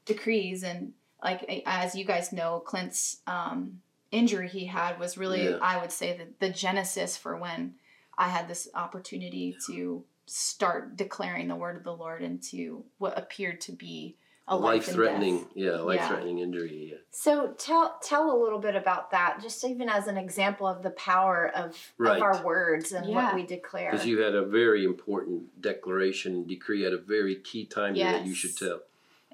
decrees. 0.04 0.63
And 0.63 0.91
like 1.26 1.64
as 1.66 1.96
you 1.96 2.06
guys 2.06 2.32
know 2.32 2.62
clint's 2.72 3.18
um, 3.28 3.82
injury 4.12 4.48
he 4.48 4.66
had 4.66 5.00
was 5.00 5.18
really 5.18 5.44
Yeah. 5.46 5.58
i 5.62 5.76
would 5.82 5.92
say 5.92 6.08
the, 6.20 6.28
the 6.48 6.54
genesis 6.54 7.18
for 7.18 7.36
when 7.38 7.76
I 8.18 8.30
had 8.30 8.48
this 8.48 8.70
opportunity 8.74 9.58
to 9.68 10.06
start 10.26 10.96
declaring 10.96 11.50
the 11.50 11.56
word 11.58 11.76
of 11.76 11.84
the 11.84 11.92
Lord 11.92 12.22
into 12.22 12.86
what 12.98 13.18
appeared 13.18 13.60
to 13.68 13.74
be 13.74 14.16
a 14.48 14.56
life 14.56 14.88
and 14.88 14.98
life-threatening, 14.98 15.46
yeah, 15.54 15.72
life-threatening 15.78 16.40
injury. 16.40 16.90
Yeah. 16.92 16.98
So 17.10 17.54
tell 17.58 17.98
tell 18.02 18.32
a 18.32 18.38
little 18.42 18.60
bit 18.60 18.76
about 18.76 19.12
that, 19.12 19.42
just 19.42 19.66
even 19.66 19.90
as 19.90 20.08
an 20.08 20.18
example 20.18 20.66
of 20.66 20.82
the 20.82 20.92
power 20.92 21.52
of, 21.54 21.76
Right. 21.98 22.16
of 22.18 22.22
our 22.22 22.46
words 22.46 22.94
and 22.94 23.06
Yeah. 23.10 23.16
what 23.16 23.36
we 23.36 23.44
declare. 23.46 23.92
Because 23.92 24.06
you 24.06 24.20
had 24.22 24.34
a 24.36 24.46
very 24.46 24.86
important 24.86 25.62
declaration 25.62 26.36
and 26.36 26.48
decree 26.48 26.86
at 26.86 26.94
a 26.94 26.98
very 26.98 27.36
key 27.36 27.66
time 27.66 27.96
here 27.96 28.12
that 28.14 28.26
you 28.26 28.34
should 28.36 28.56
tell. 28.56 28.80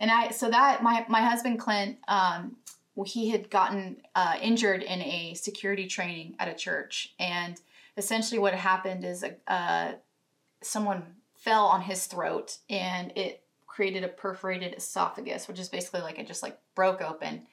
And 0.02 0.10
I 0.10 0.32
so 0.32 0.50
that 0.50 0.82
my 0.82 1.06
my 1.08 1.22
husband 1.22 1.60
Clint, 1.60 1.98
um, 2.08 2.58
he 3.06 3.30
had 3.30 3.52
gotten 3.52 3.98
uh, 4.16 4.36
injured 4.42 4.82
in 4.82 5.00
a 5.00 5.36
security 5.36 5.88
training 5.88 6.36
at 6.40 6.48
a 6.48 6.56
church, 6.56 7.14
and 7.20 7.62
essentially 7.96 8.40
what 8.40 8.56
happened 8.56 9.06
is 9.06 9.24
uh, 9.48 9.92
someone 10.62 11.04
fell 11.36 11.66
on 11.68 11.82
his 11.82 12.08
throat, 12.08 12.58
and 12.68 13.14
it 13.16 13.44
created 13.68 14.04
a 14.04 14.08
perforated 14.08 14.74
esophagus, 14.76 15.48
which 15.48 15.60
is 15.60 15.70
basically 15.70 16.02
like 16.02 16.18
it 16.18 16.26
just 16.26 16.42
like 16.42 16.60
broke 16.74 17.04
open, 17.04 17.46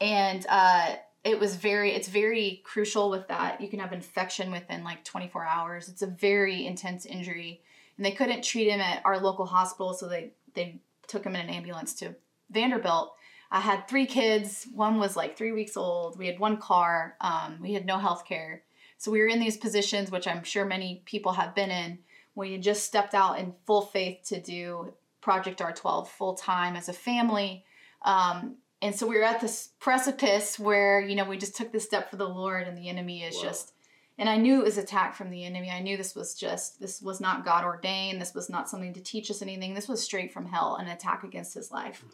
and 0.00 0.44
uh, 0.48 0.96
it 1.22 1.38
was 1.38 1.54
very 1.54 1.92
it's 1.92 2.08
very 2.08 2.60
crucial 2.64 3.08
with 3.08 3.28
that. 3.28 3.60
You 3.60 3.68
can 3.68 3.78
have 3.78 3.92
infection 3.92 4.50
within 4.50 4.82
like 4.82 5.04
24 5.04 5.46
hours. 5.46 5.88
It's 5.88 6.02
a 6.02 6.08
very 6.08 6.66
intense 6.66 7.06
injury, 7.06 7.60
and 7.96 8.04
they 8.04 8.10
couldn't 8.10 8.42
treat 8.42 8.68
him 8.68 8.80
at 8.80 9.00
our 9.04 9.20
local 9.20 9.46
hospital, 9.46 9.94
so 9.94 10.08
they 10.08 10.32
they 10.54 10.80
took 11.06 11.24
him 11.24 11.34
in 11.34 11.42
an 11.42 11.50
ambulance 11.50 11.94
to 11.94 12.14
Vanderbilt, 12.50 13.14
I 13.50 13.60
had 13.60 13.86
three 13.86 14.06
kids. 14.06 14.66
One 14.74 14.98
was 14.98 15.16
like 15.16 15.36
three 15.36 15.52
weeks 15.52 15.76
old. 15.76 16.18
We 16.18 16.26
had 16.26 16.38
one 16.38 16.56
car. 16.56 17.16
Um, 17.20 17.58
we 17.60 17.72
had 17.72 17.86
no 17.86 17.98
health 17.98 18.24
care. 18.26 18.64
So 18.98 19.10
we 19.10 19.20
were 19.20 19.28
in 19.28 19.38
these 19.38 19.56
positions, 19.56 20.10
which 20.10 20.26
I'm 20.26 20.44
sure 20.44 20.64
many 20.64 21.02
people 21.04 21.32
have 21.32 21.54
been 21.54 21.70
in, 21.70 21.98
when 22.34 22.50
you 22.50 22.58
just 22.58 22.84
stepped 22.84 23.14
out 23.14 23.38
in 23.38 23.54
full 23.66 23.82
faith 23.82 24.22
to 24.28 24.40
do 24.40 24.94
Project 25.20 25.60
R12 25.60 26.08
full 26.08 26.34
time 26.34 26.74
as 26.74 26.88
a 26.88 26.92
family. 26.92 27.64
Um, 28.02 28.56
and 28.82 28.94
so 28.94 29.06
we 29.06 29.16
were 29.16 29.24
at 29.24 29.40
this 29.40 29.70
precipice 29.78 30.58
where, 30.58 31.00
you 31.00 31.14
know, 31.14 31.24
we 31.24 31.38
just 31.38 31.56
took 31.56 31.70
this 31.70 31.84
step 31.84 32.10
for 32.10 32.16
the 32.16 32.28
Lord 32.28 32.66
and 32.66 32.76
the 32.76 32.88
enemy 32.88 33.22
is 33.22 33.38
just, 33.38 33.72
and 34.18 34.28
I 34.28 34.36
knew 34.36 34.60
it 34.60 34.64
was 34.64 34.78
attack 34.78 35.14
from 35.14 35.30
the 35.30 35.44
enemy. 35.44 35.70
I 35.70 35.80
knew 35.80 35.96
this 35.96 36.14
was 36.14 36.34
just, 36.34 36.80
this 36.80 37.02
was 37.02 37.20
not 37.20 37.44
God 37.44 37.64
ordained. 37.64 38.20
This 38.20 38.34
was 38.34 38.48
not 38.48 38.68
something 38.68 38.92
to 38.94 39.00
teach 39.00 39.30
us 39.30 39.42
anything. 39.42 39.74
This 39.74 39.88
was 39.88 40.02
straight 40.02 40.32
from 40.32 40.46
hell, 40.46 40.76
an 40.76 40.86
attack 40.86 41.24
against 41.24 41.54
his 41.54 41.72
life. 41.72 42.04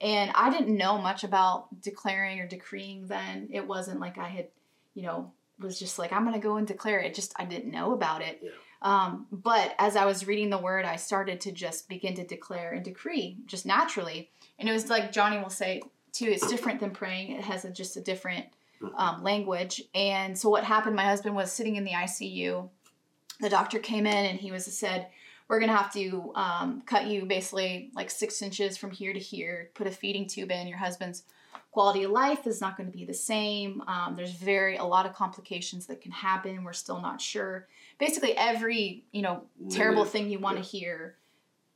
And 0.00 0.30
I 0.34 0.50
didn't 0.50 0.76
know 0.76 0.98
much 0.98 1.24
about 1.24 1.82
declaring 1.82 2.40
or 2.40 2.46
decreeing 2.46 3.06
then. 3.08 3.48
It 3.52 3.66
wasn't 3.66 4.00
like 4.00 4.16
I 4.16 4.28
had, 4.28 4.48
you 4.94 5.02
know, 5.02 5.32
was 5.58 5.78
just 5.78 5.98
like, 5.98 6.12
I'm 6.12 6.22
going 6.22 6.34
to 6.34 6.40
go 6.40 6.56
and 6.56 6.66
declare 6.66 7.00
it. 7.00 7.14
Just, 7.14 7.34
I 7.36 7.44
didn't 7.44 7.70
know 7.70 7.92
about 7.92 8.22
it. 8.22 8.40
Yeah. 8.42 8.50
Um, 8.82 9.26
but 9.30 9.74
as 9.78 9.96
I 9.96 10.06
was 10.06 10.26
reading 10.26 10.48
the 10.48 10.56
word, 10.56 10.86
I 10.86 10.96
started 10.96 11.40
to 11.42 11.52
just 11.52 11.88
begin 11.88 12.14
to 12.14 12.26
declare 12.26 12.72
and 12.72 12.84
decree 12.84 13.38
just 13.46 13.66
naturally. 13.66 14.30
And 14.58 14.68
it 14.68 14.72
was 14.72 14.88
like 14.88 15.12
Johnny 15.12 15.38
will 15.38 15.50
say 15.50 15.82
too, 16.12 16.26
it's 16.26 16.46
different 16.46 16.80
than 16.80 16.90
praying. 16.90 17.32
It 17.32 17.44
has 17.44 17.64
a, 17.64 17.70
just 17.70 17.96
a 17.96 18.00
different 18.00 18.46
um, 18.96 19.22
language. 19.22 19.82
And 19.94 20.36
so 20.36 20.48
what 20.48 20.64
happened, 20.64 20.96
my 20.96 21.04
husband 21.04 21.34
was 21.34 21.52
sitting 21.52 21.76
in 21.76 21.84
the 21.84 21.92
ICU. 21.92 22.68
The 23.40 23.48
doctor 23.48 23.78
came 23.78 24.06
in 24.06 24.26
and 24.26 24.38
he 24.38 24.52
was 24.52 24.64
said, 24.66 25.08
we're 25.48 25.58
going 25.58 25.70
to 25.70 25.76
have 25.76 25.92
to 25.94 26.32
um, 26.36 26.82
cut 26.86 27.06
you 27.06 27.26
basically 27.26 27.90
like 27.94 28.08
six 28.08 28.40
inches 28.40 28.76
from 28.76 28.92
here 28.92 29.12
to 29.12 29.18
here, 29.18 29.70
put 29.74 29.88
a 29.88 29.90
feeding 29.90 30.28
tube 30.28 30.52
in. 30.52 30.68
Your 30.68 30.78
husband's 30.78 31.24
quality 31.72 32.04
of 32.04 32.12
life 32.12 32.46
is 32.46 32.60
not 32.60 32.76
going 32.76 32.90
to 32.90 32.96
be 32.96 33.04
the 33.04 33.14
same. 33.14 33.82
Um, 33.88 34.14
there's 34.16 34.32
very, 34.32 34.76
a 34.76 34.84
lot 34.84 35.06
of 35.06 35.14
complications 35.14 35.86
that 35.86 36.00
can 36.00 36.12
happen. 36.12 36.62
We're 36.62 36.72
still 36.72 37.00
not 37.00 37.20
sure. 37.20 37.66
Basically 37.98 38.36
every, 38.36 39.04
you 39.10 39.22
know, 39.22 39.42
terrible 39.70 40.04
thing 40.04 40.30
you 40.30 40.38
want 40.38 40.56
to 40.56 40.62
hear 40.62 41.16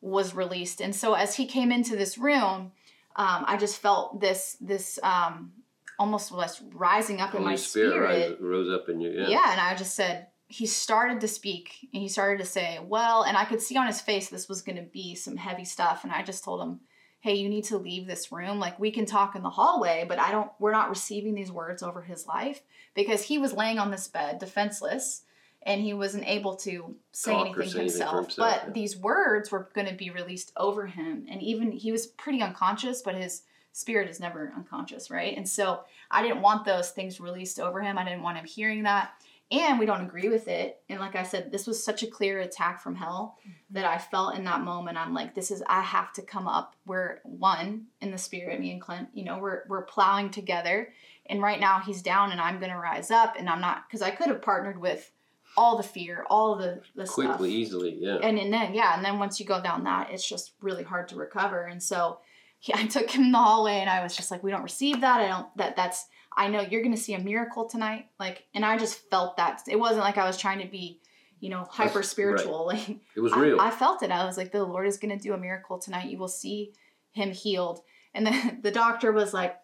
was 0.01 0.35
released. 0.35 0.81
And 0.81 0.95
so 0.95 1.15
as 1.15 1.35
he 1.35 1.47
came 1.47 1.73
into 1.73 1.97
this 1.97 2.17
room, 2.17 2.73
um, 3.17 3.45
I 3.47 3.57
just 3.57 3.81
felt 3.81 4.21
this, 4.21 4.57
this, 4.61 4.99
um, 5.03 5.53
almost 5.99 6.33
was 6.33 6.61
rising 6.73 7.21
up 7.21 7.35
in 7.35 7.45
my 7.45 7.55
Spirit, 7.55 7.91
spirit. 7.91 8.39
Rose, 8.41 8.67
rose 8.69 8.81
up 8.81 8.89
in 8.89 9.01
you. 9.01 9.11
Yeah. 9.11 9.29
Yeah. 9.29 9.53
and 9.53 9.61
I 9.61 9.75
just 9.75 9.95
said, 9.95 10.29
he 10.47 10.67
started 10.67 11.21
to 11.23 11.29
speak 11.29 11.89
and 11.93 12.03
he 12.03 12.09
started 12.09 12.39
to 12.39 12.49
say, 12.49 12.79
well, 12.83 13.23
and 13.23 13.37
I 13.37 13.45
could 13.45 13.61
see 13.63 13.77
on 13.77 13.87
his 13.87 14.01
face 14.01 14.29
this 14.29 14.49
was 14.49 14.63
going 14.63 14.77
to 14.77 14.83
be 14.83 15.15
some 15.15 15.37
heavy 15.37 15.65
stuff. 15.65 16.05
And 16.05 16.13
I 16.13 16.23
just 16.23 16.45
told 16.45 16.61
him, 16.61 16.81
hey, 17.21 17.35
you 17.35 17.49
need 17.49 17.65
to 17.65 17.79
leave 17.79 18.07
this 18.07 18.31
room. 18.31 18.59
Like, 18.61 18.79
we 18.79 18.91
can 18.91 19.07
talk 19.07 19.35
in 19.35 19.43
the 19.43 19.49
hallway, 19.51 20.05
but 20.07 20.19
I 20.19 20.31
don't, 20.31 20.51
we're 20.59 20.73
not 20.73 20.91
receiving 20.91 21.35
these 21.35 21.51
words 21.51 21.83
over 21.83 22.03
his 22.03 22.27
life 22.27 22.61
because 22.95 23.23
he 23.23 23.39
was 23.39 23.55
laying 23.55 23.79
on 23.79 23.91
this 23.91 24.07
bed 24.09 24.39
defenseless 24.39 25.23
and 25.63 25.81
he 25.81 25.95
wasn't 25.95 26.29
able 26.29 26.55
to 26.57 26.95
say 27.13 27.33
Talk 27.33 27.47
anything 27.47 27.63
say 27.63 27.79
anything 27.81 27.81
himself. 27.81 28.15
himself, 28.27 28.37
But 28.37 28.63
yeah. 28.67 28.73
these 28.75 28.97
words 28.99 29.51
were 29.51 29.71
going 29.75 29.89
to 29.89 29.95
be 29.95 30.11
released 30.11 30.53
over 30.59 30.87
him. 30.87 31.25
And 31.31 31.43
even 31.43 31.73
he 31.73 31.91
was 31.91 32.07
pretty 32.07 32.43
unconscious, 32.43 33.01
but 33.01 33.15
his 33.15 33.43
spirit 33.75 34.09
is 34.09 34.21
never 34.21 34.53
unconscious, 34.57 35.11
right? 35.11 35.37
And 35.37 35.49
so 35.49 35.81
I 36.09 36.23
didn't 36.23 36.43
want 36.43 36.65
those 36.65 36.91
things 36.91 37.21
released 37.21 37.59
over 37.59 37.83
him. 37.83 37.99
I 37.99 38.05
didn't 38.05 38.23
want 38.23 38.39
him 38.39 38.45
hearing 38.45 38.85
that. 38.85 39.11
And 39.51 39.81
we 39.81 39.85
don't 39.85 40.01
agree 40.01 40.29
with 40.29 40.47
it. 40.47 40.81
And 40.89 41.01
like 41.01 41.17
I 41.17 41.25
said, 41.25 41.51
this 41.51 41.67
was 41.67 41.83
such 41.83 42.05
a 42.05 42.07
clear 42.07 42.39
attack 42.39 42.81
from 42.81 42.95
hell 42.95 43.37
mm-hmm. 43.41 43.75
that 43.75 43.85
I 43.85 43.99
felt 43.99 44.37
in 44.37 44.45
that 44.45 44.63
moment. 44.63 44.97
I'm 44.97 45.13
like, 45.13 45.35
this 45.35 45.51
is 45.51 45.63
I 45.69 45.83
have 45.83 46.13
to 46.15 46.23
come 46.23 46.47
up. 46.47 46.77
We're 46.87 47.19
one 47.25 47.87
in 48.01 48.13
the 48.13 48.17
spirit, 48.17 48.61
me 48.61 48.71
and 48.71 48.81
Clint, 48.81 49.09
you 49.13 49.25
know, 49.25 49.39
we're 49.39 49.63
we're 49.69 49.83
plowing 49.83 50.31
together. 50.31 50.93
And 51.27 51.43
right 51.43 51.59
now 51.59 51.81
he's 51.81 52.01
down 52.01 52.31
and 52.31 52.41
I'm 52.41 52.61
gonna 52.61 52.79
rise 52.79 53.11
up 53.11 53.35
and 53.37 53.51
I'm 53.51 53.61
not 53.61 53.89
because 53.89 54.03
I 54.03 54.11
could 54.11 54.29
have 54.29 54.41
partnered 54.41 54.79
with 54.79 55.11
all 55.57 55.77
the 55.77 55.83
fear, 55.83 56.25
all 56.31 56.57
the, 56.57 56.81
the 56.95 57.07
stuff 57.07 57.37
Quickly, 57.37 57.53
easily. 57.53 57.97
Yeah. 57.99 58.19
and, 58.23 58.39
and 58.39 58.53
then 58.53 58.73
yeah 58.73 58.97
and 58.97 59.05
then 59.05 59.19
once 59.19 59.39
you 59.41 59.47
go 59.47 59.61
down 59.61 59.85
that 59.85 60.11
it's 60.11 60.29
just 60.29 60.53
really 60.61 60.85
hard 60.85 61.09
to 61.09 61.17
recover 61.17 61.65
and 61.65 61.83
so 61.83 62.19
he, 62.65 62.73
i 62.73 62.87
took 62.87 63.11
him 63.11 63.25
in 63.25 63.33
the 63.33 63.39
hallway 63.39 63.75
and 63.75 63.91
i 63.91 64.03
was 64.03 64.17
just 64.17 64.31
like 64.31 64.43
we 64.43 64.51
don't 64.51 64.63
receive 64.63 65.03
that. 65.03 65.21
I 65.21 65.29
don't 65.29 65.55
that 65.59 65.77
that's 65.77 66.07
i 66.35 66.49
know 66.49 66.63
you're 66.63 66.83
gonna 66.83 66.97
see 66.97 67.13
a 67.13 67.19
miracle 67.19 67.67
tonight. 67.67 68.07
Like 68.19 68.45
and 68.55 68.65
i 68.65 68.79
just 68.79 69.11
felt 69.11 69.37
that. 69.37 69.61
It 69.69 69.79
wasn't 69.79 70.01
like 70.01 70.17
i 70.17 70.27
was 70.27 70.39
trying 70.39 70.61
to 70.63 70.67
be 70.67 71.01
you 71.41 71.51
know 71.51 71.67
hyper 71.71 72.03
spiritual 72.03 72.65
like 72.73 72.89
it 73.15 73.21
was 73.21 73.35
I- 73.35 73.41
real. 73.41 73.61
I, 73.61 73.71
felt 73.71 74.03
it. 74.03 74.11
I 74.11 74.25
was 74.25 74.39
like 74.39 74.51
the 74.51 74.65
lord 74.65 74.87
is 74.87 74.97
gonna 74.97 75.19
do 75.19 75.35
a 75.35 75.39
miracle 75.39 75.79
tonight. 75.79 76.09
You 76.11 76.17
will 76.17 76.29
see 76.29 76.73
him 77.13 77.33
healed. 77.33 77.81
And 78.15 78.27
then 78.27 78.61
the 78.63 78.71
doctor 78.71 79.13
was 79.13 79.35
like 79.35 79.57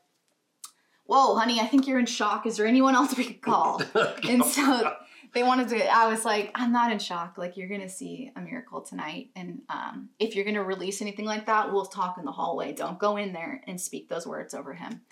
whoa 1.04 1.34
honey 1.36 1.58
i 1.58 1.66
think 1.66 1.86
you're 1.88 1.98
in 1.98 2.04
shock. 2.06 2.44
Is 2.44 2.58
there 2.58 2.66
anyone 2.66 2.94
else 2.94 3.16
we 3.16 3.24
could 3.24 3.40
call? 3.40 3.80
And 4.28 4.44
so 4.44 4.92
they 5.32 5.42
wanted 5.42 5.68
to 5.68 5.94
i 5.94 6.08
was 6.08 6.24
like 6.24 6.50
i'm 6.54 6.72
not 6.72 6.92
in 6.92 6.98
shock. 6.98 7.34
Like 7.38 7.56
you're 7.56 7.68
gonna 7.68 7.88
see 7.88 8.30
a 8.36 8.40
miracle 8.40 8.80
tonight. 8.80 9.30
And 9.36 9.62
um, 9.68 10.10
if 10.18 10.34
you're 10.34 10.44
gonna 10.44 10.62
release 10.62 11.00
anything 11.00 11.24
like 11.24 11.46
that 11.46 11.72
we'll 11.72 11.86
talk 11.86 12.18
in 12.18 12.24
the 12.24 12.32
hallway. 12.32 12.72
Don't 12.72 12.98
go 12.98 13.16
in 13.16 13.32
there 13.32 13.62
and 13.66 13.80
speak 13.80 14.08
those 14.08 14.26
words 14.26 14.54
over 14.54 14.74
him. 14.74 15.02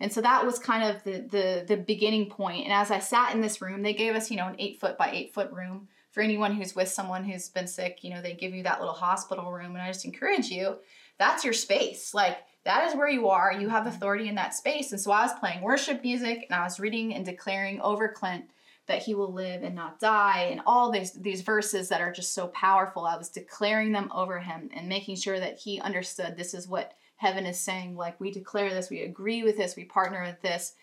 And 0.00 0.12
so 0.12 0.20
that 0.20 0.44
was 0.44 0.58
kind 0.58 0.84
of 0.84 1.02
the 1.04 1.26
the 1.30 1.64
the 1.66 1.76
beginning 1.76 2.30
point. 2.30 2.64
And 2.64 2.72
as 2.72 2.90
i 2.90 2.98
sat 2.98 3.34
in 3.34 3.40
this 3.40 3.60
room 3.60 3.82
they 3.82 3.94
gave 3.94 4.14
us 4.14 4.30
you 4.30 4.36
know 4.36 4.48
an 4.48 4.56
eight 4.58 4.80
foot 4.80 4.98
by 4.98 5.10
eight 5.10 5.34
foot 5.34 5.50
room. 5.52 5.88
For 6.12 6.22
anyone 6.22 6.54
who's 6.54 6.76
with 6.76 6.88
someone 6.88 7.24
who's 7.24 7.48
been 7.48 7.66
sick 7.66 8.04
you 8.04 8.10
know 8.10 8.22
they 8.22 8.34
give 8.34 8.54
you 8.54 8.62
that 8.64 8.80
little 8.80 8.94
hospital 8.94 9.50
room. 9.50 9.72
And 9.72 9.82
i 9.82 9.88
just 9.88 10.04
encourage 10.04 10.48
you 10.48 10.78
that's 11.18 11.44
your 11.44 11.52
space. 11.52 12.12
Like 12.12 12.38
that 12.64 12.88
is 12.88 12.96
where 12.96 13.08
you 13.08 13.28
are. 13.28 13.52
You 13.52 13.68
have 13.68 13.86
authority 13.86 14.28
in 14.28 14.34
that 14.36 14.54
space. 14.54 14.92
And 14.92 15.00
so 15.00 15.10
i 15.10 15.22
was 15.22 15.38
playing 15.38 15.62
worship 15.62 16.02
music 16.02 16.46
and 16.48 16.58
i 16.58 16.64
was 16.64 16.80
reading 16.80 17.14
and 17.14 17.24
declaring 17.24 17.80
over 17.80 18.08
clint 18.08 18.44
that 18.86 19.02
he 19.02 19.14
will 19.14 19.32
live 19.32 19.62
and 19.62 19.74
not 19.74 19.98
die 19.98 20.48
and 20.50 20.60
all 20.66 20.90
these 20.90 21.12
these 21.12 21.40
verses 21.40 21.88
that 21.88 22.00
are 22.00 22.12
just 22.12 22.34
so 22.34 22.48
powerful. 22.48 23.06
I 23.06 23.16
was 23.16 23.28
declaring 23.28 23.92
them 23.92 24.10
over 24.14 24.38
him 24.38 24.68
and 24.74 24.88
making 24.88 25.16
sure 25.16 25.40
that 25.40 25.58
he 25.58 25.80
understood 25.80 26.36
this 26.36 26.54
is 26.54 26.68
what 26.68 26.92
heaven 27.16 27.46
is 27.46 27.58
saying. 27.58 27.96
Like 27.96 28.20
we 28.20 28.30
declare 28.30 28.70
this 28.70 28.90
we 28.90 29.02
agree 29.02 29.42
with 29.42 29.56
this 29.56 29.76
we 29.76 29.84
partner 29.84 30.22
with 30.22 30.40
this. 30.42 30.74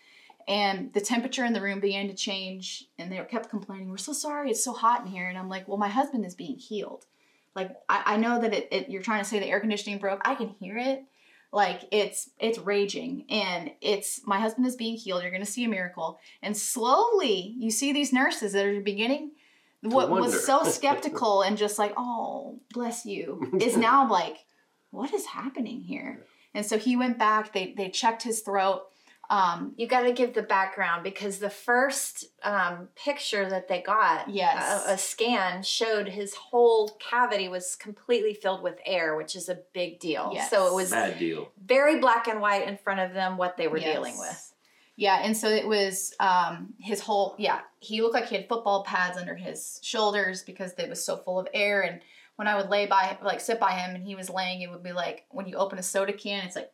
And 0.48 0.92
the 0.92 1.00
temperature 1.00 1.44
in 1.44 1.52
the 1.52 1.60
room 1.60 1.78
began 1.78 2.08
to 2.08 2.14
change 2.14 2.88
and 2.98 3.12
they 3.12 3.18
kept 3.30 3.50
complaining 3.50 3.88
we're 3.88 3.96
so 3.98 4.12
sorry 4.12 4.50
it's 4.50 4.64
so 4.64 4.72
hot 4.72 5.02
in 5.02 5.06
here. 5.06 5.28
And 5.28 5.38
i'm 5.38 5.48
like 5.48 5.68
well 5.68 5.78
my 5.78 5.88
husband 5.88 6.24
is 6.24 6.34
being 6.34 6.56
healed. 6.56 7.06
Like 7.54 7.70
i, 7.88 8.14
I 8.14 8.16
know 8.16 8.40
that 8.40 8.52
it, 8.52 8.68
it, 8.72 8.88
you're 8.88 9.02
trying 9.02 9.22
to 9.22 9.28
say 9.28 9.38
the 9.38 9.46
air 9.46 9.60
conditioning 9.60 9.98
broke. 9.98 10.22
I 10.24 10.34
can 10.34 10.48
hear 10.48 10.76
it 10.76 11.04
like 11.52 11.82
it's 11.92 12.30
it's 12.40 12.58
raging 12.58 13.26
and 13.28 13.70
it's 13.82 14.20
my 14.26 14.40
husband 14.40 14.66
is 14.66 14.74
being 14.74 14.96
healed 14.96 15.22
you're 15.22 15.30
going 15.30 15.44
to 15.44 15.50
see 15.50 15.64
a 15.64 15.68
miracle. 15.68 16.18
And 16.42 16.56
slowly 16.56 17.54
you 17.58 17.70
see 17.70 17.92
these 17.92 18.12
nurses 18.12 18.52
that 18.54 18.64
are 18.64 18.80
beginning 18.80 19.32
what 19.82 20.10
wonder. 20.10 20.28
was 20.28 20.46
so 20.46 20.62
skeptical 20.70 21.42
and 21.42 21.58
just 21.58 21.78
like 21.78 21.92
oh 21.96 22.60
bless 22.72 23.04
you 23.04 23.52
is 23.60 23.76
now 23.76 24.10
like 24.10 24.38
what 24.90 25.12
is 25.12 25.26
happening 25.26 25.82
here? 25.82 26.24
And 26.54 26.66
so 26.66 26.78
he 26.78 26.96
went 26.96 27.18
back 27.18 27.52
they 27.52 27.74
they 27.76 27.90
checked 27.90 28.22
his 28.22 28.40
throat 28.40 28.82
um 29.32 29.72
You 29.76 29.86
got 29.88 30.02
to 30.02 30.12
give 30.12 30.34
the 30.34 30.42
background 30.42 31.02
because 31.02 31.38
the 31.38 31.50
first 31.50 32.26
um, 32.42 32.88
picture 32.94 33.48
that 33.48 33.66
they 33.68 33.80
got, 33.80 34.28
Yes. 34.28 34.84
a, 34.86 34.92
a 34.92 34.98
scan 34.98 35.62
showed 35.62 36.06
his 36.08 36.34
whole 36.34 36.88
cavity 37.10 37.48
was 37.48 37.74
completely 37.74 38.34
filled 38.34 38.62
with 38.62 38.78
air, 38.86 39.16
which 39.16 39.34
is 39.34 39.48
a 39.48 39.58
big 39.72 39.98
deal. 40.00 40.30
Yes. 40.34 40.50
So 40.50 40.66
it 40.66 40.74
was 40.74 40.90
Bad 40.90 41.18
deal. 41.18 41.50
very 41.64 41.98
black 41.98 42.28
and 42.28 42.40
white 42.40 42.68
in 42.68 42.76
front 42.76 43.00
of 43.00 43.14
them 43.14 43.36
what 43.36 43.56
they 43.56 43.68
were 43.68 43.80
dealing 43.80 44.18
with. 44.18 44.40
Yeah, 44.96 45.20
and 45.24 45.34
so 45.34 45.48
it 45.48 45.66
was 45.66 46.14
um, 46.20 46.74
his 46.78 47.00
whole 47.00 47.34
yeah. 47.38 47.60
He 47.80 48.02
looked 48.02 48.14
like 48.14 48.28
he 48.28 48.36
had 48.36 48.46
football 48.48 48.84
pads 48.84 49.16
under 49.16 49.34
his 49.34 49.80
shoulders 49.82 50.42
because 50.42 50.74
they 50.74 50.86
was 50.88 51.02
so 51.04 51.16
full 51.16 51.40
of 51.40 51.48
air. 51.54 51.80
And 51.80 52.02
when 52.36 52.46
I 52.46 52.54
would 52.56 52.68
lay 52.68 52.84
by, 52.86 53.16
like 53.22 53.40
sit 53.40 53.58
by 53.58 53.72
him, 53.72 53.94
and 53.96 54.04
he 54.04 54.14
was 54.14 54.28
laying, 54.28 54.60
it 54.60 54.70
would 54.70 54.82
be 54.82 54.92
like 54.92 55.24
when 55.30 55.46
you 55.48 55.56
open 55.56 55.78
a 55.78 55.82
soda 55.82 56.12
can, 56.12 56.44
it's 56.44 56.56
like 56.56 56.70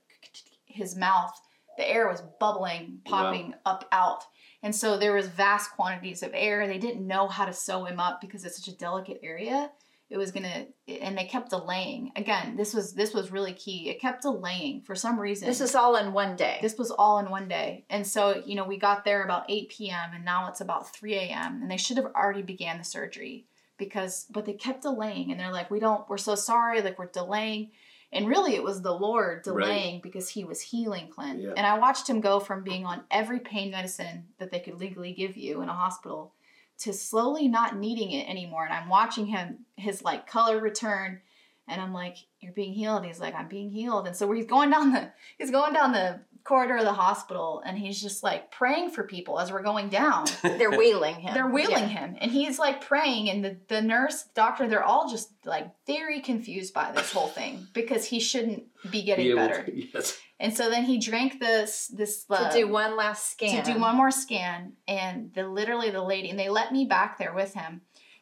his 0.67 0.97
mouth, 0.97 1.33
the 1.79 1.89
air 1.89 2.09
was 2.09 2.23
bubbling, 2.39 3.01
popping 3.05 3.55
up 3.65 3.89
out. 3.93 4.25
And 4.63 4.75
so 4.75 4.99
there 4.99 5.15
was 5.15 5.29
vast 5.29 5.71
quantities 5.71 6.23
of 6.23 6.33
air. 6.35 6.67
They 6.67 6.79
didn't 6.79 7.07
know 7.07 7.29
how 7.29 7.47
to 7.47 7.53
sew 7.53 7.85
him 7.85 8.01
up 8.01 8.21
because 8.21 8.45
it's 8.45 8.63
such 8.63 8.75
a 8.75 8.77
delicate 8.77 9.21
area. 9.23 9.71
It 10.11 10.17
was 10.17 10.33
gonna, 10.33 10.67
and 10.89 11.17
they 11.17 11.25
kept 11.25 11.51
delaying. 11.51 12.13
Again, 12.17 12.57
this 12.57 12.73
was 12.75 12.95
this 12.95 13.13
was 13.13 13.31
really 13.31 13.53
key. 13.53 13.91
It 13.91 14.01
kept 14.01 14.23
delaying 14.23 14.81
for 14.81 14.95
some 14.95 15.21
reason. 15.21 15.47
This 15.47 15.61
is 15.61 15.75
all 15.75 15.97
in 15.97 16.13
one 16.13 16.35
day. 16.35 16.59
This 16.63 16.79
was 16.79 16.91
all 16.91 17.19
in 17.19 17.31
one 17.31 17.47
day. 17.47 17.85
And 17.91 18.07
so, 18.07 18.43
you 18.45 18.57
know, 18.57 18.65
we 18.65 18.79
got 18.79 19.05
there 19.05 19.23
about 19.23 19.45
8 19.51 19.69
p.m. 19.69 20.11
and 20.15 20.25
now 20.25 20.49
it's 20.49 20.63
about 20.63 20.93
3 20.95 21.15
a.m. 21.15 21.61
And 21.63 21.71
they 21.71 21.77
should 21.77 21.99
have 21.99 22.07
already 22.07 22.43
began 22.43 22.79
the 22.79 22.85
surgery 22.85 23.47
because, 23.77 24.27
but 24.31 24.47
they 24.47 24.55
kept 24.55 24.83
delaying 24.83 25.31
and 25.31 25.39
they're 25.39 25.53
like, 25.53 25.71
we 25.71 25.79
don't, 25.79 26.09
we're 26.09 26.17
so 26.17 26.35
sorry, 26.35 26.81
like 26.81 26.99
we're 26.99 27.07
delaying. 27.07 27.71
And 28.13 28.29
really 28.29 28.55
it 28.55 28.63
was 28.63 28.81
the 28.81 28.93
Lord 28.93 29.43
delaying 29.43 30.01
because 30.03 30.31
he 30.31 30.45
was 30.45 30.61
healing 30.61 31.09
Clint. 31.09 31.43
Yeah. 31.43 31.53
And 31.57 31.67
I 31.67 31.79
watched 31.79 32.09
him 32.09 32.21
go 32.21 32.41
from 32.41 32.65
being 32.65 32.87
on 32.87 33.03
every 33.11 33.39
pain 33.39 33.71
medicine 33.71 34.29
that 34.39 34.51
they 34.51 34.61
could 34.61 34.81
legally 34.81 35.13
give 35.13 35.37
you 35.37 35.61
in 35.61 35.69
a 35.69 35.75
hospital 35.75 36.33
to 36.79 36.93
slowly 36.93 37.49
not 37.49 37.77
needing 37.77 38.13
it 38.13 38.29
anymore. 38.29 38.65
And 38.65 38.73
I'm 38.73 38.89
watching 38.89 39.27
him, 39.27 39.67
his 39.77 40.03
like 40.03 40.27
color 40.27 40.59
return. 40.59 41.21
And 41.69 41.83
I'm 41.83 41.93
like, 41.93 42.17
You're 42.41 42.53
being 42.53 42.73
healed. 42.73 43.05
He's 43.05 43.21
like, 43.21 43.35
I'm 43.35 43.49
being 43.49 43.71
healed. 43.71 44.07
And 44.07 44.17
so 44.17 44.31
he's 44.33 44.47
going 44.47 44.71
down 44.71 44.93
the 44.93 45.11
he's 45.37 45.51
going 45.51 45.75
down 45.75 45.93
the 45.93 46.21
corridor 46.45 46.77
of 46.77 46.85
the 46.85 46.93
hospital 46.93 47.63
and 47.65 47.79
he's 47.79 48.01
just 48.01 48.23
like 48.23 48.51
praying 48.51 48.91
for 48.91 49.05
people 49.05 49.39
as 49.39 49.53
we're 49.53 49.63
going 49.63 49.89
down. 49.89 50.27
They're 50.43 50.71
wheeling 50.71 51.17
him. 51.17 51.35
They're 51.35 51.47
wheeling 51.49 51.85
Yeah. 51.85 51.87
him 51.89 52.17
and 52.21 52.31
he's 52.31 52.59
like 52.59 52.81
praying 52.81 53.29
and 53.31 53.45
the, 53.45 53.59
the 53.69 53.83
nurse, 53.83 54.25
doctor, 54.35 54.67
they're 54.69 54.85
all 54.85 55.11
just 55.11 55.31
like 55.45 55.71
very 55.87 56.21
confused 56.21 56.73
by 56.75 56.93
this 56.93 57.13
whole 57.13 57.29
thing 57.29 57.67
because 57.75 58.05
he 58.07 58.21
shouldn't 58.21 58.65
be 58.91 59.03
getting 59.03 59.27
Be 59.29 59.35
better. 59.35 59.63
to- 59.65 59.87
yes. 59.95 60.19
And 60.41 60.57
so 60.57 60.71
then 60.71 60.85
he 60.85 60.99
drank 60.99 61.41
this 61.41 61.89
this 61.89 62.25
to 62.27 62.35
uh, 62.35 62.53
do 62.53 62.69
one 62.69 62.97
last 62.97 63.31
scan. 63.33 63.65
to 63.65 63.73
do 63.73 63.81
one 63.81 63.97
more 63.97 64.11
scan 64.13 64.75
and 64.87 65.33
the 65.35 65.47
literally 65.49 65.91
the 65.91 66.03
lady 66.03 66.31
and 66.31 66.39
they 66.39 66.49
let 66.49 66.73
me 66.73 66.85
back 66.85 67.19
there 67.19 67.35
with 67.35 67.55
him 67.55 67.81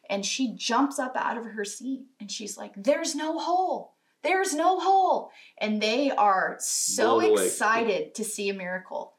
and 0.09 0.25
she 0.25 0.55
jumps 0.55 0.97
up 0.99 1.15
out 1.15 1.37
of 1.37 1.45
her 1.45 1.63
seat 1.65 2.05
and 2.19 2.31
she's 2.31 2.57
like 2.57 2.73
there's 2.75 3.13
no 3.13 3.37
hole 3.37 3.93
there's 4.27 4.53
no 4.53 4.79
hole 4.79 5.31
and 5.59 5.81
they 5.81 6.11
are 6.11 6.57
so 6.59 7.19
Blown 7.19 7.31
away. 7.31 7.45
excited 7.45 8.15
to 8.15 8.23
see 8.23 8.49
a 8.49 8.53
miracle 8.53 9.13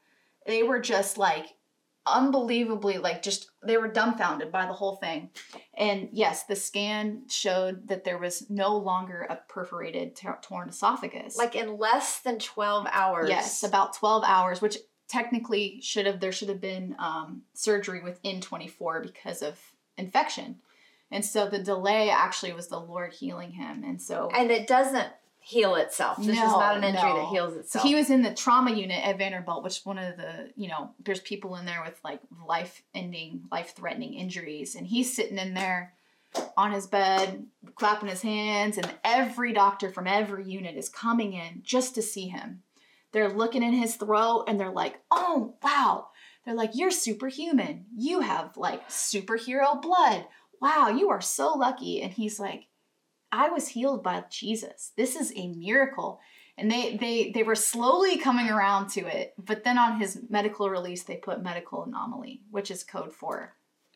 they 0.45 0.63
were 0.63 0.79
just 0.79 1.17
like 1.17 1.47
unbelievably 2.07 2.97
like 2.97 3.21
just 3.21 3.51
they 3.63 3.77
were 3.77 3.87
dumbfounded 3.87 4.51
by 4.51 4.65
the 4.65 4.73
whole 4.73 4.95
thing 4.95 5.29
and 5.77 6.09
yes 6.11 6.43
the 6.45 6.55
scan 6.55 7.23
showed 7.29 7.87
that 7.87 8.03
there 8.03 8.17
was 8.17 8.49
no 8.49 8.75
longer 8.77 9.27
a 9.29 9.35
perforated 9.47 10.15
t- 10.15 10.27
torn 10.41 10.69
esophagus 10.69 11.37
Like 11.37 11.55
in 11.55 11.77
less 11.77 12.19
than 12.21 12.39
12 12.39 12.87
hours. 12.91 13.29
Yes, 13.29 13.63
about 13.63 13.93
12 13.93 14.23
hours, 14.25 14.61
which 14.61 14.77
technically 15.07 15.79
should 15.81 16.05
have 16.05 16.19
there 16.19 16.31
should 16.31 16.49
have 16.49 16.61
been 16.61 16.95
um, 16.99 17.43
surgery 17.53 18.01
within 18.01 18.41
24 18.41 19.01
because 19.03 19.41
of 19.41 19.59
infection. 19.97 20.57
And 21.11 21.25
so 21.25 21.47
the 21.47 21.59
delay 21.59 22.09
actually 22.09 22.53
was 22.53 22.67
the 22.67 22.79
Lord 22.79 23.13
healing 23.13 23.51
him. 23.51 23.83
And 23.83 24.01
so 24.01 24.29
And 24.33 24.51
it 24.51 24.67
doesn't 24.67 25.07
heal 25.39 25.75
itself. 25.75 26.17
This 26.17 26.27
is 26.27 26.35
not 26.35 26.77
an 26.77 26.83
injury 26.83 27.09
no. 27.09 27.15
that 27.17 27.29
heals 27.29 27.53
so 27.53 27.59
itself. 27.59 27.85
he 27.85 27.95
was 27.95 28.09
in 28.09 28.21
the 28.21 28.33
trauma 28.33 28.71
unit 28.71 29.03
at 29.03 29.17
Vanderbilt, 29.17 29.63
which 29.63 29.79
is 29.79 29.85
one 29.85 29.97
of 29.97 30.15
the, 30.17 30.51
you 30.55 30.67
know, 30.67 30.91
there's 31.03 31.21
people 31.21 31.55
in 31.55 31.65
there 31.65 31.81
with 31.83 31.99
like 32.03 32.19
life 32.47 32.83
ending, 32.93 33.41
life 33.51 33.73
threatening 33.75 34.13
injuries. 34.13 34.75
And 34.75 34.85
he's 34.85 35.15
sitting 35.15 35.39
in 35.39 35.55
there 35.55 35.93
on 36.55 36.71
his 36.71 36.85
bed, 36.85 37.47
clapping 37.75 38.09
his 38.09 38.21
hands, 38.21 38.77
and 38.77 38.93
every 39.03 39.51
doctor 39.53 39.89
from 39.89 40.05
every 40.05 40.45
unit 40.45 40.75
is 40.75 40.89
coming 40.89 41.33
in 41.33 41.61
just 41.63 41.95
to 41.95 42.01
see 42.01 42.27
him. 42.27 42.61
They're 43.11 43.33
looking 43.33 43.63
in 43.63 43.73
his 43.73 43.95
throat 43.95 44.45
and 44.47 44.59
they're 44.59 44.69
like, 44.69 44.99
oh, 45.09 45.55
wow. 45.63 46.09
They're 46.45 46.53
like, 46.53 46.71
you're 46.73 46.91
superhuman. 46.91 47.85
You 47.95 48.21
have 48.21 48.55
like 48.55 48.87
superhero 48.89 49.81
blood. 49.81 50.25
Wow, 50.61 50.89
you 50.89 51.09
are 51.09 51.21
so 51.21 51.53
lucky. 51.53 52.01
And 52.01 52.11
he's 52.11 52.39
like, 52.39 52.67
I 53.31 53.49
was 53.49 53.69
healed 53.69 54.03
by 54.03 54.23
Jesus. 54.29 54.91
This 54.97 55.15
is 55.15 55.31
a 55.35 55.47
miracle. 55.49 56.19
And 56.57 56.69
they 56.69 56.97
they 56.97 57.31
they 57.31 57.43
were 57.43 57.55
slowly 57.55 58.17
coming 58.17 58.49
around 58.49 58.89
to 58.89 59.01
it, 59.01 59.33
but 59.37 59.63
then 59.63 59.77
on 59.77 59.97
his 59.99 60.19
medical 60.29 60.69
release 60.69 61.03
they 61.03 61.15
put 61.15 61.41
medical 61.41 61.83
anomaly, 61.85 62.41
which 62.51 62.69
is 62.69 62.83
code 62.83 63.13
for 63.13 63.53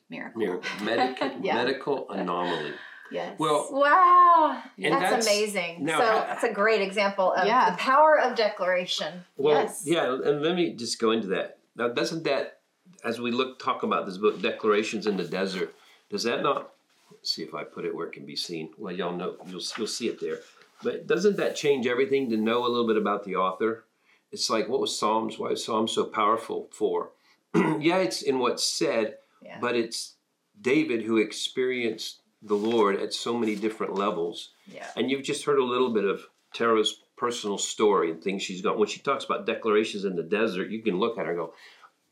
miracle. 0.10 0.40
Miracle. 0.40 0.70
Medical, 0.86 1.32
Yeah. 1.42 1.56
medical 1.56 2.10
anomaly. 2.10 2.72
Yes. 3.12 3.38
Well, 3.38 3.68
wow. 3.70 4.64
That's, 4.80 4.96
that's- 5.02 5.26
amazing. 5.28 5.84
now, 5.84 6.00
so 6.00 6.06
how- 6.06 6.20
that's 6.28 6.44
a 6.46 6.54
great 6.54 6.82
example 6.82 7.34
of 7.34 7.46
Yeah. 7.46 7.72
the 7.72 7.78
power 7.78 8.18
of 8.18 8.36
declaration. 8.38 9.26
Well, 9.36 9.64
Yes. 9.64 9.84
yeah, 9.86 10.06
and 10.14 10.42
let 10.42 10.56
me 10.56 10.74
just 10.74 11.00
go 11.00 11.12
into 11.12 11.28
that. 11.28 11.58
Now, 11.76 11.90
doesn't 11.90 12.24
that, 12.24 12.60
as 13.04 13.20
we 13.20 13.32
look 13.32 13.60
talk 13.60 13.84
about 13.84 14.06
this 14.06 14.18
book, 14.18 14.42
Declarations 14.42 15.06
in 15.06 15.18
the 15.18 15.26
Desert, 15.26 15.76
does 16.14 16.24
that 16.24 16.44
not? 16.44 16.72
Let's 17.12 17.32
see 17.34 17.44
if 17.44 17.54
I 17.54 17.64
put 17.64 17.86
it 17.86 17.94
where 17.96 18.08
it 18.08 18.14
can 18.14 18.26
be 18.26 18.36
seen. 18.36 18.70
Well, 18.78 18.94
y'all 18.94 19.16
know 19.16 19.36
you'll 19.48 19.62
you'll 19.78 19.88
see 19.88 20.08
it 20.08 20.20
there. 20.22 20.40
But 20.82 21.08
doesn't 21.08 21.38
that 21.38 21.56
change 21.56 21.88
everything 21.88 22.30
to 22.30 22.38
know 22.38 22.66
a 22.66 22.70
little 22.70 22.88
bit 22.88 22.98
about 22.98 23.24
the 23.24 23.36
author? 23.36 23.86
It's 24.32 24.50
like 24.50 24.70
what 24.70 24.80
was 24.80 24.98
Psalms? 24.98 25.38
Why 25.40 25.50
is 25.50 25.64
Psalms 25.64 25.92
so 25.92 26.06
powerful 26.06 26.70
for? 26.72 27.12
yeah, 27.56 27.98
it's 27.98 28.22
in 28.22 28.40
what's 28.40 28.64
said, 28.64 29.18
Yeah. 29.42 29.58
but 29.62 29.76
it's 29.76 30.16
David 30.60 31.04
who 31.04 31.18
experienced 31.18 32.22
the 32.42 32.56
Lord 32.56 33.00
at 33.00 33.14
so 33.14 33.38
many 33.38 33.56
different 33.56 33.96
levels. 33.96 34.50
yeah. 34.68 34.88
And 34.96 35.10
you've 35.10 35.24
just 35.24 35.46
heard 35.46 35.60
a 35.60 35.64
little 35.64 35.92
bit 35.94 36.04
of 36.06 36.22
Tara's 36.54 37.00
personal 37.16 37.58
story 37.58 38.12
and 38.12 38.22
things 38.22 38.44
she's 38.44 38.62
got. 38.62 38.78
When 38.78 38.88
she 38.90 39.00
talks 39.00 39.24
about 39.24 39.46
declarations 39.46 40.04
in 40.04 40.16
the 40.16 40.24
desert, 40.24 40.70
you 40.70 40.82
can 40.82 41.00
look 41.00 41.18
at 41.18 41.26
her 41.26 41.32
and 41.32 41.40
go, 41.40 41.54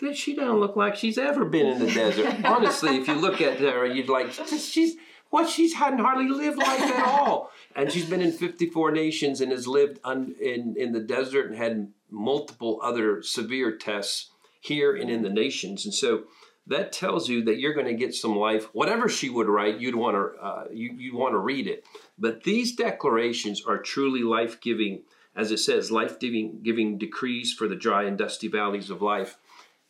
"That 0.02 0.18
she 0.18 0.36
doesn't 0.36 0.60
look 0.60 0.76
like 0.76 0.96
she's 0.96 1.18
ever 1.18 1.46
been 1.46 1.68
in 1.68 1.80
the 1.80 1.92
desert." 1.94 2.44
Honestly, 2.44 2.98
if 2.98 3.08
you 3.08 3.16
look 3.16 3.42
at 3.42 3.60
her, 3.60 3.86
you'd 3.86 4.10
like, 4.10 4.32
she's 4.32 4.98
what 5.32 5.50
she's 5.50 5.74
hadn't 5.74 6.00
hardly 6.00 6.28
lived 6.30 6.58
life 6.58 6.82
at 6.82 7.04
all. 7.04 7.52
And 7.76 7.92
she's 7.92 8.10
been 8.10 8.22
in 8.22 8.34
54 8.34 8.92
nations 8.92 9.42
and 9.42 9.52
has 9.52 9.68
lived 9.68 10.00
un, 10.04 10.36
in 10.40 10.76
in 10.78 10.92
the 10.92 11.00
desert 11.00 11.48
and 11.50 11.58
had 11.58 11.92
multiple 12.10 12.80
other 12.84 13.24
severe 13.24 13.76
tests 13.76 14.32
here 14.60 14.96
and 14.96 15.10
in 15.10 15.24
the 15.24 15.30
nations. 15.30 15.86
And 15.86 15.94
so 15.94 16.26
that 16.68 16.92
tells 16.92 17.28
you 17.28 17.44
that 17.46 17.60
you're 17.60 17.74
going 17.74 17.88
to 17.88 17.94
get 17.94 18.14
some 18.14 18.36
life. 18.36 18.66
Whatever 18.74 19.10
she 19.10 19.30
would 19.30 19.48
write, 19.48 19.80
you'd 19.80 19.96
want 19.96 20.16
to 20.16 20.42
uh, 20.42 20.66
you 20.72 20.94
you 20.94 21.16
want 21.16 21.34
to 21.34 21.40
read 21.40 21.68
it. 21.68 21.86
But 22.20 22.44
these 22.44 22.76
declarations 22.76 23.64
are 23.66 23.78
truly 23.78 24.22
life 24.22 24.62
giving, 24.62 25.04
as 25.36 25.52
it 25.52 25.58
says, 25.58 25.92
life 25.92 26.20
giving 26.20 26.62
giving 26.62 26.98
decrees 26.98 27.54
for 27.54 27.68
the 27.68 27.76
dry 27.76 28.04
and 28.04 28.18
dusty 28.18 28.48
valleys 28.48 28.90
of 28.90 29.02
life. 29.02 29.38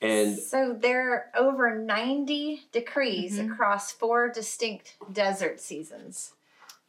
And 0.02 0.38
so 0.38 0.74
there 0.80 1.12
are 1.14 1.26
over 1.36 1.76
90 1.78 2.64
decrees 2.72 3.38
Mhm. 3.40 3.54
across 3.54 3.92
four 3.92 4.30
distinct 4.30 4.96
desert 5.12 5.60
seasons. 5.60 6.34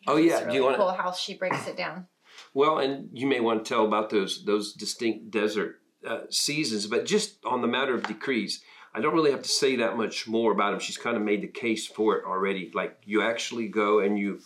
Oh, 0.06 0.16
It's 0.16 0.26
yeah. 0.28 0.48
Do 0.48 0.54
you 0.54 0.62
wanna- 0.64 0.78
cool 0.78 0.92
how 0.92 1.12
she 1.12 1.34
breaks 1.34 1.66
it 1.68 1.76
down. 1.76 2.08
well, 2.54 2.78
and 2.78 3.10
you 3.12 3.26
may 3.26 3.40
want 3.40 3.64
to 3.64 3.68
tell 3.68 3.84
about 3.84 4.08
those 4.10 4.44
those 4.44 4.72
distinct 4.72 5.30
desert 5.30 5.80
uh, 6.06 6.22
seasons. 6.30 6.86
But 6.88 7.04
just 7.06 7.44
on 7.44 7.60
the 7.60 7.68
matter 7.68 7.94
of 7.94 8.02
decrees, 8.08 8.64
I 8.94 9.00
don't 9.00 9.14
really 9.14 9.30
have 9.30 9.42
to 9.42 9.48
say 9.48 9.76
that 9.76 9.96
much 9.96 10.26
more 10.26 10.50
about 10.50 10.72
them. 10.72 10.80
She's 10.80 10.98
kind 10.98 11.16
of 11.16 11.22
made 11.22 11.42
the 11.42 11.46
case 11.48 11.86
for 11.86 12.16
it 12.16 12.24
already. 12.24 12.70
Like 12.74 12.98
you 13.04 13.22
actually 13.22 13.68
go 13.68 14.00
and 14.00 14.18
you 14.18 14.40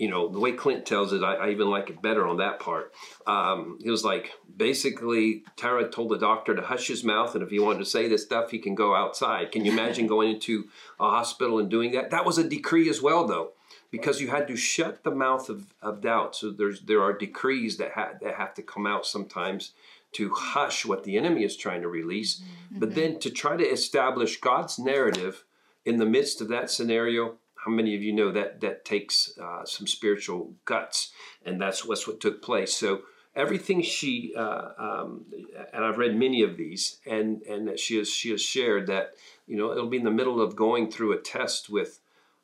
you 0.00 0.08
know, 0.08 0.28
the 0.28 0.40
way 0.40 0.52
Clint 0.52 0.86
tells 0.86 1.12
it, 1.12 1.22
I, 1.22 1.34
I 1.34 1.50
even 1.50 1.68
like 1.68 1.90
it 1.90 2.00
better 2.00 2.26
on 2.26 2.38
that 2.38 2.58
part. 2.58 2.94
Um, 3.26 3.78
it 3.84 3.90
was 3.90 4.02
like 4.02 4.32
basically 4.56 5.44
Tara 5.56 5.90
told 5.90 6.08
the 6.08 6.16
doctor 6.16 6.56
to 6.56 6.62
hush 6.62 6.88
his 6.88 7.04
mouth, 7.04 7.34
and 7.34 7.44
if 7.44 7.50
he 7.50 7.58
wanted 7.58 7.80
to 7.80 7.84
say 7.84 8.08
this 8.08 8.22
stuff, 8.22 8.50
he 8.50 8.58
can 8.58 8.74
go 8.74 8.94
outside. 8.94 9.52
Can 9.52 9.66
you 9.66 9.72
imagine 9.72 10.06
going 10.06 10.30
into 10.30 10.70
a 10.98 11.10
hospital 11.10 11.58
and 11.58 11.68
doing 11.68 11.92
that? 11.92 12.10
That 12.10 12.24
was 12.24 12.38
a 12.38 12.48
decree 12.48 12.88
as 12.88 13.02
well, 13.02 13.26
though, 13.26 13.50
because 13.90 14.22
you 14.22 14.28
had 14.28 14.48
to 14.48 14.56
shut 14.56 15.04
the 15.04 15.10
mouth 15.10 15.50
of, 15.50 15.74
of 15.82 16.00
doubt. 16.00 16.34
So 16.34 16.50
there's 16.50 16.80
there 16.80 17.02
are 17.02 17.12
decrees 17.12 17.76
that 17.76 17.92
ha- 17.92 18.14
that 18.22 18.36
have 18.36 18.54
to 18.54 18.62
come 18.62 18.86
out 18.86 19.04
sometimes 19.04 19.72
to 20.12 20.32
hush 20.34 20.86
what 20.86 21.04
the 21.04 21.18
enemy 21.18 21.44
is 21.44 21.58
trying 21.58 21.82
to 21.82 21.88
release, 21.88 22.42
but 22.70 22.94
then 22.94 23.18
to 23.18 23.28
try 23.28 23.58
to 23.58 23.68
establish 23.68 24.40
God's 24.40 24.78
narrative 24.78 25.44
in 25.84 25.98
the 25.98 26.06
midst 26.06 26.40
of 26.40 26.48
that 26.48 26.70
scenario 26.70 27.36
how 27.64 27.70
many 27.70 27.94
of 27.94 28.02
you 28.02 28.12
know 28.12 28.32
that 28.32 28.60
that 28.60 28.84
takes 28.84 29.38
uh, 29.38 29.64
some 29.64 29.86
spiritual 29.86 30.54
guts? 30.64 31.12
And 31.44 31.60
that's 31.60 31.84
what's 31.84 32.06
what 32.06 32.20
took 32.20 32.42
place. 32.42 32.74
So 32.74 33.02
everything 33.36 33.82
she 33.82 34.32
uh, 34.36 34.70
um, 34.78 35.24
and 35.72 35.84
i've 35.84 35.98
read 35.98 36.16
many 36.16 36.42
of 36.42 36.56
these 36.56 36.98
and 37.06 37.42
and 37.42 37.68
that 37.68 37.78
she 37.78 37.96
has 37.96 38.10
she 38.10 38.30
has 38.30 38.42
shared 38.42 38.88
that 38.88 39.12
you 39.46 39.56
know 39.56 39.70
it'll 39.70 39.88
be 39.88 39.96
in 39.96 40.04
the 40.04 40.10
middle 40.10 40.40
of 40.40 40.56
going 40.56 40.90
through 40.90 41.12
a 41.12 41.16
test 41.16 41.70
with 41.70 42.00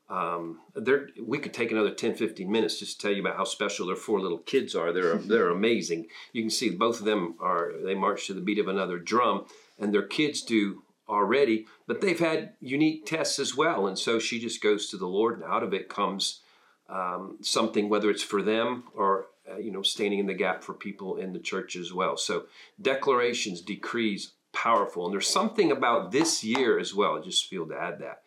um, 0.08 0.60
there 0.76 1.08
we 1.20 1.38
could 1.38 1.52
take 1.52 1.72
another 1.72 1.90
10 1.90 2.14
15 2.14 2.50
minutes 2.50 2.78
just 2.78 3.00
to 3.00 3.06
tell 3.06 3.14
you 3.14 3.22
about 3.22 3.36
how 3.36 3.44
special 3.44 3.86
their 3.86 3.96
four 3.96 4.20
little 4.20 4.38
kids 4.38 4.74
are. 4.74 4.92
They're 4.92 5.16
they're 5.30 5.50
amazing. 5.50 6.06
You 6.32 6.42
can 6.42 6.50
see 6.50 6.70
both 6.70 7.00
of 7.00 7.06
them 7.06 7.34
are 7.40 7.72
they 7.82 7.94
march 7.94 8.26
to 8.28 8.34
the 8.34 8.40
beat 8.40 8.60
of 8.60 8.68
another 8.68 8.98
drum 8.98 9.46
and 9.78 9.92
their 9.92 10.06
kids 10.06 10.42
do 10.42 10.82
already, 11.08 11.66
but 11.86 12.00
they've 12.00 12.18
had 12.18 12.54
unique 12.60 13.06
tests 13.06 13.38
as 13.38 13.56
well. 13.56 13.86
And 13.86 13.98
so 13.98 14.18
she 14.18 14.38
just 14.38 14.62
goes 14.62 14.88
to 14.88 14.96
the 14.96 15.06
Lord, 15.06 15.34
and 15.34 15.44
out 15.44 15.62
of 15.62 15.72
it 15.72 15.88
comes 15.88 16.40
um, 16.88 17.38
something, 17.40 17.88
whether 17.88 18.10
it's 18.10 18.22
for 18.22 18.42
them 18.42 18.84
or 18.94 19.26
uh, 19.50 19.58
you 19.58 19.70
know 19.70 19.82
standing 19.82 20.18
in 20.18 20.26
the 20.26 20.34
gap 20.34 20.62
for 20.62 20.74
people 20.74 21.16
in 21.16 21.32
the 21.32 21.38
church 21.38 21.76
as 21.76 21.92
well. 21.92 22.16
So 22.16 22.44
declarations, 22.80 23.60
decrees, 23.60 24.32
powerful, 24.52 25.04
and 25.04 25.12
there's 25.12 25.28
something 25.28 25.70
about 25.70 26.12
this 26.12 26.42
year 26.44 26.78
as 26.78 26.94
well. 26.94 27.16
I 27.16 27.20
just 27.20 27.46
feel 27.46 27.66
to 27.66 27.76
add 27.76 28.00
that 28.00 28.22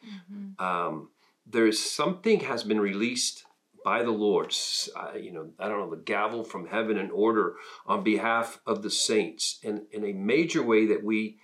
um, 0.63 1.09
there's 1.45 1.79
something 1.79 2.41
has 2.41 2.63
been 2.63 2.79
released 2.79 3.45
by 3.83 4.03
the 4.03 4.11
Lord. 4.11 4.53
Uh, 4.95 5.17
you 5.17 5.31
know, 5.31 5.49
I 5.57 5.67
don't 5.67 5.79
know, 5.79 5.89
the 5.89 6.01
gavel 6.01 6.43
from 6.43 6.67
heaven 6.67 6.97
in 6.97 7.11
order 7.11 7.55
on 7.85 8.03
behalf 8.03 8.59
of 8.65 8.83
the 8.83 8.91
saints, 8.91 9.59
and 9.63 9.83
in 9.91 10.03
a 10.03 10.13
major 10.13 10.61
way 10.61 10.85
that 10.87 11.03
we 11.03 11.39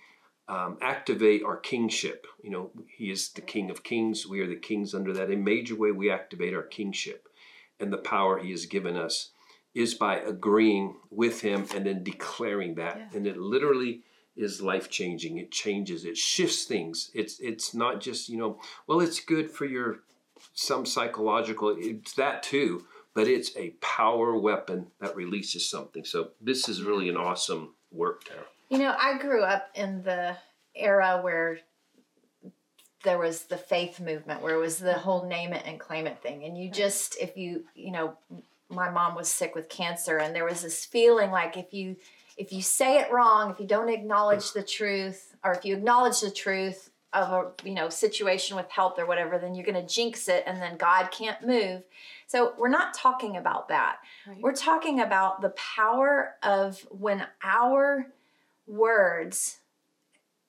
um, 0.48 0.78
activate 0.80 1.42
our 1.42 1.56
kingship. 1.56 2.26
You 2.42 2.50
know, 2.50 2.70
He 2.88 3.10
is 3.10 3.30
the 3.30 3.40
King 3.40 3.70
of 3.70 3.82
Kings. 3.82 4.26
We 4.26 4.40
are 4.40 4.46
the 4.46 4.56
kings 4.56 4.94
under 4.94 5.12
that. 5.14 5.30
A 5.30 5.36
major 5.36 5.74
way 5.76 5.90
we 5.92 6.10
activate 6.10 6.54
our 6.54 6.62
kingship 6.62 7.28
and 7.80 7.92
the 7.92 7.98
power 7.98 8.38
He 8.38 8.50
has 8.52 8.66
given 8.66 8.96
us 8.96 9.30
is 9.74 9.94
by 9.94 10.16
agreeing 10.16 10.96
with 11.10 11.40
Him 11.42 11.66
and 11.74 11.84
then 11.86 12.02
declaring 12.04 12.76
that. 12.76 12.96
Yeah. 12.96 13.16
And 13.16 13.26
it 13.26 13.36
literally 13.36 14.02
is 14.36 14.62
life 14.62 14.88
changing. 14.90 15.38
It 15.38 15.50
changes. 15.50 16.04
It 16.04 16.16
shifts 16.16 16.64
things. 16.64 17.10
It's 17.14 17.40
it's 17.40 17.74
not 17.74 18.00
just 18.00 18.28
you 18.28 18.38
know. 18.38 18.60
Well, 18.86 19.00
it's 19.00 19.20
good 19.20 19.50
for 19.50 19.64
your 19.64 20.00
some 20.54 20.86
psychological. 20.86 21.74
It's 21.78 22.12
that 22.14 22.42
too. 22.42 22.84
but 23.14 23.26
it's 23.26 23.56
a 23.56 23.70
power 23.80 24.38
weapon 24.38 24.88
that 25.00 25.16
releases 25.16 25.68
something. 25.68 26.04
So 26.04 26.32
this 26.40 26.68
is 26.68 26.82
really 26.82 27.08
an 27.08 27.16
awesome 27.16 27.74
work, 27.90 28.24
Tara. 28.24 28.44
You 28.68 28.78
know, 28.78 28.94
I 28.98 29.18
grew 29.18 29.42
up 29.42 29.68
in 29.74 30.02
the 30.02 30.36
era 30.74 31.20
where 31.22 31.58
there 33.06 33.18
was 33.18 33.44
the 33.44 33.56
faith 33.56 34.00
movement 34.00 34.42
where 34.42 34.54
it 34.54 34.60
was 34.60 34.78
the 34.78 34.94
whole 34.94 35.26
name 35.26 35.52
it 35.52 35.62
and 35.64 35.78
claim 35.78 36.06
it 36.06 36.18
thing. 36.22 36.44
And 36.44 36.58
you 36.58 36.70
just 36.70 37.16
if 37.20 37.36
you 37.36 37.64
you 37.74 37.92
know 37.92 38.16
my 38.68 38.90
mom 38.90 39.14
was 39.14 39.28
sick 39.28 39.54
with 39.54 39.68
cancer 39.68 40.18
and 40.18 40.34
there 40.34 40.44
was 40.44 40.62
this 40.62 40.84
feeling 40.84 41.30
like 41.30 41.56
if 41.56 41.72
you 41.72 41.96
if 42.36 42.52
you 42.52 42.60
say 42.60 42.98
it 42.98 43.12
wrong 43.12 43.50
if 43.50 43.60
you 43.60 43.66
don't 43.66 43.88
acknowledge 43.88 44.52
the 44.52 44.62
truth 44.62 45.36
or 45.44 45.52
if 45.52 45.64
you 45.64 45.76
acknowledge 45.76 46.20
the 46.20 46.32
truth 46.32 46.90
of 47.12 47.30
a 47.30 47.68
you 47.68 47.74
know 47.74 47.88
situation 47.88 48.56
with 48.56 48.68
health 48.70 48.98
or 48.98 49.06
whatever 49.06 49.38
then 49.38 49.54
you're 49.54 49.64
going 49.64 49.80
to 49.80 49.94
jinx 49.94 50.28
it 50.28 50.42
and 50.44 50.60
then 50.60 50.76
god 50.76 51.10
can't 51.12 51.46
move. 51.46 51.82
So 52.26 52.54
we're 52.58 52.68
not 52.68 52.92
talking 52.92 53.36
about 53.36 53.68
that. 53.68 53.98
Right. 54.26 54.40
we're 54.40 54.52
talking 54.52 55.00
about 55.00 55.42
the 55.42 55.50
power 55.50 56.34
of 56.42 56.80
when 56.90 57.24
our 57.44 58.08
words 58.66 59.58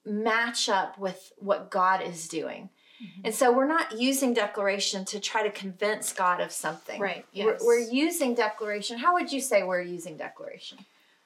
match 0.06 0.70
up 0.70 0.98
with 0.98 1.32
what 1.38 1.70
God 1.70 2.02
is 2.02 2.28
doing. 2.28 2.70
Mm-hmm. 3.04 3.22
And 3.26 3.36
so 3.36 3.52
we're 3.52 3.68
not 3.68 4.00
using 4.00 4.34
declaration 4.34 5.06
to 5.06 5.20
try 5.20 5.44
to 5.44 5.52
convince 5.52 6.14
God 6.14 6.40
of 6.42 6.52
something. 6.52 7.00
Right, 7.00 7.26
We're, 7.36 7.54
yes. 7.54 7.62
we're 7.64 7.80
using 7.80 8.34
declaration. 8.34 8.98
How 8.98 9.14
would 9.14 9.32
you 9.32 9.42
say 9.42 9.64
we're 9.64 9.82
using 9.82 10.18
declaration? 10.18 10.80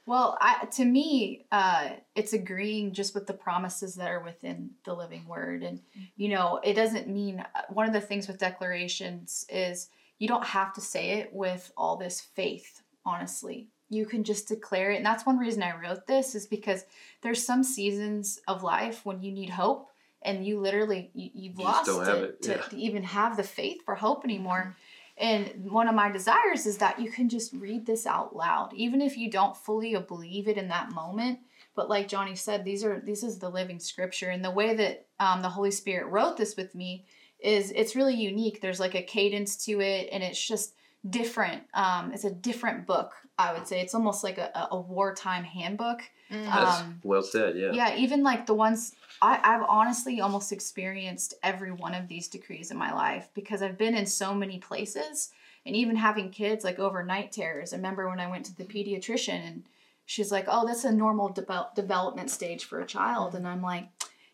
Well, 0.05 0.37
I, 0.41 0.65
to 0.65 0.83
me, 0.83 1.45
uh, 1.51 1.91
it's 2.15 2.33
agreeing 2.33 2.91
just 2.91 3.13
with 3.13 3.27
the 3.27 3.33
promises 3.33 3.95
that 3.95 4.09
are 4.09 4.23
within 4.23 4.71
the 4.83 4.95
living 4.95 5.25
word. 5.27 5.63
And, 5.63 5.79
you 6.17 6.29
know, 6.29 6.59
it 6.63 6.73
doesn't 6.73 7.07
mean 7.07 7.39
uh, 7.39 7.61
one 7.69 7.87
of 7.87 7.93
the 7.93 8.01
things 8.01 8.27
with 8.27 8.39
declarations 8.39 9.45
is 9.47 9.89
you 10.17 10.27
don't 10.27 10.45
have 10.45 10.73
to 10.73 10.81
say 10.81 11.11
it 11.19 11.31
with 11.31 11.71
all 11.77 11.97
this 11.97 12.19
faith, 12.19 12.81
honestly. 13.05 13.67
You 13.91 14.05
can 14.05 14.23
just 14.23 14.47
declare 14.47 14.91
it. 14.91 14.97
And 14.97 15.05
that's 15.05 15.25
one 15.25 15.37
reason 15.37 15.61
I 15.61 15.79
wrote 15.79 16.07
this 16.07 16.33
is 16.33 16.47
because 16.47 16.85
there's 17.21 17.45
some 17.45 17.63
seasons 17.63 18.39
of 18.47 18.63
life 18.63 19.05
when 19.05 19.21
you 19.21 19.31
need 19.31 19.49
hope 19.49 19.89
and 20.21 20.45
you 20.45 20.59
literally, 20.59 21.11
you, 21.13 21.29
you've 21.33 21.59
You 21.59 21.65
lost 21.65 21.89
have 21.89 22.07
it, 22.17 22.23
it, 22.23 22.41
to, 22.43 22.51
yeah. 22.51 22.61
to 22.61 22.77
even 22.77 23.03
have 23.03 23.37
the 23.37 23.43
faith 23.43 23.83
for 23.85 23.95
hope 23.95 24.23
anymore. 24.23 24.75
And 25.17 25.69
one 25.69 25.87
of 25.87 25.93
my 25.93 26.09
desires 26.09 26.65
is 26.65 26.77
that 26.77 26.99
you 26.99 27.11
can 27.11 27.29
just 27.29 27.53
read 27.53 27.85
this 27.85 28.07
out 28.07 28.35
loud, 28.35 28.73
even 28.73 29.01
if 29.01 29.17
you 29.17 29.29
don't 29.29 29.57
fully 29.57 29.95
believe 29.95 30.47
it 30.47 30.57
in 30.57 30.69
that 30.69 30.93
moment. 30.93 31.39
But 31.75 31.89
like 31.89 32.07
Johnny 32.07 32.35
said, 32.35 32.63
these 32.63 32.83
are 32.83 32.99
this 32.99 33.23
is 33.23 33.39
the 33.39 33.49
living 33.49 33.79
scripture, 33.79 34.29
and 34.29 34.43
the 34.43 34.51
way 34.51 34.73
that 34.75 35.05
um, 35.19 35.41
the 35.41 35.49
Holy 35.49 35.71
Spirit 35.71 36.07
wrote 36.07 36.37
this 36.37 36.55
with 36.57 36.73
me 36.75 37.05
is 37.39 37.71
it's 37.71 37.95
really 37.95 38.15
unique. 38.15 38.61
There's 38.61 38.79
like 38.79 38.95
a 38.95 39.01
cadence 39.01 39.63
to 39.65 39.79
it, 39.79 40.09
and 40.11 40.23
it's 40.23 40.45
just 40.45 40.73
different. 41.09 41.63
Um, 41.73 42.11
it's 42.13 42.23
a 42.25 42.31
different 42.31 42.85
book, 42.85 43.13
I 43.37 43.53
would 43.53 43.67
say. 43.67 43.81
It's 43.81 43.95
almost 43.95 44.23
like 44.23 44.37
a, 44.37 44.67
a 44.71 44.79
wartime 44.79 45.43
handbook. 45.43 46.01
That's 46.29 46.81
Um, 46.81 46.99
well 47.03 47.23
said, 47.23 47.57
yeah. 47.57 47.71
Yeah, 47.71 47.95
even 47.95 48.23
like 48.23 48.45
the 48.45 48.53
ones 48.53 48.95
I, 49.21 49.39
I've 49.43 49.63
honestly 49.67 50.21
almost 50.21 50.51
experienced 50.51 51.33
every 51.43 51.71
one 51.71 51.93
of 51.93 52.07
these 52.07 52.27
decrees 52.27 52.71
in 52.71 52.77
my 52.77 52.93
life 52.93 53.29
because 53.33 53.61
I've 53.61 53.77
been 53.77 53.95
in 53.95 54.05
so 54.05 54.33
many 54.33 54.59
places 54.59 55.31
and 55.65 55.75
even 55.75 55.95
having 55.95 56.29
kids 56.29 56.63
like 56.63 56.79
overnight 56.79 57.31
terrors. 57.31 57.73
I 57.73 57.77
remember 57.77 58.07
when 58.07 58.19
I 58.19 58.29
went 58.29 58.45
to 58.45 58.55
the 58.55 58.63
pediatrician 58.63 59.45
and 59.45 59.63
she's 60.05 60.31
like, 60.31 60.45
Oh, 60.47 60.65
that's 60.65 60.85
a 60.85 60.91
normal 60.91 61.29
devel- 61.33 61.73
development 61.75 62.29
stage 62.31 62.63
for 62.65 62.79
a 62.79 62.85
child. 62.85 63.35
And 63.35 63.47
I'm 63.47 63.61
like, 63.61 63.89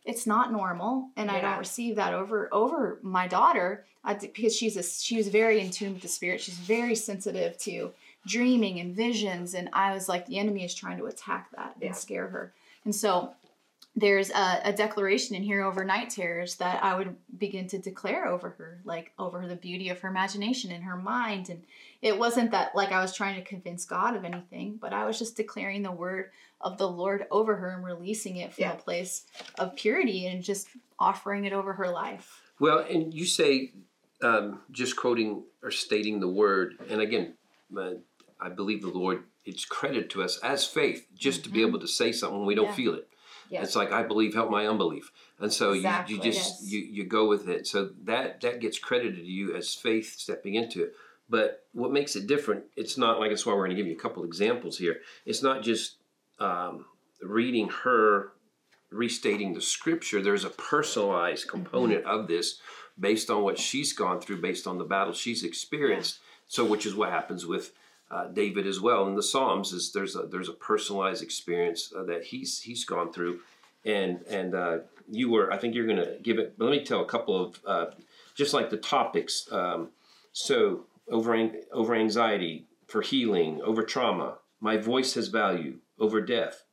it's 0.07 0.25
not 0.25 0.51
normal 0.51 1.09
and 1.17 1.29
i 1.29 1.39
don't 1.39 1.59
receive 1.59 1.95
that 1.97 2.13
over 2.13 2.49
over 2.51 2.97
my 3.03 3.27
daughter 3.27 3.85
I, 4.03 4.13
because 4.15 4.55
she's 4.55 4.77
a 4.77 4.83
she 4.83 5.17
was 5.17 5.27
very 5.27 5.59
in 5.59 5.69
tune 5.69 5.93
with 5.93 6.01
the 6.01 6.07
spirit. 6.07 6.39
She's 6.39 6.55
very 6.57 6.95
sensitive 6.95 7.57
to 7.67 7.91
dreaming 8.25 8.79
and 8.79 8.95
visions 8.95 9.53
and 9.53 9.69
i 9.73 9.93
was 9.93 10.07
like 10.07 10.25
the 10.25 10.39
enemy 10.39 10.63
is 10.63 10.73
trying 10.73 10.97
to 10.97 11.05
attack 11.05 11.49
that 11.55 11.75
Yeah. 11.79 11.87
and 11.87 11.95
scare 11.95 12.27
her. 12.29 12.53
And 12.85 12.95
so 12.95 13.33
there's 13.97 14.29
a, 14.29 14.61
a 14.63 14.71
declaration 14.73 15.35
in 15.35 15.43
here 15.43 15.61
over 15.63 15.83
night 15.83 16.09
terrors 16.11 16.55
that 16.55 16.83
i 16.83 16.95
would 16.95 17.15
begin 17.37 17.67
to 17.67 17.77
declare 17.79 18.27
over 18.27 18.49
her 18.51 18.79
like 18.85 19.11
over 19.17 19.45
the 19.47 19.55
beauty 19.55 19.89
of 19.89 19.99
her 19.99 20.07
imagination 20.09 20.71
and 20.71 20.83
her 20.83 20.95
mind 20.95 21.49
and 21.49 21.63
it 22.01 22.17
wasn't 22.17 22.51
that 22.51 22.75
like 22.75 22.91
i 22.91 23.01
was 23.01 23.13
trying 23.15 23.35
to 23.35 23.41
convince 23.49 23.85
god 23.85 24.15
of 24.15 24.23
anything 24.23 24.77
but 24.79 24.93
i 24.93 25.05
was 25.05 25.17
just 25.19 25.35
declaring 25.35 25.81
the 25.83 25.91
word 25.91 26.29
of 26.61 26.77
the 26.77 26.87
lord 26.89 27.25
over 27.31 27.55
her 27.57 27.69
and 27.69 27.83
releasing 27.85 28.37
it 28.37 28.53
from 28.53 28.63
Yeah. 28.63 28.73
a 28.73 28.77
place 28.77 29.25
of 29.59 29.75
purity 29.75 30.25
and 30.27 30.43
just 30.43 30.67
offering 30.99 31.45
it 31.45 31.53
over 31.53 31.73
her 31.73 31.89
life 31.89 32.41
Well, 32.59 32.79
and 32.79 33.13
you 33.13 33.25
say 33.25 33.73
um, 34.23 34.61
just 34.71 34.95
quoting 34.95 35.43
or 35.61 35.69
stating 35.69 36.19
the 36.19 36.27
word, 36.27 36.73
and 36.89 37.01
again, 37.01 37.35
uh, 37.77 37.91
I 38.41 38.49
believe 38.49 38.81
the 38.81 38.87
Lord. 38.89 39.23
It's 39.45 39.63
credit 39.63 40.09
to 40.09 40.23
us 40.23 40.39
as 40.39 40.65
faith 40.65 41.05
just 41.15 41.43
to 41.43 41.51
be 41.51 41.61
able 41.61 41.79
to 41.79 41.87
say 41.87 42.11
something 42.11 42.39
when 42.39 42.47
we 42.47 42.55
don't 42.55 42.65
Yeah. 42.69 42.73
feel 42.73 42.93
it. 42.95 43.07
Yeah. 43.51 43.61
It's 43.61 43.75
like 43.75 43.91
I 43.91 44.01
believe, 44.01 44.33
help 44.33 44.49
my 44.49 44.65
unbelief, 44.65 45.11
and 45.39 45.53
so 45.53 45.73
Exactly, 45.73 46.15
you, 46.15 46.21
you 46.23 46.31
just 46.31 46.63
yes. 46.63 46.71
you, 46.71 46.79
you 46.79 47.03
go 47.03 47.27
with 47.27 47.47
it. 47.47 47.67
So 47.67 47.91
that 48.05 48.41
that 48.41 48.59
gets 48.59 48.79
credited 48.79 49.17
to 49.17 49.31
you 49.31 49.55
as 49.55 49.75
faith 49.75 50.15
stepping 50.17 50.55
into 50.55 50.81
it. 50.83 50.95
But 51.29 51.65
what 51.73 51.91
makes 51.91 52.15
it 52.15 52.25
different? 52.25 52.63
It's 52.75 52.97
not 52.97 53.19
like 53.19 53.29
that's 53.29 53.45
why 53.45 53.53
we're 53.53 53.65
going 53.67 53.77
to 53.77 53.81
give 53.81 53.85
you 53.85 53.93
a 53.95 53.99
couple 53.99 54.23
examples 54.23 54.79
here. 54.79 55.01
It's 55.27 55.43
not 55.43 55.61
just 55.61 55.96
um, 56.39 56.85
reading 57.21 57.69
her 57.83 58.33
restating 58.91 59.53
the 59.53 59.61
scripture. 59.61 60.21
There's 60.21 60.45
a 60.45 60.49
personalized 60.49 61.47
component 61.47 62.05
of 62.05 62.27
this 62.27 62.59
based 62.99 63.29
on 63.29 63.43
what 63.43 63.59
she's 63.59 63.93
gone 63.93 64.19
through, 64.19 64.41
based 64.41 64.67
on 64.67 64.77
the 64.77 64.83
battle 64.83 65.13
she's 65.13 65.43
experienced. 65.43 66.19
So, 66.47 66.63
which 66.63 66.85
is 66.85 66.95
what 66.95 67.09
happens 67.09 67.45
with 67.45 67.73
uh, 68.09 68.27
David 68.27 68.65
as 68.65 68.79
well 68.79 69.07
in 69.07 69.15
the 69.15 69.23
Psalms. 69.23 69.73
Is 69.73 69.91
there's 69.91 70.15
a 70.15 70.23
there's 70.23 70.49
a 70.49 70.53
personalized 70.53 71.21
experience 71.21 71.91
uh, 71.95 72.03
that 72.03 72.23
he's 72.23 72.61
he's 72.61 72.85
gone 72.85 73.11
through, 73.11 73.41
and 73.83 74.21
and 74.29 74.55
uh, 74.55 74.77
you 75.09 75.29
were 75.29 75.51
I 75.51 75.57
think 75.57 75.75
you're 75.75 75.85
going 75.85 75.97
to 75.97 76.17
give 76.21 76.39
it. 76.39 76.53
Let 76.57 76.71
me 76.71 76.85
tell 76.85 77.01
a 77.01 77.05
couple 77.05 77.45
of 77.45 77.59
uh, 77.65 77.85
just 78.33 78.53
like 78.53 78.69
the 78.69 78.77
topics. 78.77 79.51
Um, 79.51 79.89
so 80.31 80.85
over 81.09 81.51
over 81.73 81.95
anxiety 81.95 82.65
for 82.87 83.01
healing, 83.01 83.61
over 83.61 83.83
trauma. 83.83 84.37
My 84.59 84.77
voice 84.77 85.13
has 85.15 85.27
value 85.27 85.75
over 85.99 86.21
death. 86.21 86.63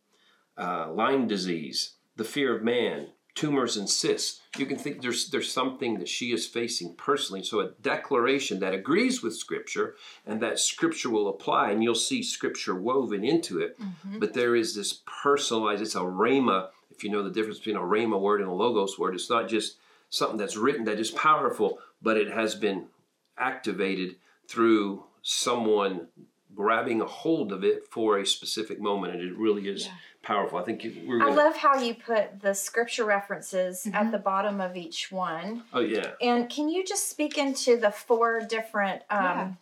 Uh, 0.57 0.91
Lyme 0.93 1.27
disease, 1.27 1.95
the 2.17 2.25
fear 2.25 2.57
of 2.57 2.63
man, 2.63 3.09
tumors 3.35 3.77
and 3.77 3.91
cysts. 3.91 4.41
You 4.57 4.67
can 4.67 4.79
think 4.79 5.03
there's 5.03 5.31
there's 5.31 5.51
something 5.51 5.99
that 5.99 6.09
she 6.09 6.33
is 6.33 6.47
facing 6.47 6.95
personally. 6.95 7.43
So 7.43 7.61
a 7.61 7.71
declaration 7.83 8.61
that 8.61 8.75
agrees 8.75 9.23
with 9.23 9.35
Scripture 9.35 9.97
and 10.25 10.41
that 10.41 10.61
Scripture 10.61 11.11
will 11.11 11.29
apply, 11.29 11.71
and 11.71 11.83
you'll 11.83 11.95
see 11.97 12.23
Scripture 12.23 12.75
woven 12.75 13.25
into 13.25 13.59
it. 13.61 13.77
But 14.21 14.35
there 14.35 14.55
is 14.55 14.75
this 14.75 15.01
personalized. 15.23 15.83
It's 15.83 15.97
a 15.97 16.01
rhema. 16.01 16.69
If 16.91 17.03
you 17.03 17.11
know 17.11 17.25
the 17.25 17.31
difference 17.31 17.59
between 17.59 17.77
a 17.77 17.81
rhema 17.81 18.21
word 18.21 18.41
and 18.41 18.49
a 18.49 18.53
logos 18.53 18.99
word, 18.99 19.15
it's 19.17 19.31
not 19.31 19.49
just 19.49 19.79
something 20.11 20.39
that's 20.39 20.57
written 20.57 20.85
that 20.85 21.01
is 21.01 21.11
powerful, 21.11 21.81
but 22.01 22.17
it 22.17 22.31
has 22.31 22.55
been 22.55 22.87
activated 23.37 24.15
through 24.47 25.03
someone 25.23 26.07
grabbing 26.55 27.01
a 27.01 27.07
hold 27.07 27.53
of 27.53 27.65
it 27.65 27.87
for 27.91 28.19
a 28.19 28.27
specific 28.27 28.81
moment, 28.81 29.15
and 29.15 29.23
it 29.23 29.37
really 29.37 29.69
is 29.69 29.87
Yeah. 29.87 29.93
powerful. 30.23 30.59
I 30.59 30.63
think 30.63 30.85
you- 30.85 31.05
we're 31.07 31.21
I 31.23 31.27
gonna. 31.27 31.37
love 31.37 31.57
how 31.57 31.79
you 31.81 31.95
put 31.95 32.41
the 32.41 32.55
scripture 32.55 33.05
references 33.05 33.85
Mm-hmm. 33.85 33.95
at 33.97 34.13
the 34.13 34.19
bottom 34.19 34.61
of 34.61 34.77
each 34.77 35.11
one. 35.13 35.65
oh 35.73 35.81
yeah, 35.81 36.13
And 36.21 36.49
can 36.49 36.69
you 36.69 36.85
just 36.85 37.09
speak 37.11 37.37
into 37.39 37.77
the 37.77 37.91
four 37.91 38.41
different 38.41 39.03
um, 39.11 39.19
Yeah. 39.23 39.53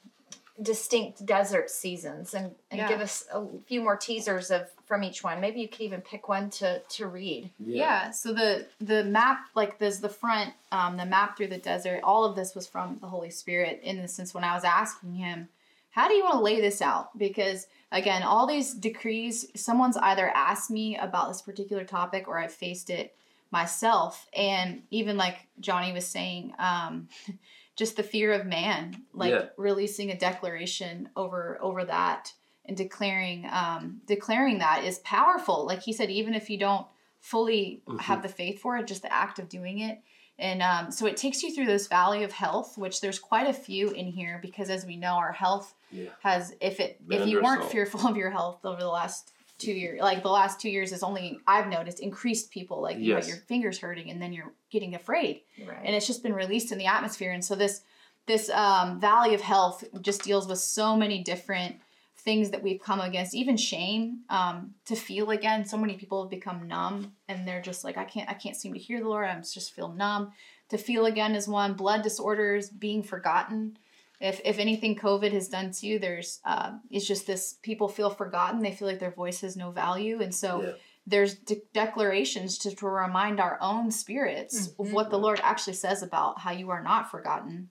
distinct 0.61 1.25
desert 1.27 1.71
seasons 1.71 2.35
and, 2.35 2.54
and 2.71 2.79
Yeah. 2.81 2.88
give 2.88 3.00
us 3.00 3.25
a 3.33 3.44
few 3.67 3.81
more 3.81 3.96
teasers 3.96 4.50
of 4.50 4.69
from 4.87 5.02
each 5.02 5.25
one? 5.25 5.40
Maybe 5.40 5.60
you 5.60 5.69
could 5.69 5.81
even 5.81 6.00
pick 6.02 6.29
one 6.29 6.50
to, 6.50 6.81
to 6.81 7.06
read. 7.06 7.50
Yeah. 7.58 8.10
So 8.10 8.33
the 8.35 8.67
the 8.81 9.02
map, 9.04 9.46
like 9.54 9.79
there's 9.79 10.00
the 10.00 10.08
front, 10.10 10.52
um, 10.71 10.96
the 10.98 11.06
map 11.06 11.37
through 11.37 11.48
the 11.48 11.58
desert. 11.58 12.00
All 12.04 12.25
of 12.25 12.37
this 12.37 12.54
was 12.54 12.67
from 12.67 12.98
the 13.00 13.08
Holy 13.08 13.31
Spirit. 13.31 13.81
In 13.83 14.00
the 14.02 14.08
sense, 14.08 14.35
when 14.35 14.44
I 14.44 14.54
was 14.54 14.64
asking 14.64 15.14
him, 15.14 15.48
"How 15.93 16.09
do 16.09 16.15
you 16.15 16.25
want 16.25 16.35
to 16.35 16.40
lay 16.40 16.61
this 16.61 16.83
out?" 16.83 17.17
Because 17.17 17.67
again, 17.90 18.23
all 18.23 18.47
these 18.47 18.75
decrees, 18.75 19.47
someone's 19.55 19.97
either 19.97 20.29
asked 20.29 20.71
me 20.71 20.97
about 20.97 21.29
this 21.29 21.43
particular 21.43 21.85
topic 21.85 22.27
or 22.29 22.38
I've 22.38 22.53
faced 22.53 22.90
it 22.90 23.15
myself. 23.51 24.27
And 24.35 24.83
even 24.90 25.17
like 25.17 25.47
Johnny 25.61 25.93
was 25.93 26.07
saying, 26.07 26.55
um, 26.59 27.09
just 27.77 27.97
the 27.97 28.03
fear 28.03 28.33
of 28.33 28.47
man, 28.47 29.03
like 29.13 29.33
Yeah. 29.33 29.49
releasing 29.57 30.11
a 30.11 30.19
declaration 30.19 31.09
over 31.17 31.59
over 31.63 31.85
that 31.85 32.33
and 32.65 32.77
declaring 32.77 33.47
um, 33.51 34.01
declaring 34.07 34.59
that 34.59 34.85
is 34.85 34.99
powerful. 35.01 35.67
Like 35.67 35.83
he 35.83 35.93
said, 35.93 36.11
even 36.11 36.35
if 36.35 36.49
you 36.51 36.59
don't 36.59 36.87
fully 37.21 37.83
Mhm. 37.87 38.01
have 38.01 38.23
the 38.23 38.29
faith 38.29 38.61
for 38.61 38.77
it, 38.77 38.87
just 38.87 39.03
the 39.03 39.13
act 39.13 39.38
of 39.38 39.49
doing 39.49 39.79
it. 39.81 40.01
And 40.38 40.62
um, 40.62 40.90
so 40.90 41.06
it 41.06 41.16
takes 41.16 41.42
you 41.42 41.54
through 41.54 41.66
this 41.66 41.87
valley 41.87 42.24
of 42.24 42.33
health, 42.33 42.76
which 42.78 43.00
there's 43.00 43.18
quite 43.18 43.46
a 43.48 43.52
few 43.52 43.90
in 43.90 44.06
here 44.06 44.38
because, 44.42 44.70
as 44.70 44.85
we 44.85 44.96
know, 44.96 45.12
our 45.14 45.33
health 45.33 45.74
yeah, 45.90 46.08
has 46.22 46.54
if 46.60 46.80
it 46.80 47.06
Been 47.06 47.22
if 47.22 47.28
you 47.28 47.42
weren't 47.42 47.60
assault. 47.60 47.72
fearful 47.72 48.08
of 48.08 48.16
your 48.16 48.30
health 48.30 48.64
over 48.64 48.80
the 48.80 48.88
last 48.88 49.33
two 49.58 49.72
years, 49.72 50.00
like 50.00 50.22
the 50.22 50.30
last 50.30 50.60
two 50.60 50.70
years 50.70 50.90
is 50.90 51.02
only 51.04 51.38
I've 51.46 51.68
noticed 51.68 52.00
increased 52.00 52.50
people 52.50 52.80
like 52.83 52.98
you 52.98 53.14
know, 53.14 53.20
your 53.20 53.37
fingers 53.37 53.78
hurting 53.78 54.10
and 54.10 54.20
then 54.20 54.33
you're 54.33 54.52
getting 54.70 54.94
afraid 54.96 55.42
Right. 55.64 55.78
and 55.85 55.94
it's 55.94 56.06
just 56.06 56.22
been 56.24 56.33
released 56.35 56.72
in 56.72 56.78
the 56.78 56.87
atmosphere 56.87 57.30
and 57.30 57.44
so 57.44 57.54
this 57.54 57.83
this 58.26 58.48
um, 58.50 58.98
valley 59.00 59.35
of 59.35 59.40
health 59.40 59.85
just 60.00 60.22
deals 60.24 60.48
with 60.48 60.58
so 60.58 60.96
many 60.96 61.22
different 61.22 61.76
things 62.23 62.50
that 62.50 62.62
we've 62.62 62.81
come 62.81 63.00
against 63.00 63.35
even 63.35 63.56
shame 63.56 64.20
um, 64.31 64.75
to 64.85 64.94
feel 64.94 65.31
again 65.31 65.64
so 65.64 65.77
many 65.77 65.94
people 65.94 66.23
have 66.23 66.31
become 66.31 66.68
numb 66.68 67.12
and 67.29 67.46
they're 67.46 67.60
just 67.60 67.85
like 67.85 67.96
i 67.96 68.04
can't 68.04 68.31
i 68.31 68.35
can't 68.35 68.56
seem 68.56 68.73
to 68.73 68.79
hear 68.79 69.00
the 69.00 69.08
lord. 69.08 69.27
I'm 69.27 69.42
just 69.42 69.75
feel 69.75 69.92
numb. 69.92 70.33
To 70.70 70.79
feel 70.79 71.06
again 71.06 71.35
is 71.35 71.46
one 71.46 71.75
blood 71.75 72.02
disorders 72.02 72.70
being 72.70 73.02
forgotten. 73.02 73.77
If, 74.20 74.40
if 74.44 74.58
anything 74.58 74.96
covid 74.96 75.33
has 75.33 75.48
done 75.48 75.73
to 75.73 75.87
you 75.87 75.98
there's 75.98 76.40
uh, 76.44 76.73
it's 76.90 77.06
just 77.06 77.27
this 77.27 77.58
people 77.62 77.88
feel 77.88 78.10
forgotten. 78.10 78.62
They 78.62 78.73
feel 78.73 78.88
like 78.88 79.00
their 79.00 79.10
voice 79.10 79.40
has 79.42 79.56
no 79.56 79.70
value. 79.70 80.23
And 80.23 80.35
so 80.35 80.62
Yeah. 80.62 80.73
There's 81.07 81.35
de- 81.35 81.63
declarations 81.73 82.59
to, 82.59 82.75
to 82.77 82.87
remind 82.87 83.40
our 83.40 83.59
own 83.61 83.90
spirits 83.90 84.69
of 84.79 84.87
Mhm. 84.87 84.92
what 84.92 85.11
the 85.11 85.19
lord 85.19 85.40
actually 85.42 85.73
says 85.75 86.03
about 86.03 86.38
how 86.40 86.53
you 86.53 86.71
are 86.71 86.83
not 86.83 87.11
forgotten. 87.11 87.69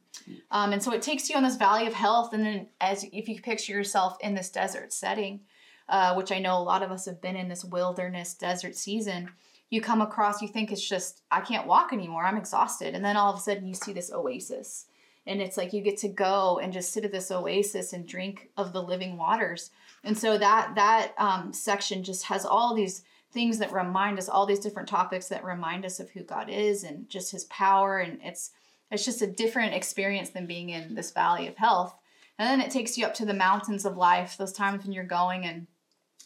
Um, 0.52 0.74
and 0.74 0.84
so 0.84 0.92
it 0.92 1.02
takes 1.02 1.30
you 1.30 1.38
on 1.38 1.44
this 1.44 1.56
valley 1.56 1.88
of 1.88 1.94
health 1.94 2.34
and 2.34 2.46
then 2.46 2.68
as 2.82 3.06
if 3.12 3.30
you 3.30 3.42
picture 3.42 3.72
yourself 3.74 4.18
in 4.22 4.36
this 4.36 4.50
desert 4.50 4.92
setting 4.94 5.42
uh, 5.90 6.14
which 6.14 6.32
i 6.32 6.40
know 6.40 6.58
a 6.58 6.64
lot 6.64 6.84
of 6.84 6.92
us 6.92 7.06
have 7.06 7.22
been 7.22 7.36
in 7.36 7.48
this 7.50 7.64
wilderness 7.66 8.34
desert 8.34 8.76
season 8.76 9.30
you 9.70 9.80
come 9.82 10.02
across 10.02 10.42
you 10.42 10.48
think 10.48 10.72
it's 10.72 10.88
just 10.88 11.22
i 11.32 11.40
can't 11.42 11.68
walk 11.68 11.92
anymore 11.94 12.26
i'm 12.26 12.38
exhausted. 12.38 12.94
And 12.96 13.04
then 13.04 13.16
all 13.18 13.32
of 13.34 13.40
a 13.40 13.42
sudden 13.42 13.66
you 13.68 13.74
see 13.74 13.94
this 13.94 14.12
oasis 14.12 14.86
and 15.26 15.42
it's 15.42 15.56
like 15.58 15.72
you 15.72 15.82
get 15.82 15.98
to 16.00 16.08
go 16.10 16.60
and 16.62 16.74
just 16.74 16.92
sit 16.92 17.06
at 17.06 17.12
this 17.12 17.32
oasis 17.32 17.94
and 17.94 18.08
drink 18.08 18.50
of 18.58 18.74
the 18.74 18.82
living 18.82 19.18
waters. 19.18 19.70
And 20.04 20.18
so 20.18 20.38
that 20.38 20.74
that 20.76 21.14
um, 21.20 21.54
section 21.54 22.04
just 22.04 22.26
has 22.26 22.44
all 22.46 22.74
these 22.74 23.04
things 23.32 23.60
that 23.60 23.72
remind 23.72 24.18
us 24.20 24.28
all 24.30 24.46
these 24.46 24.60
different 24.60 24.90
topics 24.90 25.28
that 25.30 25.44
remind 25.44 25.86
us 25.86 26.00
of 26.00 26.10
who 26.12 26.22
god 26.22 26.50
is 26.50 26.84
and 26.84 27.08
just 27.10 27.32
his 27.32 27.46
power 27.46 28.00
and 28.00 28.20
it's 28.24 28.52
it's 28.92 29.06
just 29.06 29.22
a 29.22 29.28
different 29.28 29.74
experience 29.74 30.32
than 30.32 30.46
being 30.46 30.70
in 30.70 30.96
this 30.96 31.12
valley 31.12 31.48
of 31.48 31.56
health. 31.56 31.96
And 32.38 32.46
then 32.50 32.60
it 32.66 32.72
takes 32.74 32.98
you 32.98 33.06
up 33.06 33.14
to 33.16 33.26
the 33.26 33.34
mountains 33.34 33.86
of 33.86 33.96
life 33.96 34.36
those 34.38 34.52
times 34.52 34.84
when 34.84 34.92
you're 34.92 35.06
going 35.06 35.46
and 35.46 35.66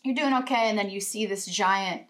you're 0.03 0.15
doing 0.15 0.33
okay 0.33 0.69
and 0.69 0.77
then 0.77 0.89
you 0.89 0.99
see 0.99 1.25
this 1.27 1.45
giant 1.45 2.03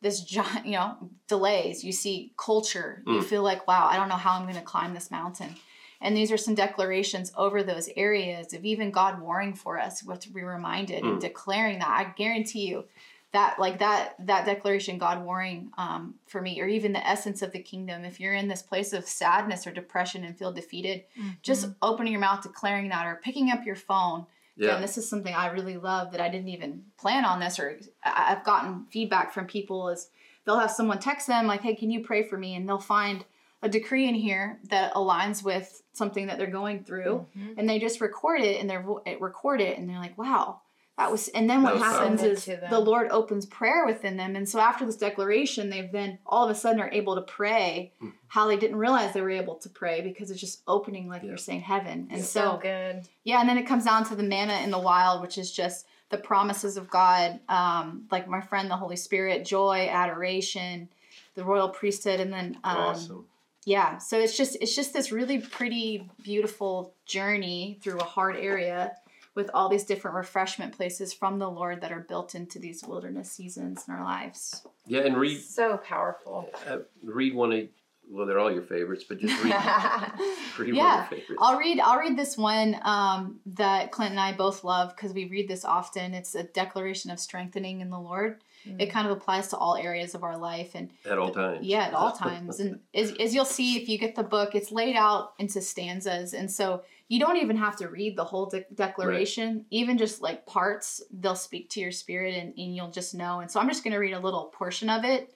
this 0.00 0.20
giant 0.22 0.64
you 0.70 0.72
know 0.72 0.96
delays. 1.26 1.84
You 1.84 1.92
see 1.92 2.32
culture. 2.38 3.02
You 3.06 3.20
Mm. 3.20 3.24
feel 3.24 3.42
like 3.42 3.66
wow 3.68 3.86
i 3.90 3.96
don't 3.96 4.08
know 4.08 4.14
how 4.14 4.32
i'm 4.32 4.44
going 4.44 4.54
to 4.54 4.62
climb 4.62 4.94
this 4.94 5.10
mountain. 5.10 5.56
And 6.00 6.16
these 6.16 6.30
are 6.32 6.36
some 6.38 6.54
declarations 6.54 7.32
over 7.36 7.62
those 7.62 7.90
areas 7.96 8.54
of 8.54 8.64
even 8.64 8.90
god 8.90 9.20
warring 9.20 9.52
for 9.52 9.78
us 9.78 10.02
we 10.02 10.12
have 10.12 10.20
to 10.20 10.30
be 10.30 10.42
reminded 10.42 11.02
and 11.04 11.18
Mm. 11.18 11.20
declaring 11.20 11.80
that. 11.80 11.88
I 11.90 12.04
guarantee 12.16 12.66
you 12.68 12.84
that 13.32 13.58
like 13.58 13.78
that 13.80 14.14
that 14.26 14.46
declaration 14.46 14.96
god 14.98 15.22
warring 15.24 15.70
um, 15.76 16.14
for 16.26 16.40
me 16.40 16.60
or 16.60 16.66
even 16.66 16.92
the 16.92 17.06
essence 17.06 17.42
of 17.42 17.52
the 17.52 17.58
kingdom 17.58 18.04
if 18.04 18.18
you're 18.18 18.32
in 18.34 18.48
this 18.48 18.62
place 18.62 18.92
of 18.92 19.06
sadness 19.06 19.66
or 19.66 19.70
depression 19.70 20.24
and 20.24 20.36
feel 20.38 20.52
defeated 20.52 21.04
just 21.42 21.64
Mm-hmm. 21.64 21.72
opening 21.82 22.12
your 22.12 22.20
mouth 22.20 22.42
declaring 22.42 22.88
that 22.88 23.06
or 23.06 23.16
picking 23.22 23.50
up 23.50 23.66
your 23.66 23.76
phone 23.76 24.26
Yeah. 24.56 24.74
and 24.74 24.82
this 24.82 24.96
is 24.98 25.08
something 25.08 25.34
I 25.34 25.48
really 25.48 25.76
love 25.76 26.12
that 26.12 26.20
I 26.20 26.28
didn't 26.30 26.48
even 26.48 26.84
plan 26.96 27.24
on 27.24 27.38
this, 27.38 27.58
or 27.60 27.78
I- 28.02 28.32
I've 28.34 28.44
gotten 28.44 28.86
feedback 28.90 29.32
from 29.32 29.46
people 29.46 29.88
is 29.90 30.10
they'll 30.44 30.58
have 30.58 30.70
someone 30.70 30.98
text 30.98 31.26
them 31.28 31.46
like, 31.46 31.60
"Hey, 31.62 31.74
can 31.76 31.90
you 31.90 32.00
pray 32.00 32.22
for 32.22 32.36
me?" 32.38 32.54
and 32.56 32.66
they'll 32.68 32.78
find 32.80 33.24
a 33.62 33.68
decree 33.68 34.08
in 34.08 34.14
here 34.14 34.58
that 34.70 34.94
aligns 34.94 35.42
with 35.44 35.82
something 35.92 36.26
that 36.28 36.38
they're 36.38 36.46
going 36.60 36.82
through, 36.84 37.26
Mhm. 37.36 37.54
and 37.58 37.68
they 37.68 37.78
just 37.78 38.00
record 38.00 38.40
it 38.40 38.60
and 38.60 38.68
they're 38.70 38.82
vo- 38.82 39.02
it 39.04 39.20
record 39.20 39.60
it, 39.60 39.76
and 39.78 39.88
they're 39.88 39.98
like, 40.00 40.16
"Wow." 40.18 40.60
That 40.98 41.12
was, 41.12 41.28
and 41.28 41.48
then 41.48 41.62
what 41.62 41.74
That 41.78 41.82
happens 41.84 42.22
is 42.24 42.44
the 42.44 42.80
Lord 42.80 43.08
opens 43.12 43.46
prayer 43.46 43.86
within 43.86 44.16
them, 44.16 44.34
and 44.34 44.48
so 44.48 44.58
after 44.58 44.84
this 44.84 44.96
declaration, 44.96 45.70
they've 45.70 45.90
then 45.92 46.18
all 46.26 46.44
of 46.44 46.50
a 46.50 46.56
sudden 46.56 46.80
are 46.80 46.90
able 46.90 47.14
to 47.14 47.22
pray 47.22 47.92
Mhm. 48.02 48.14
how 48.26 48.48
they 48.48 48.56
didn't 48.56 48.76
realize 48.78 49.14
they 49.14 49.20
were 49.20 49.30
able 49.30 49.54
to 49.54 49.68
pray 49.68 50.00
because 50.00 50.28
it's 50.32 50.40
just 50.40 50.60
opening, 50.66 51.08
like 51.08 51.22
Yeah. 51.22 51.28
you're 51.28 51.36
saying, 51.36 51.60
heaven, 51.60 52.08
and 52.10 52.24
so 52.24 52.58
good 52.60 53.06
yeah, 53.22 53.38
and 53.38 53.48
then 53.48 53.56
it 53.58 53.62
comes 53.64 53.84
down 53.84 54.04
to 54.06 54.16
the 54.16 54.24
manna 54.24 54.54
in 54.64 54.72
the 54.72 54.78
wild, 54.78 55.22
which 55.22 55.38
is 55.38 55.52
just 55.52 55.86
the 56.10 56.18
promises 56.18 56.76
of 56.76 56.90
God, 56.90 57.38
um, 57.48 58.06
like 58.10 58.26
my 58.26 58.40
friend, 58.40 58.68
the 58.68 58.76
Holy 58.76 58.96
Spirit, 58.96 59.44
joy, 59.44 59.86
adoration, 59.88 60.88
the 61.36 61.44
royal 61.44 61.68
priesthood, 61.68 62.18
and 62.18 62.32
then 62.32 62.58
um, 62.64 62.76
awesome. 62.76 63.26
yeah. 63.64 63.98
So 63.98 64.18
it's 64.18 64.36
just 64.36 64.56
it's 64.60 64.74
just 64.74 64.92
this 64.92 65.12
really 65.12 65.38
pretty, 65.38 66.10
beautiful 66.24 66.92
journey 67.06 67.78
through 67.82 68.00
a 68.00 68.04
hard 68.04 68.34
area 68.36 68.96
with 69.38 69.50
all 69.54 69.68
these 69.68 69.84
different 69.84 70.16
refreshment 70.16 70.76
places 70.76 71.14
from 71.14 71.38
the 71.38 71.48
Lord 71.48 71.80
that 71.80 71.92
are 71.92 72.00
built 72.00 72.34
into 72.34 72.58
these 72.58 72.82
wilderness 72.82 73.30
seasons 73.30 73.84
in 73.86 73.94
our 73.94 74.02
lives. 74.02 74.66
Yeah, 74.84 75.02
and 75.02 75.16
read 75.16 75.40
so 75.40 75.76
powerful 75.76 76.50
uh, 76.68 76.78
read 77.04 77.34
one 77.34 77.52
of 77.52 77.68
well, 78.10 78.26
they're 78.26 78.38
all 78.38 78.50
your 78.50 78.62
favorites, 78.62 79.04
but 79.06 79.18
just 79.20 79.34
read 79.44 79.52
read 80.58 80.68
one 80.68 80.74
Yeah, 80.74 81.04
of 81.04 81.10
your 81.10 81.20
favorites. 81.20 81.40
I'll 81.40 81.58
read. 81.58 81.78
I'll 81.78 81.98
read 81.98 82.16
this 82.16 82.36
one 82.38 82.76
um, 82.82 83.38
that 83.46 83.92
Clint 83.92 84.12
and 84.12 84.20
I 84.20 84.32
both 84.32 84.64
love 84.64 84.96
because 84.96 85.12
we 85.12 85.26
read 85.26 85.46
this 85.46 85.64
often. 85.64 86.14
It's 86.14 86.34
a 86.34 86.42
declaration 86.42 87.10
of 87.10 87.20
strengthening 87.20 87.80
in 87.82 87.90
the 87.90 87.98
Lord. 87.98 88.40
Mm. 88.66 88.80
It 88.80 88.86
kind 88.86 89.06
of 89.06 89.16
applies 89.16 89.48
to 89.48 89.56
all 89.58 89.76
areas 89.76 90.14
of 90.14 90.24
our 90.24 90.38
life, 90.38 90.70
and 90.74 90.90
At 91.04 91.18
all 91.18 91.30
times. 91.30 91.64
yeah, 91.66 91.82
at 91.84 91.94
all 91.94 92.12
times. 92.26 92.60
And 92.60 92.80
as, 92.94 93.12
as 93.20 93.34
you'll 93.34 93.44
see 93.44 93.76
if 93.76 93.88
you 93.90 93.98
get 93.98 94.14
the 94.16 94.22
book, 94.24 94.54
it's 94.54 94.72
laid 94.72 94.96
out 94.96 95.34
into 95.38 95.60
stanzas, 95.60 96.32
and 96.32 96.50
so 96.50 96.82
you 97.08 97.18
don't 97.18 97.38
even 97.38 97.56
have 97.56 97.76
to 97.76 97.88
read 97.88 98.16
the 98.16 98.24
whole 98.24 98.46
de- 98.46 98.66
declaration. 98.74 99.64
Even 99.70 99.96
just 99.96 100.20
like 100.20 100.46
parts, 100.46 101.02
they'll 101.10 101.34
speak 101.34 101.70
to 101.70 101.80
your 101.80 101.90
spirit, 101.90 102.34
and, 102.34 102.52
and 102.56 102.76
you'll 102.76 102.90
just 102.90 103.14
know. 103.14 103.40
And 103.40 103.50
so 103.50 103.58
I'm 103.58 103.68
just 103.68 103.82
going 103.82 103.92
to 103.92 103.98
read 103.98 104.12
a 104.12 104.20
little 104.20 104.44
portion 104.44 104.90
of 104.90 105.04
it. 105.04 105.34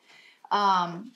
Um, 0.51 1.13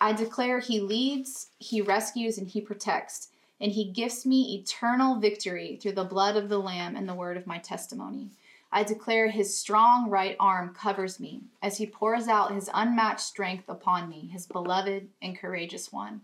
I 0.00 0.12
declare 0.12 0.60
he 0.60 0.80
leads, 0.80 1.48
he 1.58 1.80
rescues, 1.80 2.38
and 2.38 2.46
he 2.46 2.60
protects, 2.60 3.28
and 3.60 3.72
he 3.72 3.86
gives 3.86 4.26
me 4.26 4.56
eternal 4.56 5.18
victory 5.18 5.78
through 5.80 5.92
the 5.92 6.04
blood 6.04 6.36
of 6.36 6.48
the 6.48 6.58
Lamb 6.58 6.94
and 6.94 7.08
the 7.08 7.14
word 7.14 7.36
of 7.36 7.46
my 7.46 7.58
testimony. 7.58 8.28
I 8.70 8.82
declare 8.84 9.28
his 9.28 9.56
strong 9.56 10.10
right 10.10 10.36
arm 10.38 10.74
covers 10.74 11.18
me 11.18 11.40
as 11.62 11.78
he 11.78 11.86
pours 11.86 12.28
out 12.28 12.52
his 12.52 12.68
unmatched 12.74 13.20
strength 13.20 13.64
upon 13.68 14.10
me, 14.10 14.28
his 14.30 14.46
beloved 14.46 15.08
and 15.22 15.38
courageous 15.38 15.90
one. 15.90 16.20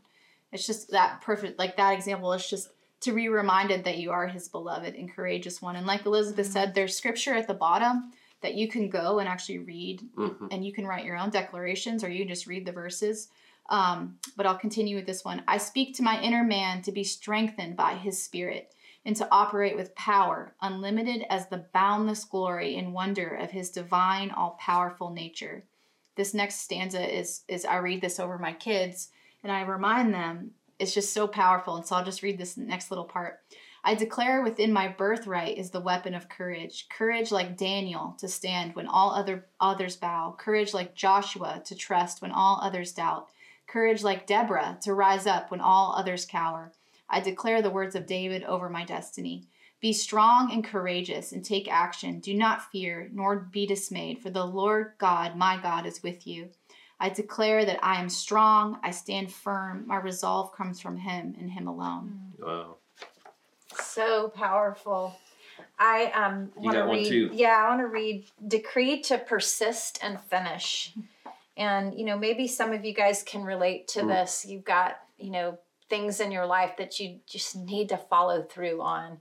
It's 0.53 0.67
just 0.67 0.91
that 0.91 1.23
perfect, 1.23 1.59
like 1.59 1.77
that 1.79 1.95
example. 1.95 2.33
It's 2.35 2.49
just 2.49 2.69
to 3.05 3.13
be 3.13 3.29
reminded 3.29 3.85
that 3.85 3.99
you 3.99 4.11
are 4.11 4.27
his 4.27 4.49
beloved 4.49 4.95
and 4.95 5.11
courageous 5.15 5.63
one. 5.63 5.77
And 5.77 5.87
like 5.87 6.05
Elizabeth 6.07 6.47
said, 6.47 6.75
there's 6.75 6.97
scripture 6.97 7.35
at 7.35 7.47
the 7.47 7.55
bottom 7.55 8.13
that 8.41 8.55
you 8.55 8.69
can 8.69 8.91
go 8.91 9.19
and 9.21 9.29
actually 9.29 9.59
read 9.59 10.03
Mhm. 10.17 10.49
and 10.51 10.65
you 10.67 10.73
can 10.73 10.87
write 10.87 11.05
your 11.05 11.17
own 11.17 11.31
declarations 11.31 12.05
or 12.05 12.09
you 12.11 12.21
can 12.21 12.29
just 12.29 12.47
read 12.47 12.67
the 12.67 12.73
verses. 12.73 13.29
Um, 13.71 14.19
but 14.37 14.45
I'll 14.47 14.59
continue 14.59 14.97
with 14.97 15.07
this 15.07 15.25
one. 15.25 15.43
I 15.49 15.57
speak 15.57 15.95
to 15.97 16.03
my 16.03 16.21
inner 16.21 16.45
man 16.45 16.83
to 16.83 16.93
be 16.93 17.05
strengthened 17.05 17.77
by 17.77 17.95
his 17.95 18.23
spirit 18.23 18.75
and 19.07 19.17
to 19.17 19.29
operate 19.31 19.77
with 19.77 19.95
power, 19.95 20.55
unlimited 20.61 21.25
as 21.31 21.49
the 21.49 21.65
boundless 21.73 22.25
glory 22.25 22.77
and 22.77 22.93
wonder 22.93 23.29
of 23.29 23.51
his 23.51 23.71
divine, 23.71 24.31
all 24.31 24.59
powerful 24.61 25.11
nature. 25.11 25.65
This 26.17 26.35
next 26.35 26.61
stanza 26.61 27.03
is, 27.19 27.43
is 27.49 27.65
I 27.65 27.77
read 27.77 28.01
this 28.03 28.21
over 28.21 28.39
my 28.39 28.53
kids 28.53 29.11
and 29.43 29.51
I 29.51 29.63
remind 29.63 30.13
them 30.13 30.53
it's 30.85 30.95
just 30.95 31.13
so 31.13 31.27
powerful. 31.27 31.77
And 31.77 31.85
so 31.85 31.97
I'll 31.97 32.05
just 32.05 32.23
read 32.23 32.39
this 32.39 32.57
next 32.57 32.91
little 32.91 33.05
part. 33.05 33.41
I 33.83 33.95
declare 33.95 34.43
within 34.43 34.73
my 34.73 34.89
birthright 34.89 35.59
is 35.59 35.71
the 35.71 35.81
weapon 35.81 36.15
of 36.15 36.29
courage. 36.29 36.87
Courage 36.89 37.33
like 37.33 37.57
Daniel 37.57 38.17
to 38.19 38.29
stand 38.29 38.75
when 38.75 38.87
all 38.87 39.11
other 39.11 39.47
others 39.61 39.97
bow. 39.97 40.37
Courage 40.39 40.73
like 40.73 40.95
Joshua 40.95 41.63
to 41.65 41.75
trust 41.75 42.23
when 42.23 42.31
all 42.31 42.61
others 42.63 42.93
doubt. 42.93 43.29
Courage 43.67 44.03
like 44.03 44.27
Deborah 44.27 44.79
to 44.83 44.95
rise 44.95 45.27
up 45.27 45.51
when 45.51 45.61
all 45.61 45.95
others 45.97 46.27
cower. 46.27 46.73
I 47.09 47.21
declare 47.21 47.63
the 47.63 47.71
words 47.71 47.95
of 47.95 48.07
David 48.07 48.45
over 48.45 48.69
my 48.69 48.85
destiny. 48.85 49.49
Be 49.81 49.93
strong 49.93 50.51
and 50.51 50.65
courageous 50.65 51.33
and 51.33 51.45
take 51.45 51.71
action. 51.71 52.21
Do 52.21 52.35
not 52.35 52.71
fear 52.71 53.11
nor 53.13 53.37
be 53.37 53.67
dismayed, 53.67 54.19
for 54.19 54.31
the 54.31 54.47
Lord 54.47 54.93
God, 54.99 55.37
my 55.37 55.61
God, 55.61 55.85
is 55.85 56.03
with 56.03 56.27
you. 56.27 56.51
I 57.05 57.11
declare 57.11 57.67
that 57.67 57.79
I 57.85 58.01
am 58.01 58.09
strong, 58.09 58.79
I 58.83 58.91
stand 58.91 59.31
firm, 59.31 59.87
my 59.87 59.97
resolve 59.99 60.55
comes 60.55 60.81
from 60.81 60.97
Him 60.97 61.35
and 61.39 61.51
Him 61.51 61.67
alone. 61.69 62.19
Wow. 62.39 62.77
so 63.75 64.29
powerful. 64.29 65.15
I 65.79 66.07
um 66.13 66.51
want 66.57 66.75
to 66.77 66.81
got 66.81 66.89
one 66.89 66.97
read. 66.99 67.09
too. 67.09 67.31
Yeah, 67.33 67.57
I 67.63 67.69
want 67.69 67.81
to 67.83 67.87
read 67.89 68.25
decree 68.49 69.01
to 69.03 69.19
persist 69.19 69.99
and 70.03 70.19
finish. 70.19 70.95
And 71.59 71.95
you 71.99 72.05
know, 72.07 72.17
maybe 72.19 72.49
some 72.49 72.73
of 72.73 72.85
you 72.87 72.95
guys 72.95 73.23
can 73.23 73.43
relate 73.45 73.87
to 73.89 74.01
Mm. 74.01 74.09
this. 74.09 74.47
You've 74.49 74.65
got 74.65 74.97
you 75.19 75.31
know 75.31 75.59
things 75.91 76.21
in 76.21 76.33
your 76.33 76.47
life 76.47 76.77
that 76.79 76.99
you 77.01 77.21
just 77.27 77.55
need 77.55 77.91
to 77.91 77.99
follow 77.99 78.43
through 78.43 78.81
on. 78.81 79.19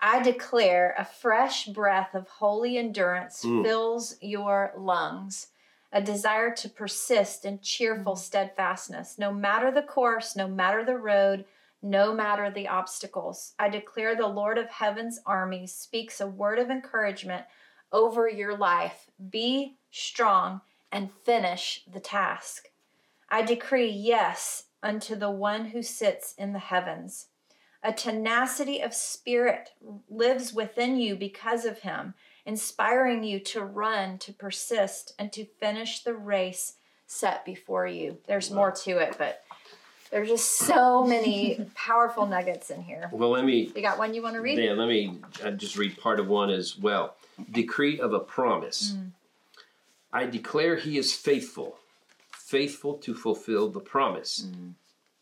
I 0.00 0.22
declare 0.22 0.94
a 0.96 1.04
fresh 1.04 1.66
breath 1.66 2.14
of 2.14 2.28
holy 2.28 2.78
endurance 2.78 3.44
Mm. 3.44 3.64
fills 3.64 4.16
your 4.20 4.72
lungs. 4.76 5.48
A 5.96 6.02
desire 6.02 6.54
to 6.56 6.68
persist 6.68 7.46
in 7.46 7.60
cheerful 7.60 8.16
mm. 8.16 8.18
steadfastness, 8.18 9.18
no 9.18 9.32
matter 9.32 9.70
the 9.70 9.80
course, 9.80 10.36
no 10.36 10.46
matter 10.46 10.84
the 10.84 10.98
road, 10.98 11.46
no 11.80 12.12
matter 12.12 12.50
the 12.50 12.68
obstacles. 12.68 13.54
I 13.58 13.70
declare 13.70 14.14
the 14.14 14.26
Lord 14.26 14.58
of 14.58 14.68
Heaven's 14.68 15.20
armies 15.24 15.72
speaks 15.72 16.20
a 16.20 16.26
word 16.26 16.58
of 16.58 16.68
encouragement 16.68 17.46
over 17.92 18.28
your 18.28 18.58
life. 18.58 19.06
Be 19.30 19.78
strong 19.90 20.60
and 20.92 21.08
finish 21.24 21.82
the 21.90 22.00
task. 22.00 22.68
I 23.30 23.40
decree 23.40 23.88
yes 23.88 24.64
unto 24.82 25.16
the 25.16 25.30
one 25.30 25.64
who 25.64 25.82
sits 25.82 26.34
in 26.36 26.52
the 26.52 26.58
heavens. 26.58 27.28
A 27.82 27.94
tenacity 27.94 28.82
of 28.82 28.92
spirit 28.92 29.70
lives 30.10 30.52
within 30.52 30.98
you 30.98 31.16
because 31.16 31.64
of 31.64 31.78
him, 31.78 32.12
inspiring 32.46 33.24
you 33.24 33.40
to 33.40 33.62
run, 33.62 34.18
to 34.18 34.32
persist, 34.32 35.14
and 35.18 35.32
to 35.32 35.44
finish 35.44 36.02
the 36.02 36.14
race 36.14 36.74
set 37.06 37.44
before 37.44 37.86
you. 37.86 38.18
There's 38.26 38.50
more 38.50 38.70
to 38.70 38.98
it, 38.98 39.16
but 39.18 39.42
there's 40.10 40.28
just 40.28 40.58
so 40.58 41.04
many 41.04 41.66
powerful 41.74 42.26
nuggets 42.26 42.70
in 42.70 42.82
here. 42.82 43.10
Well, 43.12 43.30
let 43.30 43.44
me. 43.44 43.72
You 43.74 43.82
got 43.82 43.98
one 43.98 44.14
you 44.14 44.22
want 44.22 44.36
to 44.36 44.40
read? 44.40 44.58
Yeah, 44.58 44.72
let 44.72 44.88
me 44.88 45.18
uh, 45.44 45.50
just 45.50 45.76
read 45.76 45.98
part 45.98 46.20
of 46.20 46.28
one 46.28 46.50
as 46.50 46.78
well. 46.78 47.16
Decree 47.50 48.00
of 48.00 48.12
a 48.12 48.20
promise. 48.20 48.92
Mm. 48.92 49.10
I 50.12 50.26
declare 50.26 50.76
he 50.76 50.96
is 50.96 51.12
faithful, 51.12 51.76
faithful 52.30 52.94
to 52.98 53.14
fulfill 53.14 53.68
the 53.68 53.80
promise. 53.80 54.46
Mm. 54.48 54.74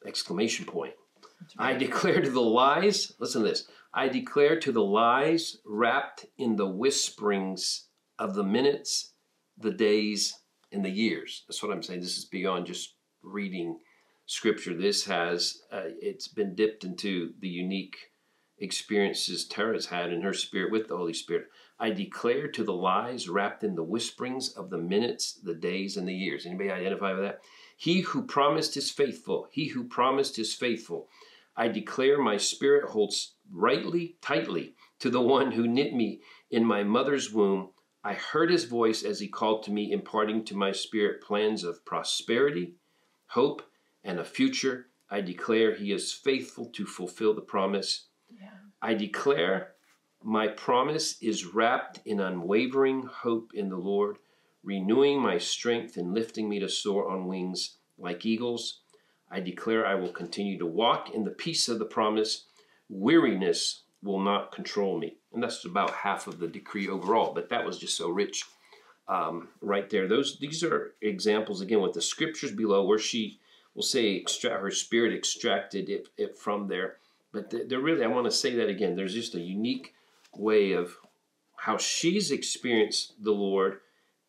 Exclamation 0.06 0.66
point. 0.66 0.94
I 1.58 1.74
declare 1.74 2.20
to 2.20 2.30
the 2.30 2.40
lies, 2.40 3.12
listen 3.18 3.42
to 3.42 3.48
this. 3.48 3.66
I 3.92 4.08
declare 4.08 4.58
to 4.60 4.72
the 4.72 4.84
lies 4.84 5.58
wrapped 5.64 6.26
in 6.36 6.56
the 6.56 6.68
whisperings 6.68 7.88
of 8.18 8.34
the 8.34 8.42
minutes, 8.42 9.12
the 9.56 9.70
days, 9.70 10.40
and 10.72 10.84
the 10.84 10.90
years. 10.90 11.44
That's 11.46 11.62
what 11.62 11.72
I'm 11.72 11.82
saying. 11.82 12.00
This 12.00 12.18
is 12.18 12.24
beyond 12.24 12.66
just 12.66 12.94
reading 13.22 13.78
scripture. 14.26 14.74
This 14.74 15.04
has, 15.04 15.62
uh, 15.70 15.82
it's 16.00 16.28
been 16.28 16.54
dipped 16.54 16.84
into 16.84 17.32
the 17.38 17.48
unique 17.48 17.96
experiences 18.58 19.46
Tara's 19.46 19.86
had 19.86 20.12
in 20.12 20.22
her 20.22 20.32
spirit 20.32 20.72
with 20.72 20.88
the 20.88 20.96
Holy 20.96 21.12
Spirit. 21.12 21.46
I 21.78 21.90
declare 21.90 22.48
to 22.48 22.64
the 22.64 22.72
lies 22.72 23.28
wrapped 23.28 23.64
in 23.64 23.74
the 23.74 23.82
whisperings 23.82 24.50
of 24.50 24.70
the 24.70 24.78
minutes, 24.78 25.34
the 25.42 25.54
days, 25.54 25.96
and 25.96 26.06
the 26.06 26.14
years. 26.14 26.46
Anybody 26.46 26.70
identify 26.70 27.12
with 27.12 27.22
that? 27.22 27.40
He 27.84 28.00
who 28.00 28.22
promised 28.22 28.78
is 28.78 28.90
faithful. 28.90 29.46
He 29.50 29.66
who 29.66 29.84
promised 29.84 30.38
is 30.38 30.54
faithful. 30.54 31.10
I 31.54 31.68
declare 31.68 32.16
my 32.16 32.38
spirit 32.38 32.88
holds 32.88 33.34
rightly, 33.52 34.16
tightly 34.22 34.74
to 35.00 35.10
the 35.10 35.20
one 35.20 35.52
who 35.52 35.68
knit 35.68 35.92
me 35.92 36.22
in 36.50 36.64
my 36.64 36.82
mother's 36.82 37.30
womb. 37.30 37.72
I 38.02 38.14
heard 38.14 38.50
his 38.50 38.64
voice 38.64 39.02
as 39.02 39.20
he 39.20 39.28
called 39.28 39.64
to 39.64 39.70
me, 39.70 39.92
imparting 39.92 40.46
to 40.46 40.56
my 40.56 40.72
spirit 40.72 41.20
plans 41.20 41.62
of 41.62 41.84
prosperity, 41.84 42.76
hope, 43.26 43.60
and 44.02 44.18
a 44.18 44.24
future. 44.24 44.86
I 45.10 45.20
declare 45.20 45.74
he 45.74 45.92
is 45.92 46.10
faithful 46.10 46.70
to 46.70 46.86
fulfill 46.86 47.34
the 47.34 47.42
promise. 47.42 48.06
Yeah. 48.30 48.48
I 48.80 48.94
declare 48.94 49.74
my 50.22 50.48
promise 50.48 51.20
is 51.20 51.44
wrapped 51.44 52.00
in 52.06 52.20
unwavering 52.20 53.02
hope 53.02 53.50
in 53.52 53.68
the 53.68 53.76
Lord, 53.76 54.16
renewing 54.64 55.20
my 55.20 55.38
strength 55.38 55.96
and 55.96 56.14
lifting 56.14 56.48
me 56.48 56.58
to 56.58 56.68
soar 56.68 57.10
on 57.10 57.26
wings 57.26 57.76
like 57.98 58.26
eagles. 58.26 58.80
I 59.30 59.40
declare 59.40 59.86
I 59.86 59.94
will 59.94 60.12
continue 60.12 60.58
to 60.58 60.66
walk 60.66 61.10
in 61.10 61.24
the 61.24 61.30
peace 61.30 61.68
of 61.68 61.78
the 61.78 61.84
promise. 61.84 62.44
Weariness 62.88 63.82
will 64.02 64.20
not 64.20 64.52
control 64.52 64.98
me. 64.98 65.16
And 65.32 65.42
that's 65.42 65.64
about 65.64 65.90
half 65.90 66.26
of 66.26 66.38
the 66.38 66.48
decree 66.48 66.88
overall, 66.88 67.34
but 67.34 67.48
that 67.50 67.64
was 67.64 67.78
just 67.78 67.96
so 67.96 68.08
rich 68.08 68.44
um, 69.08 69.48
right 69.60 69.88
there. 69.90 70.06
Those 70.06 70.38
These 70.38 70.62
are 70.62 70.94
examples, 71.02 71.60
again, 71.60 71.80
with 71.80 71.94
the 71.94 72.02
scriptures 72.02 72.52
below 72.52 72.84
where 72.84 72.98
she 72.98 73.40
will 73.74 73.82
say 73.82 74.18
extra- 74.18 74.58
her 74.58 74.70
spirit 74.70 75.12
extracted 75.12 75.88
it, 75.88 76.08
it 76.16 76.38
from 76.38 76.68
there. 76.68 76.96
But 77.32 77.52
they're 77.68 77.80
really, 77.80 78.04
I 78.04 78.08
want 78.08 78.26
to 78.26 78.30
say 78.30 78.54
that 78.54 78.68
again, 78.68 78.94
there's 78.94 79.14
just 79.14 79.34
a 79.34 79.40
unique 79.40 79.94
way 80.36 80.72
of 80.72 80.96
how 81.56 81.76
she's 81.78 82.30
experienced 82.30 83.14
the 83.22 83.32
Lord, 83.32 83.80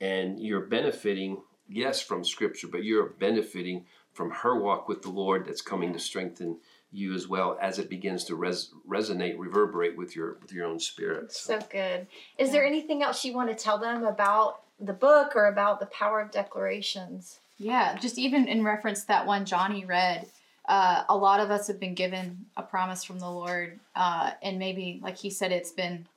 and 0.02 0.40
you're 0.40 0.66
benefiting, 0.66 1.42
yes, 1.70 2.02
from 2.02 2.24
Scripture, 2.24 2.68
but 2.68 2.84
you're 2.84 3.10
benefiting 3.10 3.86
from 4.14 4.32
her 4.32 4.60
walk 4.60 4.88
with 4.88 5.02
the 5.02 5.10
Lord 5.10 5.46
that's 5.46 5.62
coming 5.62 5.94
to 5.94 6.00
strengthen 6.00 6.58
you 6.92 7.14
as 7.14 7.28
well 7.28 7.58
as 7.62 7.78
it 7.78 7.90
begins 7.90 8.24
to 8.26 8.36
res- 8.36 8.72
resonate, 8.88 9.38
reverberate 9.38 9.98
with 9.98 10.16
your 10.16 10.38
with 10.42 10.54
your 10.54 10.66
own 10.66 10.80
spirit. 10.80 11.32
So 11.32 11.60
good. 11.70 12.08
Is 12.38 12.52
there 12.52 12.66
anything 12.66 13.04
else 13.04 13.26
you 13.26 13.34
want 13.34 13.50
to 13.50 13.56
tell 13.56 13.78
them 13.78 14.06
about 14.06 14.62
the 14.80 14.94
book 14.94 15.36
or 15.36 15.48
about 15.48 15.80
the 15.80 15.88
power 15.88 16.22
of 16.22 16.32
declarations? 16.32 17.40
Yeah, 17.58 17.98
just 17.98 18.18
even 18.18 18.48
in 18.48 18.64
reference 18.64 19.02
to 19.02 19.08
that 19.08 19.26
one 19.26 19.46
Johnny 19.46 19.86
read, 19.86 20.28
uh, 20.68 21.04
a 21.08 21.16
lot 21.16 21.40
of 21.40 21.52
us 21.52 21.68
have 21.68 21.80
been 21.80 21.94
given 21.94 22.46
a 22.58 22.64
promise 22.64 23.04
from 23.04 23.20
the 23.20 23.30
Lord, 23.30 23.80
uh, 23.96 24.32
and 24.42 24.60
maybe, 24.60 25.00
like 25.02 25.18
he 25.18 25.30
said, 25.30 25.52
it's 25.52 25.72
been 25.72 26.08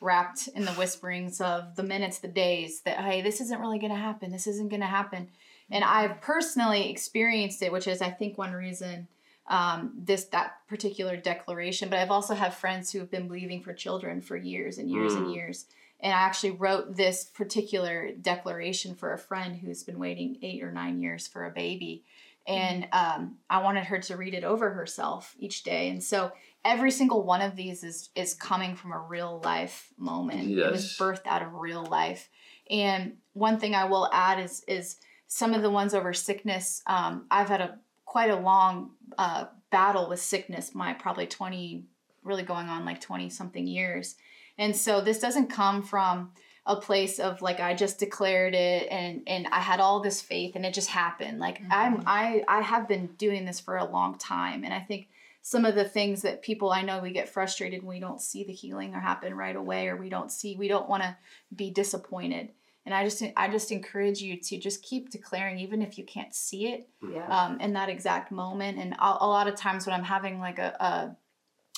wrapped 0.00 0.48
in 0.48 0.64
the 0.64 0.72
whisperings 0.72 1.40
of 1.40 1.74
the 1.76 1.82
minutes, 1.82 2.18
the 2.18 2.28
days 2.28 2.82
that 2.82 2.98
hey, 2.98 3.20
this 3.22 3.40
isn't 3.40 3.60
really 3.60 3.78
going 3.78 3.92
to 3.92 3.98
happen. 3.98 4.30
This 4.30 4.46
isn't 4.46 4.68
going 4.68 4.80
to 4.80 4.86
happen. 4.86 5.28
And 5.70 5.84
I've 5.84 6.20
personally 6.20 6.90
experienced 6.90 7.62
it, 7.62 7.72
which 7.72 7.86
is, 7.86 8.00
I 8.00 8.10
think, 8.10 8.38
one 8.38 8.52
reason 8.52 9.08
um, 9.48 9.92
this 9.96 10.24
that 10.26 10.66
particular 10.68 11.16
declaration. 11.16 11.88
But 11.88 11.98
I've 11.98 12.10
also 12.10 12.34
had 12.34 12.54
friends 12.54 12.92
who 12.92 12.98
have 13.00 13.10
been 13.10 13.28
believing 13.28 13.62
for 13.62 13.72
children 13.72 14.20
for 14.20 14.36
years 14.36 14.78
and 14.78 14.90
years 14.90 15.14
and 15.14 15.26
Mm. 15.26 15.34
years. 15.34 15.66
And 16.00 16.12
I 16.12 16.18
actually 16.18 16.52
wrote 16.52 16.96
this 16.96 17.24
particular 17.24 18.12
declaration 18.12 18.94
for 18.94 19.12
a 19.12 19.18
friend 19.18 19.56
who's 19.56 19.82
been 19.82 19.98
waiting 19.98 20.38
eight 20.42 20.62
or 20.62 20.70
nine 20.70 21.00
years 21.00 21.26
for 21.26 21.44
a 21.44 21.50
baby. 21.50 22.04
And 22.46 22.88
um, 22.92 23.36
I 23.50 23.62
wanted 23.62 23.84
her 23.84 23.98
to 23.98 24.16
read 24.16 24.32
it 24.32 24.44
over 24.44 24.70
herself 24.70 25.34
each 25.38 25.64
day. 25.64 25.90
And 25.90 26.02
so 26.02 26.32
every 26.64 26.90
single 26.90 27.22
one 27.22 27.40
of 27.40 27.56
these 27.56 27.84
is 27.84 28.10
is 28.14 28.34
coming 28.34 28.74
from 28.74 28.92
a 28.92 28.98
real 28.98 29.40
life 29.44 29.88
moment. 29.96 30.50
It 30.50 30.70
was 30.70 30.96
birthed 30.98 31.26
out 31.26 31.42
of 31.42 31.54
real 31.54 31.84
life. 31.84 32.28
And 32.70 33.16
one 33.32 33.58
thing 33.58 33.74
I 33.74 33.84
will 33.84 34.08
add 34.12 34.38
is 34.38 34.64
is 34.68 34.96
some 35.26 35.54
of 35.54 35.62
the 35.62 35.70
ones 35.70 35.94
over 35.94 36.12
sickness. 36.12 36.82
Um, 36.86 37.26
I've 37.30 37.48
had 37.48 37.60
a 37.60 37.78
quite 38.04 38.30
a 38.30 38.36
long 38.36 38.92
uh, 39.16 39.46
battle 39.70 40.08
with 40.08 40.20
sickness. 40.20 40.74
My 40.74 40.92
probably 40.94 41.26
twenty, 41.26 41.84
really 42.22 42.42
going 42.42 42.68
on 42.68 42.84
like 42.84 43.00
twenty 43.00 43.30
something 43.30 43.66
years. 43.66 44.16
And 44.58 44.76
so 44.76 45.00
this 45.00 45.20
doesn't 45.20 45.48
come 45.48 45.82
from 45.82 46.32
a 46.66 46.76
place 46.76 47.18
of 47.18 47.40
like 47.40 47.60
I 47.60 47.74
just 47.74 47.98
declared 47.98 48.54
it 48.54 48.88
and 48.90 49.22
and 49.26 49.46
I 49.50 49.60
had 49.60 49.80
all 49.80 50.00
this 50.00 50.20
faith 50.20 50.54
and 50.54 50.66
it 50.66 50.74
just 50.74 50.90
happened. 50.90 51.38
Like 51.38 51.62
I'm 51.70 52.02
I 52.06 52.42
I 52.46 52.60
have 52.60 52.86
been 52.86 53.06
doing 53.16 53.46
this 53.46 53.58
for 53.58 53.78
a 53.78 53.90
long 53.90 54.18
time 54.18 54.64
and 54.64 54.74
I 54.74 54.80
think 54.80 55.08
some 55.42 55.64
of 55.64 55.74
the 55.74 55.84
things 55.84 56.22
that 56.22 56.42
people 56.42 56.70
I 56.70 56.82
know 56.82 57.00
we 57.00 57.12
get 57.12 57.28
frustrated 57.28 57.82
when 57.82 57.96
we 57.96 58.00
don't 58.00 58.20
see 58.20 58.44
the 58.44 58.52
healing 58.52 58.94
or 58.94 59.00
happen 59.00 59.34
right 59.34 59.56
away 59.56 59.88
or 59.88 59.96
we 59.96 60.08
don't 60.10 60.30
see 60.30 60.56
we 60.56 60.68
don't 60.68 60.88
want 60.88 61.02
to 61.02 61.16
be 61.54 61.70
disappointed. 61.70 62.50
And 62.84 62.94
I 62.94 63.04
just 63.04 63.22
I 63.36 63.48
just 63.48 63.70
encourage 63.70 64.20
you 64.20 64.40
to 64.40 64.58
just 64.58 64.82
keep 64.82 65.10
declaring 65.10 65.58
even 65.58 65.82
if 65.82 65.98
you 65.98 66.04
can't 66.04 66.34
see 66.34 66.68
it 66.68 66.88
Yeah. 67.02 67.26
um, 67.26 67.60
in 67.60 67.72
that 67.74 67.88
exact 67.88 68.30
moment. 68.32 68.78
And 68.78 68.94
a, 68.94 69.16
a 69.20 69.26
lot 69.26 69.46
of 69.48 69.56
times 69.56 69.86
when 69.86 69.94
I'm 69.94 70.04
having 70.04 70.38
like 70.40 70.58
a, 70.58 70.74
a 70.80 71.16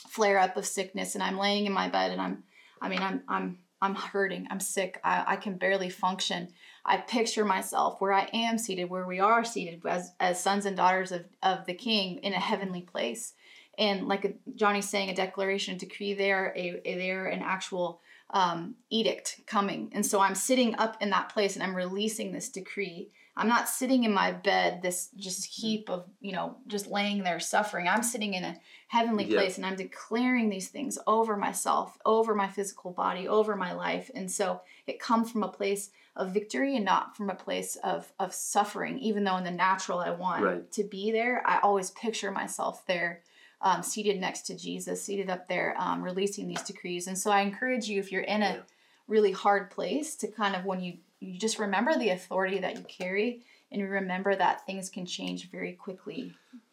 flare 0.09 0.39
up 0.39 0.57
of 0.57 0.67
sickness 0.67 1.15
and 1.15 1.23
I'm 1.23 1.39
laying 1.39 1.67
in 1.67 1.73
my 1.73 1.89
bed 1.89 2.13
and 2.13 2.21
I'm, 2.21 2.45
I 2.81 2.89
mean, 2.89 3.01
I'm, 3.01 3.23
I'm, 3.29 3.59
I'm 3.83 3.95
hurting. 3.95 4.47
I'm 4.51 4.61
sick. 4.61 5.01
I, 5.05 5.25
I 5.27 5.37
can 5.37 5.57
barely 5.57 5.91
function. 5.91 6.49
I 6.85 6.99
picture 6.99 7.45
myself 7.45 8.01
where 8.01 8.13
I 8.13 8.29
am 8.33 8.59
seated, 8.59 8.91
where 8.91 9.07
we 9.07 9.21
are 9.21 9.45
seated 9.45 9.85
as, 9.87 10.13
as 10.21 10.43
sons 10.43 10.67
and 10.67 10.77
daughters 10.77 11.13
of, 11.13 11.25
of 11.43 11.67
the 11.67 11.75
King 11.75 12.19
in 12.19 12.33
a 12.33 12.41
heavenly 12.41 12.83
place. 12.83 13.35
And 13.81 14.07
like 14.07 14.25
a, 14.27 14.33
Johnny's 14.55 14.89
saying, 14.89 15.09
a 15.11 15.15
declaration, 15.15 15.75
a 15.75 15.79
decree 15.79 16.15
there, 16.15 16.53
a, 16.57 16.81
a 16.85 16.95
there, 16.97 17.27
an 17.27 17.41
actual 17.43 18.01
um, 18.33 18.77
edict 18.91 19.41
coming. 19.47 19.91
And 19.93 20.05
so 20.07 20.21
I'm 20.21 20.37
sitting 20.37 20.77
up 20.77 20.97
in 21.01 21.11
that 21.11 21.31
place 21.31 21.57
and 21.57 21.63
I'm 21.65 21.75
releasing 21.75 22.31
this 22.31 22.49
decree. 22.51 23.11
I'm 23.37 23.49
not 23.49 23.69
sitting 23.69 24.05
in 24.05 24.13
my 24.13 24.33
bed, 24.33 24.83
this 24.83 25.09
just 25.17 25.47
heap 25.47 25.89
of, 25.89 26.05
you 26.21 26.33
know, 26.33 26.57
just 26.67 26.87
laying 26.89 27.23
there 27.23 27.41
suffering. 27.41 27.89
I'm 27.89 28.03
sitting 28.03 28.35
in 28.35 28.45
a 28.45 28.57
heavenly 28.89 29.25
Yeah. 29.25 29.39
place 29.39 29.57
and 29.57 29.65
I'm 29.65 29.77
declaring 29.77 30.51
these 30.51 30.69
things 30.69 30.99
over 31.07 31.37
myself, 31.37 31.97
over 32.05 32.35
my 32.35 32.49
physical 32.49 32.91
body, 32.93 33.27
over 33.27 33.57
my 33.57 33.73
life. 33.73 34.11
And 34.15 34.31
so 34.31 34.61
it 34.87 35.01
comes 35.01 35.31
from 35.31 35.43
a 35.43 35.49
place 35.49 35.91
of 36.17 36.35
victory 36.35 36.77
and 36.77 36.85
not 36.85 37.17
from 37.17 37.31
a 37.31 37.35
place 37.35 37.77
of, 37.77 38.13
of 38.19 38.35
suffering, 38.35 38.99
even 38.99 39.25
though 39.25 39.39
in 39.39 39.45
the 39.45 39.51
natural 39.51 40.01
I 40.01 40.11
want 40.11 40.45
Right. 40.45 40.73
to 40.73 40.85
be 40.85 41.11
there. 41.11 41.43
I 41.47 41.61
always 41.61 41.91
picture 41.93 42.31
myself 42.31 42.85
there. 42.87 43.23
Um, 43.63 43.83
seated 43.83 44.19
next 44.19 44.47
to 44.47 44.57
Jesus, 44.57 45.03
seated 45.03 45.29
up 45.29 45.47
there, 45.47 45.75
um, 45.79 46.03
releasing 46.03 46.49
these 46.49 46.63
decrees. 46.63 47.07
And 47.09 47.19
so 47.19 47.31
I 47.31 47.43
encourage 47.43 47.89
you, 47.89 48.01
if 48.01 48.11
you're 48.11 48.23
in 48.23 48.43
a 48.43 48.63
really 49.07 49.33
hard 49.33 49.71
place, 49.71 50.17
to 50.17 50.29
kind 50.29 50.57
of 50.57 50.65
when 50.65 50.81
you 50.81 50.95
you 51.21 51.39
just 51.39 51.59
remember 51.59 51.99
the 51.99 52.09
authority 52.09 52.59
that 52.61 52.77
you 52.79 52.85
carry, 52.85 53.43
and 53.71 53.83
remember 53.83 54.35
that 54.35 54.65
things 54.65 54.89
can 54.89 55.05
change 55.05 55.51
very 55.51 55.75
quickly. 55.75 56.33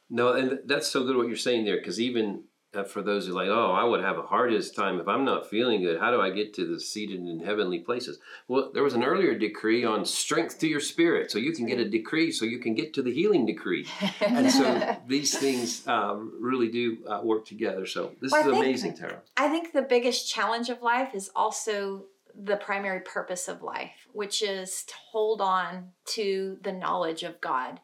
No, 0.09 0.31
and 0.31 0.59
that's 0.65 0.87
so 0.87 1.03
good 1.03 1.17
what 1.17 1.27
you're 1.27 1.35
saying 1.35 1.65
there, 1.65 1.75
because 1.75 1.99
even 1.99 2.43
for 2.83 3.01
those 3.01 3.25
who 3.27 3.33
are 3.33 3.43
like, 3.43 3.49
oh, 3.49 3.71
I 3.71 3.83
would 3.83 4.01
have 4.03 4.17
a 4.17 4.21
hardest 4.23 4.75
time 4.75 4.99
if 4.99 5.07
I'm 5.07 5.25
not 5.25 5.49
feeling 5.49 5.81
good. 5.81 5.99
How 5.99 6.11
do 6.11 6.21
I 6.21 6.29
get 6.29 6.53
to 6.55 6.65
the 6.65 6.79
seated 6.79 7.19
in 7.19 7.39
heavenly 7.43 7.79
places? 7.79 8.19
Well, 8.47 8.71
there 8.73 8.83
was 8.83 8.93
an 8.93 9.03
earlier 9.03 9.37
decree 9.37 9.83
on 9.85 10.05
strength 10.05 10.59
to 10.59 10.67
your 10.67 10.79
spirit, 10.79 11.31
so 11.31 11.39
you 11.39 11.53
can 11.53 11.65
get 11.65 11.79
a 11.79 11.89
decree, 11.89 12.31
so 12.31 12.45
you 12.45 12.59
can 12.59 12.73
get 12.75 12.93
to 12.95 13.01
the 13.01 13.11
healing 13.13 13.45
decree. 13.45 13.85
And 14.21 14.51
so 14.51 14.97
these 15.07 15.37
things 15.37 15.87
um, 15.87 16.33
really 16.39 16.69
do 16.69 16.97
uh, 17.07 17.21
work 17.23 17.45
together. 17.45 17.85
So 17.85 18.11
this 18.21 18.31
Well, 18.31 18.41
is 18.41 18.47
think- 18.47 18.65
amazing, 18.65 18.97
Tara. 18.97 19.21
I 19.37 19.47
think 19.49 19.73
the 19.73 19.81
biggest 19.81 20.29
challenge 20.31 20.69
of 20.69 20.81
life 20.81 21.15
is 21.15 21.29
also 21.35 22.05
the 22.39 22.57
primary 22.57 22.99
purpose 22.99 23.47
of 23.47 23.63
life, 23.63 24.07
which 24.13 24.43
is 24.43 24.83
to 24.83 24.93
hold 25.11 25.41
on 25.41 25.89
to 26.05 26.57
the 26.61 26.71
knowledge 26.71 27.23
of 27.23 27.41
God. 27.41 27.79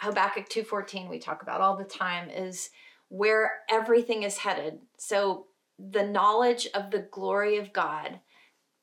Habakkuk 0.00 0.48
2:14 0.48 1.08
we 1.08 1.18
talk 1.18 1.42
about 1.42 1.60
all 1.60 1.76
the 1.76 1.84
time 1.84 2.28
is 2.28 2.70
where 3.08 3.60
everything 3.68 4.22
is 4.22 4.38
headed. 4.38 4.80
So 4.96 5.46
the 5.78 6.04
knowledge 6.04 6.68
of 6.74 6.90
the 6.90 7.06
glory 7.10 7.58
of 7.58 7.72
God, 7.72 8.20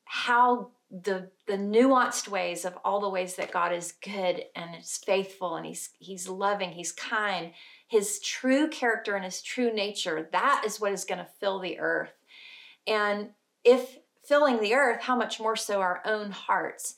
how 0.04 0.70
the 0.90 1.30
the 1.46 1.54
nuanced 1.54 2.28
ways 2.28 2.64
of 2.64 2.78
all 2.84 3.00
the 3.00 3.08
ways 3.08 3.34
that 3.34 3.52
God 3.52 3.72
is 3.72 3.92
good 3.92 4.44
and 4.54 4.76
is 4.80 5.00
faithful 5.04 5.56
and 5.56 5.66
he's 5.66 5.90
he's 5.98 6.28
loving, 6.28 6.70
he's 6.70 6.92
kind, 6.92 7.50
his 7.88 8.20
true 8.20 8.68
character 8.68 9.16
and 9.16 9.24
his 9.24 9.42
true 9.42 9.72
nature, 9.72 10.28
that 10.32 10.62
is 10.64 10.80
what 10.80 10.92
is 10.92 11.04
going 11.04 11.18
to 11.18 11.26
fill 11.40 11.58
the 11.58 11.78
earth. 11.78 12.12
And 12.86 13.30
if 13.64 13.98
filling 14.26 14.60
the 14.60 14.74
earth, 14.74 15.02
how 15.02 15.16
much 15.16 15.40
more 15.40 15.56
so 15.56 15.80
our 15.80 16.02
own 16.04 16.30
hearts. 16.30 16.96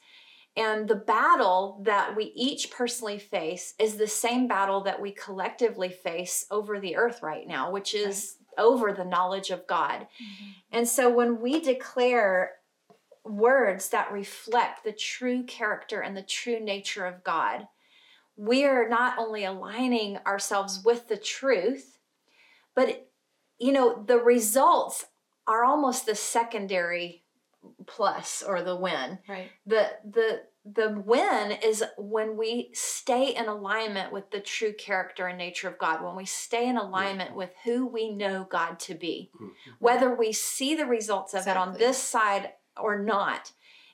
And 0.57 0.89
the 0.89 0.97
battle 0.97 1.81
that 1.83 2.17
we 2.17 2.33
each 2.35 2.71
personally 2.71 3.19
face 3.19 3.75
is 3.79 3.97
the 3.97 4.07
same 4.07 4.49
battle 4.49 4.81
that 4.85 5.01
we 5.01 5.13
collectively 5.13 5.91
face 5.91 6.47
over 6.51 6.81
the 6.81 6.97
earth 6.97 7.23
right 7.23 7.47
now, 7.47 7.71
which 7.71 7.95
is 7.95 8.37
right. 8.57 8.65
over 8.65 8.93
the 8.93 9.05
knowledge 9.05 9.51
of 9.51 9.67
God. 9.67 10.01
Mm-hmm. 10.01 10.51
And 10.73 10.89
so 10.89 11.11
when 11.11 11.43
we 11.43 11.61
declare 11.61 12.53
words 13.23 13.91
that 13.91 14.13
reflect 14.13 14.83
the 14.85 14.93
true 14.93 15.43
character 15.43 16.01
and 16.01 16.17
the 16.17 16.23
true 16.23 16.61
nature 16.61 17.05
of 17.05 17.23
God, 17.23 17.69
we 18.37 18.65
are 18.65 18.89
not 18.89 19.19
only 19.19 19.45
aligning 19.45 20.19
ourselves 20.27 20.83
with 20.85 21.09
the 21.09 21.17
truth, 21.19 21.99
but 22.75 23.11
you 23.59 23.73
know, 23.73 24.03
the 24.07 24.19
results 24.19 25.07
are 25.47 25.65
almost 25.65 26.07
the 26.07 26.15
secondary 26.15 27.25
plus 27.87 28.43
or 28.47 28.63
the 28.63 28.77
win. 28.77 29.19
Right. 29.29 29.51
The 29.67 29.91
the 30.05 30.43
the 30.65 31.01
win 31.05 31.53
is 31.63 31.85
when 31.97 32.37
we 32.37 32.71
stay 32.73 33.35
in 33.35 33.47
alignment 33.47 34.13
with 34.13 34.31
the 34.31 34.41
true 34.41 34.73
character 34.73 35.27
and 35.29 35.39
nature 35.39 35.69
of 35.69 35.79
God, 35.79 36.03
when 36.03 36.17
we 36.17 36.25
stay 36.25 36.69
in 36.69 36.77
alignment 36.77 37.37
with 37.37 37.51
who 37.65 37.87
we 37.87 38.11
know 38.11 38.47
God 38.51 38.81
to 38.81 38.95
be. 38.95 39.31
Mm-hmm. 39.37 39.71
Whether 39.79 40.15
we 40.15 40.33
see 40.33 40.75
the 40.75 40.87
results 40.87 41.35
of 41.35 41.41
exactly. 41.41 41.63
it 41.63 41.67
on 41.67 41.79
this 41.79 41.99
side 41.99 42.53
or 42.77 42.99
not, 42.99 43.53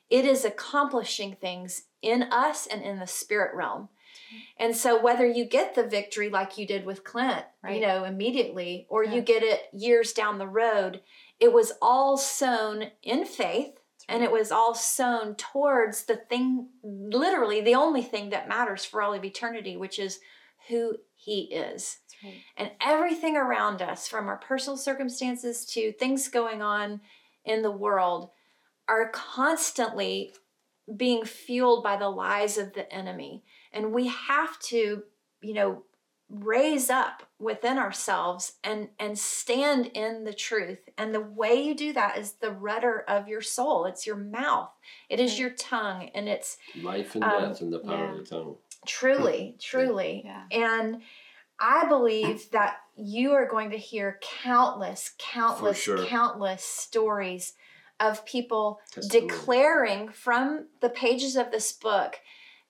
it 0.09 0.25
is 0.25 0.45
accomplishing 0.45 1.35
things 1.35 1.83
in 2.01 2.23
us 2.23 2.65
and 2.65 2.81
in 2.81 2.99
the 2.99 3.07
spirit 3.07 3.55
realm. 3.55 3.89
And 4.57 4.75
so 4.75 5.01
whether 5.01 5.25
you 5.25 5.45
get 5.45 5.75
the 5.75 5.87
victory 5.87 6.29
like 6.29 6.57
you 6.57 6.65
did 6.65 6.85
with 6.85 7.03
Clint, 7.03 7.45
right. 7.63 7.75
you 7.75 7.85
know, 7.85 8.03
immediately, 8.03 8.87
or 8.89 9.03
yeah. 9.03 9.13
you 9.13 9.21
get 9.21 9.43
it 9.43 9.61
years 9.73 10.13
down 10.13 10.37
the 10.37 10.47
road, 10.47 11.01
it 11.43 11.51
was 11.51 11.73
all 11.81 12.15
sown 12.15 12.85
in 13.03 13.25
faith 13.25 13.73
and 14.07 14.23
it 14.23 14.31
was 14.31 14.49
all 14.49 14.73
sown 14.73 15.35
towards 15.35 16.05
the 16.05 16.15
thing, 16.15 16.69
literally 16.81 17.59
the 17.59 17.75
only 17.75 18.01
thing 18.01 18.29
that 18.29 18.47
matters 18.47 18.85
for 18.85 19.01
all 19.01 19.13
of 19.13 19.25
eternity, 19.25 19.75
which 19.75 19.99
is 19.99 20.21
who 20.69 20.95
He 21.15 21.53
is. 21.53 21.97
Right. 22.23 22.35
And 22.55 22.71
everything 22.79 23.35
around 23.35 23.81
us, 23.81 24.07
from 24.07 24.29
our 24.29 24.37
personal 24.37 24.77
circumstances 24.77 25.65
to 25.73 25.91
things 25.91 26.29
going 26.29 26.61
on 26.61 27.01
in 27.43 27.61
the 27.61 27.71
world, 27.71 28.29
are 28.87 29.09
constantly 29.09 30.33
being 30.95 31.25
fueled 31.25 31.83
by 31.83 31.97
the 31.97 32.09
lies 32.09 32.57
of 32.57 32.71
the 32.71 32.89
enemy. 32.89 33.43
And 33.73 33.91
we 33.91 34.07
have 34.07 34.57
to, 34.67 35.03
you 35.41 35.53
know, 35.53 35.83
raise 36.33 36.89
up 36.89 37.23
within 37.39 37.77
ourselves 37.77 38.53
and 38.63 38.89
and 38.99 39.17
stand 39.19 39.85
in 39.93 40.23
the 40.23 40.33
truth 40.33 40.79
and 40.97 41.13
the 41.13 41.21
way 41.21 41.61
you 41.61 41.75
do 41.75 41.93
that 41.93 42.17
is 42.17 42.33
the 42.33 42.51
rudder 42.51 43.03
of 43.07 43.27
your 43.27 43.41
soul 43.41 43.85
it's 43.85 44.07
your 44.07 44.15
mouth 44.15 44.71
it 45.09 45.19
is 45.19 45.37
your 45.37 45.51
tongue 45.51 46.09
and 46.15 46.27
it's 46.27 46.57
life 46.81 47.13
and 47.13 47.23
um, 47.23 47.49
death 47.49 47.61
in 47.61 47.69
the 47.69 47.79
power 47.79 47.97
yeah. 47.97 48.11
of 48.11 48.17
the 48.17 48.23
tongue 48.23 48.55
truly 48.87 49.55
truly 49.61 50.23
yeah. 50.25 50.43
and 50.51 51.01
i 51.59 51.85
believe 51.87 52.49
that 52.49 52.77
you 52.95 53.31
are 53.31 53.47
going 53.47 53.69
to 53.69 53.77
hear 53.77 54.19
countless 54.21 55.11
countless 55.19 55.77
sure. 55.77 56.03
countless 56.05 56.63
stories 56.63 57.53
of 57.99 58.25
people 58.25 58.79
Testimony. 58.91 59.27
declaring 59.27 60.09
from 60.09 60.67
the 60.81 60.89
pages 60.89 61.35
of 61.35 61.51
this 61.51 61.71
book 61.71 62.15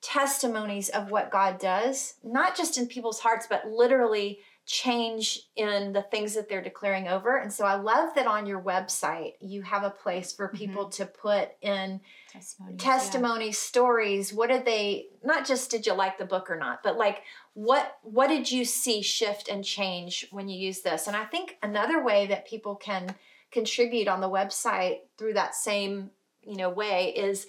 testimonies 0.04 0.90
of 0.90 1.10
what 1.10 1.32
God 1.32 1.58
does, 1.58 2.16
not 2.24 2.58
just 2.58 2.78
in 2.78 2.88
people's 2.88 3.22
hearts, 3.22 3.48
but 3.50 3.68
literally 3.68 4.40
change 4.66 5.42
in 5.56 5.92
the 5.92 6.04
things 6.04 6.34
that 6.36 6.48
they're 6.48 6.62
declaring 6.62 7.08
over. 7.08 7.38
And 7.38 7.52
so 7.52 7.66
I 7.66 7.76
love 7.76 8.16
that 8.16 8.28
on 8.28 8.46
your 8.46 8.62
website 8.62 9.34
you 9.42 9.62
have 9.62 9.84
a 9.84 9.90
place 9.90 10.32
for 10.32 10.48
mm-hmm. 10.48 10.58
people 10.58 10.84
mm-hmm. 10.84 11.04
to 11.04 11.06
put 11.06 11.50
in 11.62 12.00
testimonies, 12.30 12.82
testimonies 12.82 13.56
yeah. 13.56 13.68
stories. 13.68 14.34
What 14.34 14.50
did 14.50 14.66
they 14.66 15.08
not 15.24 15.46
just 15.46 15.70
did 15.70 15.86
you 15.86 15.94
like 15.94 16.18
the 16.18 16.26
book 16.26 16.50
or 16.50 16.56
not, 16.56 16.82
but 16.82 16.98
like 16.98 17.24
what 17.54 17.98
what 18.04 18.28
did 18.28 18.50
you 18.50 18.64
see 18.64 19.02
shift 19.02 19.50
and 19.50 19.66
change 19.66 20.28
when 20.32 20.48
you 20.48 20.58
use 20.58 20.82
this? 20.82 21.08
And 21.08 21.16
I 21.16 21.26
think 21.26 21.58
another 21.62 22.02
way 22.02 22.28
that 22.28 22.48
people 22.48 22.76
can 22.76 23.16
contribute 23.52 24.08
on 24.08 24.22
the 24.22 24.30
website 24.30 25.00
through 25.18 25.34
that 25.34 25.56
same, 25.56 26.10
you 26.42 26.56
know, 26.56 26.70
way 26.70 27.14
is 27.16 27.48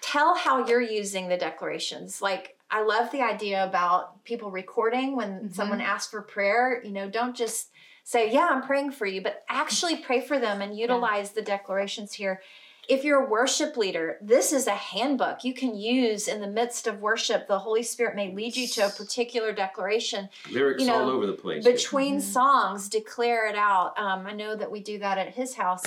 tell 0.00 0.36
how 0.36 0.66
you're 0.66 0.80
using 0.80 1.28
the 1.28 1.36
declarations. 1.36 2.22
Like, 2.22 2.56
I 2.70 2.82
love 2.82 3.10
the 3.10 3.22
idea 3.22 3.64
about 3.64 4.24
people 4.24 4.50
recording 4.50 5.16
when 5.16 5.30
mm-hmm. 5.30 5.52
someone 5.52 5.80
asks 5.80 6.10
for 6.10 6.22
prayer. 6.22 6.82
You 6.84 6.92
know, 6.92 7.08
don't 7.08 7.36
just 7.36 7.70
say, 8.04 8.32
Yeah, 8.32 8.48
I'm 8.50 8.62
praying 8.62 8.92
for 8.92 9.06
you, 9.06 9.22
but 9.22 9.44
actually 9.48 9.96
pray 9.96 10.20
for 10.20 10.38
them 10.38 10.60
and 10.60 10.76
utilize 10.76 11.28
yeah. 11.28 11.34
the 11.36 11.42
declarations 11.42 12.12
here. 12.12 12.42
If 12.88 13.04
you're 13.04 13.26
a 13.26 13.28
worship 13.28 13.76
leader, 13.76 14.16
this 14.22 14.50
is 14.50 14.66
a 14.66 14.74
handbook 14.74 15.44
you 15.44 15.52
can 15.52 15.76
use 15.76 16.26
in 16.26 16.40
the 16.40 16.46
midst 16.46 16.86
of 16.86 17.02
worship. 17.02 17.46
The 17.46 17.58
Holy 17.58 17.82
Spirit 17.82 18.16
may 18.16 18.34
lead 18.34 18.56
you 18.56 18.66
to 18.66 18.86
a 18.86 18.88
particular 18.88 19.52
declaration. 19.52 20.30
Lyrics 20.50 20.80
you 20.80 20.88
know, 20.88 21.02
all 21.02 21.10
over 21.10 21.26
the 21.26 21.34
place. 21.34 21.64
Between 21.64 22.18
mm-hmm. 22.18 22.30
songs, 22.30 22.88
declare 22.88 23.46
it 23.46 23.56
out. 23.56 23.98
Um, 23.98 24.26
I 24.26 24.32
know 24.32 24.56
that 24.56 24.70
we 24.70 24.80
do 24.80 24.98
that 25.00 25.18
at 25.18 25.34
his 25.34 25.54
house. 25.54 25.84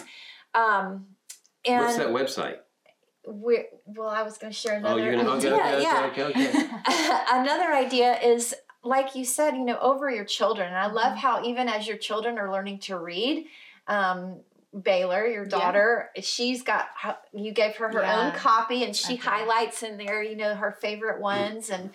Um, 0.54 1.08
and 1.66 1.86
What's 1.86 1.98
that 1.98 2.10
website? 2.10 2.58
We're, 3.26 3.66
well, 3.86 4.10
I 4.10 4.24
was 4.24 4.38
going 4.38 4.52
to 4.52 4.58
share 4.58 4.78
another 4.78 5.02
oh, 5.02 5.04
you're 5.04 5.16
gonna, 5.16 5.32
idea. 5.32 5.54
Okay, 5.54 5.64
okay, 5.64 5.84
yeah. 5.84 6.10
Okay, 6.12 6.24
okay, 6.24 7.22
another 7.32 7.74
idea 7.74 8.20
is 8.20 8.56
like 8.84 9.16
you 9.16 9.26
said, 9.26 9.56
you 9.56 9.64
know, 9.64 9.80
over 9.80 10.10
your 10.10 10.26
children. 10.26 10.68
And 10.68 10.78
I 10.78 10.88
love 10.88 11.14
mm-hmm. 11.14 11.18
how 11.18 11.44
even 11.46 11.70
as 11.70 11.88
your 11.88 11.98
children 11.98 12.38
are 12.38 12.52
learning 12.52 12.80
to 12.80 12.98
read, 12.98 13.46
um, 13.88 14.38
Baylor, 14.84 15.28
your 15.28 15.46
daughter, 15.46 16.10
yeah. 16.16 16.22
she's 16.22 16.64
got 16.64 16.88
you 17.34 17.52
gave 17.52 17.76
her 17.76 17.92
her 17.92 18.02
yeah. 18.02 18.28
own 18.28 18.32
copy, 18.32 18.86
and 18.86 18.96
she 18.96 19.16
okay. 19.16 19.22
highlights 19.22 19.84
in 19.84 19.98
there, 19.98 20.24
you 20.24 20.38
know, 20.38 20.56
her 20.56 20.72
favorite 20.72 21.18
mm. 21.18 21.24
ones, 21.24 21.70
and 21.70 21.90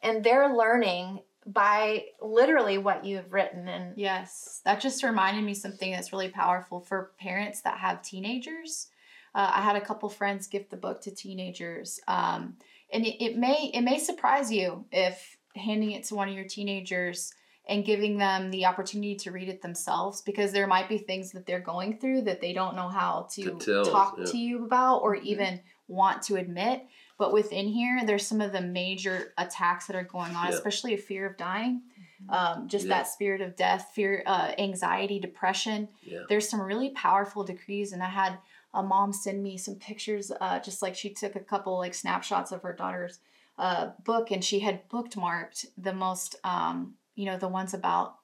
and 0.00 0.22
they're 0.22 0.54
learning 0.54 1.20
by 1.46 2.04
literally 2.20 2.78
what 2.78 3.04
you 3.04 3.16
have 3.16 3.32
written 3.32 3.66
and 3.66 3.96
yes 3.96 4.60
that 4.66 4.78
just 4.78 5.02
reminded 5.02 5.42
me 5.42 5.54
something 5.54 5.90
that's 5.90 6.12
really 6.12 6.28
powerful 6.28 6.80
for 6.80 7.12
parents 7.18 7.62
that 7.62 7.78
have 7.78 8.02
teenagers 8.02 8.88
uh, 9.34 9.50
I 9.54 9.62
had 9.62 9.76
a 9.76 9.80
couple 9.80 10.08
friends 10.08 10.46
gift 10.46 10.70
the 10.70 10.76
book 10.76 11.00
to 11.02 11.10
teenagers, 11.10 12.00
um, 12.08 12.56
and 12.92 13.04
it, 13.04 13.22
it 13.24 13.36
may 13.36 13.70
it 13.72 13.82
may 13.82 13.98
surprise 13.98 14.52
you 14.52 14.84
if 14.90 15.36
handing 15.56 15.92
it 15.92 16.04
to 16.04 16.14
one 16.14 16.28
of 16.28 16.34
your 16.34 16.46
teenagers 16.46 17.32
and 17.68 17.84
giving 17.84 18.18
them 18.18 18.50
the 18.50 18.66
opportunity 18.66 19.14
to 19.14 19.30
read 19.30 19.48
it 19.48 19.62
themselves 19.62 20.22
because 20.22 20.52
there 20.52 20.66
might 20.66 20.88
be 20.88 20.98
things 20.98 21.30
that 21.32 21.46
they're 21.46 21.60
going 21.60 21.96
through 21.98 22.22
that 22.22 22.40
they 22.40 22.52
don't 22.52 22.74
know 22.74 22.88
how 22.88 23.28
to, 23.30 23.56
to 23.58 23.84
talk 23.84 24.16
yeah. 24.18 24.24
to 24.24 24.38
you 24.38 24.64
about 24.64 24.98
or 24.98 25.14
mm-hmm. 25.14 25.26
even 25.26 25.60
want 25.86 26.22
to 26.22 26.36
admit. 26.36 26.84
But 27.16 27.32
within 27.32 27.68
here, 27.68 28.00
there's 28.04 28.26
some 28.26 28.40
of 28.40 28.52
the 28.52 28.60
major 28.60 29.34
attacks 29.38 29.86
that 29.86 29.94
are 29.94 30.04
going 30.04 30.34
on, 30.34 30.48
yeah. 30.48 30.54
especially 30.54 30.94
a 30.94 30.98
fear 30.98 31.26
of 31.26 31.36
dying, 31.36 31.82
mm-hmm. 32.24 32.30
um, 32.32 32.68
just 32.68 32.86
yeah. 32.86 32.96
that 32.96 33.08
spirit 33.08 33.40
of 33.40 33.56
death, 33.56 33.90
fear, 33.94 34.24
uh, 34.26 34.52
anxiety, 34.58 35.20
depression. 35.20 35.88
There's 36.28 36.48
some 36.48 36.60
really 36.60 36.90
powerful 36.90 37.44
decrees, 37.44 37.92
and 37.92 38.02
I 38.02 38.08
had 38.08 38.38
a 38.72 38.82
mom 38.82 39.12
send 39.12 39.42
me 39.42 39.56
some 39.56 39.74
pictures, 39.74 40.30
uh, 40.40 40.60
just 40.60 40.82
like 40.82 40.94
she 40.94 41.10
took 41.10 41.36
a 41.36 41.40
couple 41.40 41.76
like 41.78 41.94
snapshots 41.94 42.52
of 42.52 42.62
her 42.62 42.72
daughter's 42.72 43.18
uh, 43.58 43.90
book, 44.04 44.30
and 44.30 44.44
she 44.44 44.60
had 44.60 44.88
bookmarked 44.88 45.66
the 45.76 45.92
most, 45.92 46.36
um, 46.44 46.94
you 47.14 47.26
know, 47.26 47.36
the 47.36 47.48
ones 47.48 47.74
about 47.74 48.16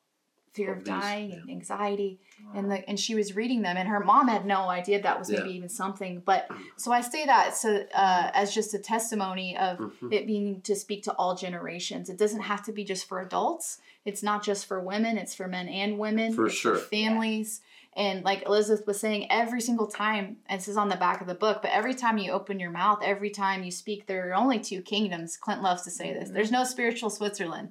fear 0.56 0.72
of 0.72 0.84
dying 0.84 1.30
yeah. 1.30 1.36
and 1.36 1.50
anxiety, 1.50 2.18
wow. 2.42 2.52
and 2.54 2.70
the 2.70 2.88
and 2.88 2.98
she 2.98 3.14
was 3.14 3.36
reading 3.36 3.60
them, 3.60 3.76
and 3.76 3.88
her 3.88 4.00
mom 4.00 4.28
had 4.28 4.46
no 4.46 4.68
idea 4.70 5.02
that 5.02 5.18
was 5.18 5.28
maybe 5.28 5.50
even 5.50 5.68
something. 5.68 6.22
But 6.24 6.48
so 6.76 6.92
I 6.92 7.02
say 7.02 7.26
that 7.26 7.54
so 7.54 7.84
uh, 7.94 8.30
as 8.32 8.54
just 8.54 8.72
a 8.72 8.78
testimony 8.78 9.56
of 9.58 9.78
mm-hmm. 9.78 10.12
it 10.12 10.26
being 10.26 10.62
to 10.62 10.74
speak 10.74 11.02
to 11.04 11.12
all 11.14 11.36
generations. 11.36 12.08
It 12.08 12.16
doesn't 12.16 12.40
have 12.40 12.64
to 12.64 12.72
be 12.72 12.84
just 12.84 13.06
for 13.06 13.20
adults. 13.20 13.78
It's 14.06 14.22
not 14.22 14.42
just 14.42 14.66
for 14.66 14.80
women. 14.80 15.18
It's 15.18 15.34
for 15.34 15.46
men 15.46 15.68
and 15.68 15.98
women. 15.98 16.32
For 16.32 16.48
sure. 16.48 16.76
For 16.76 16.86
families. 16.86 17.60
And 17.96 18.22
like 18.24 18.44
Elizabeth 18.46 18.86
was 18.86 19.00
saying, 19.00 19.26
every 19.30 19.62
single 19.62 19.86
time, 19.86 20.36
and 20.48 20.60
this 20.60 20.68
is 20.68 20.76
on 20.76 20.90
the 20.90 20.96
back 20.96 21.22
of 21.22 21.26
the 21.26 21.34
book, 21.34 21.62
but 21.62 21.70
every 21.70 21.94
time 21.94 22.18
you 22.18 22.30
open 22.30 22.60
your 22.60 22.70
mouth, 22.70 22.98
every 23.02 23.30
time 23.30 23.64
you 23.64 23.70
speak, 23.70 24.06
there 24.06 24.28
are 24.30 24.34
only 24.34 24.58
two 24.60 24.82
kingdoms. 24.82 25.38
Clint 25.38 25.62
loves 25.62 25.82
to 25.82 25.90
say 25.90 26.12
this. 26.12 26.24
Mm-hmm. 26.24 26.34
There's 26.34 26.52
no 26.52 26.64
spiritual 26.64 27.08
Switzerland. 27.08 27.70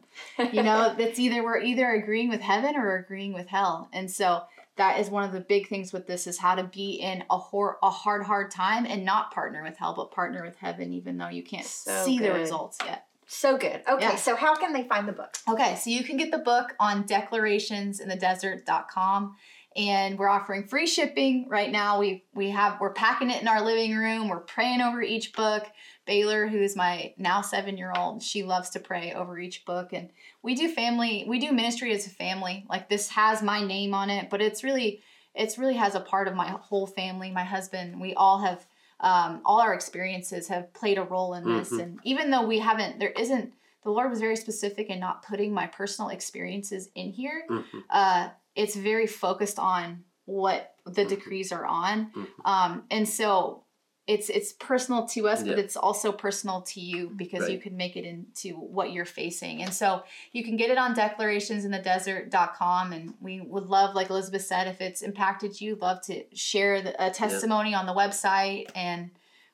You 0.52 0.64
know, 0.64 0.96
that's 1.00 1.20
either 1.20 1.44
we're 1.44 1.60
either 1.60 1.92
agreeing 1.92 2.30
with 2.30 2.42
heaven 2.42 2.76
or 2.76 2.96
agreeing 2.98 3.34
with 3.34 3.48
hell. 3.48 3.88
And 3.94 4.10
so 4.10 4.42
that 4.78 5.00
is 5.00 5.10
one 5.10 5.24
of 5.24 5.32
the 5.32 5.40
big 5.42 5.68
things 5.70 5.94
with 5.94 6.08
this 6.08 6.26
is 6.28 6.40
how 6.40 6.56
to 6.56 6.64
be 6.64 6.94
in 6.96 7.24
a 7.30 7.38
hor- 7.38 7.78
a 7.84 7.90
hard 7.90 8.24
hard 8.24 8.52
time 8.52 8.86
and 8.86 9.06
not 9.06 9.32
partner 9.32 9.64
with 9.64 9.78
hell 9.78 9.94
but 9.96 10.12
partner 10.12 10.44
with 10.44 10.58
heaven 10.58 10.92
even 10.92 11.18
though 11.18 11.30
you 11.30 11.42
can't 11.44 11.66
so 11.66 12.04
see 12.04 12.18
good. 12.18 12.34
the 12.34 12.36
results 12.38 12.78
yet 12.86 13.06
So 13.26 13.58
good. 13.58 13.82
Okay, 13.88 14.04
Yeah. 14.04 14.16
so 14.18 14.36
how 14.36 14.54
can 14.56 14.74
they 14.74 14.84
find 14.84 15.08
the 15.08 15.14
book? 15.14 15.38
Okay, 15.48 15.76
so 15.78 15.90
you 15.90 16.04
can 16.04 16.18
get 16.18 16.30
the 16.30 16.40
book 16.40 16.76
on 16.80 17.06
declarationsinthedesert.com 17.06 19.36
and 19.76 20.18
we're 20.18 20.30
offering 20.30 20.64
free 20.64 20.88
shipping 20.88 21.48
right 21.50 21.72
now. 21.72 22.00
We 22.00 22.24
we 22.34 22.50
have 22.52 22.80
we're 22.80 22.94
packing 22.94 23.30
it 23.30 23.42
in 23.42 23.48
our 23.48 23.62
living 23.62 23.96
room. 23.96 24.30
We're 24.30 24.40
praying 24.40 24.82
over 24.82 25.02
each 25.02 25.34
book. 25.34 25.66
Baylor, 26.06 26.46
who 26.48 26.60
is 26.60 26.76
my 26.76 27.14
now 27.18 27.42
7-year-old, 27.42 28.22
she 28.22 28.44
loves 28.44 28.70
to 28.72 28.80
pray 28.80 29.14
over 29.14 29.40
each 29.40 29.66
book 29.66 29.92
and 29.92 30.12
we 30.44 30.54
do 30.54 30.70
family, 30.70 31.26
we 31.28 31.40
do 31.40 31.52
ministry 31.52 31.92
as 31.94 32.06
a 32.06 32.12
family. 32.12 32.64
Like 32.70 32.90
this 32.90 33.10
has 33.10 33.42
my 33.42 33.64
name 33.66 33.96
on 33.96 34.12
it, 34.12 34.30
but 34.30 34.40
it's 34.42 34.64
really 34.64 35.02
it's 35.34 35.58
really 35.58 35.74
has 35.74 35.96
a 35.96 36.00
part 36.00 36.28
of 36.28 36.36
my 36.36 36.48
whole 36.50 36.88
family, 36.88 37.32
my 37.32 37.44
husband. 37.44 38.00
We 38.00 38.14
all 38.14 38.40
have 38.40 38.66
um, 39.02 39.42
all 39.44 39.60
our 39.60 39.74
experiences 39.74 40.48
have 40.48 40.72
played 40.74 40.98
a 40.98 41.04
role 41.04 41.34
in 41.34 41.44
this 41.44 41.72
Mhm. 41.72 41.82
and 41.82 42.00
even 42.04 42.30
though 42.30 42.46
we 42.46 42.60
haven't 42.60 43.00
there 43.00 43.10
isn't 43.12 43.54
the 43.82 43.92
Lord 43.92 44.10
was 44.10 44.20
very 44.20 44.36
specific 44.38 44.90
in 44.90 45.00
not 45.00 45.24
putting 45.24 45.54
my 45.54 45.68
personal 45.68 46.10
experiences 46.10 46.90
in 46.96 47.12
here. 47.12 47.46
Mhm. 47.50 47.84
Uh, 47.90 48.30
it's 48.56 48.76
very 48.76 49.08
focused 49.08 49.60
on 49.60 50.04
what 50.26 50.76
the 50.86 51.04
Mhm. 51.06 51.10
decrees 51.10 51.52
are 51.52 51.66
on, 51.66 52.12
Mhm. 52.12 52.28
um, 52.46 52.84
and 52.90 53.08
so 53.08 53.62
it's 54.08 54.30
it's 54.30 54.54
personal 54.54 55.08
to 55.08 55.28
us, 55.28 55.42
but 55.42 55.58
it's 55.58 55.76
also 55.76 56.12
personal 56.12 56.62
to 56.62 56.80
you 56.80 57.10
because 57.16 57.50
you 57.50 57.58
can 57.58 57.76
make 57.76 57.96
it 57.98 58.06
into 58.06 58.56
what 58.56 58.92
you're 58.92 59.04
facing. 59.04 59.64
And 59.64 59.74
so 59.74 60.04
you 60.32 60.44
can 60.44 60.58
get 60.58 60.70
it 60.70 60.78
on 60.78 60.94
declarationsinthedesert.com, 60.96 62.94
and 62.94 63.14
we 63.20 63.42
would 63.42 63.66
love, 63.66 63.96
like 63.96 64.10
Elizabeth 64.12 64.44
said, 64.46 64.68
if 64.68 64.80
it's 64.82 65.02
impacted 65.02 65.60
you, 65.60 65.76
love 65.76 66.02
to 66.02 66.24
share 66.36 66.82
the, 66.84 67.04
a 67.04 67.10
testimony 67.10 67.74
on 67.74 67.86
the 67.86 67.94
website 67.94 68.70
and. 68.76 69.12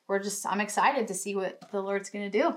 We're 0.08 0.18
just, 0.18 0.44
I'm 0.44 0.60
excited 0.60 1.08
to 1.08 1.14
see 1.14 1.34
what 1.36 1.60
the 1.70 1.80
Lord's 1.80 2.10
going 2.10 2.30
to 2.30 2.38
do. 2.38 2.54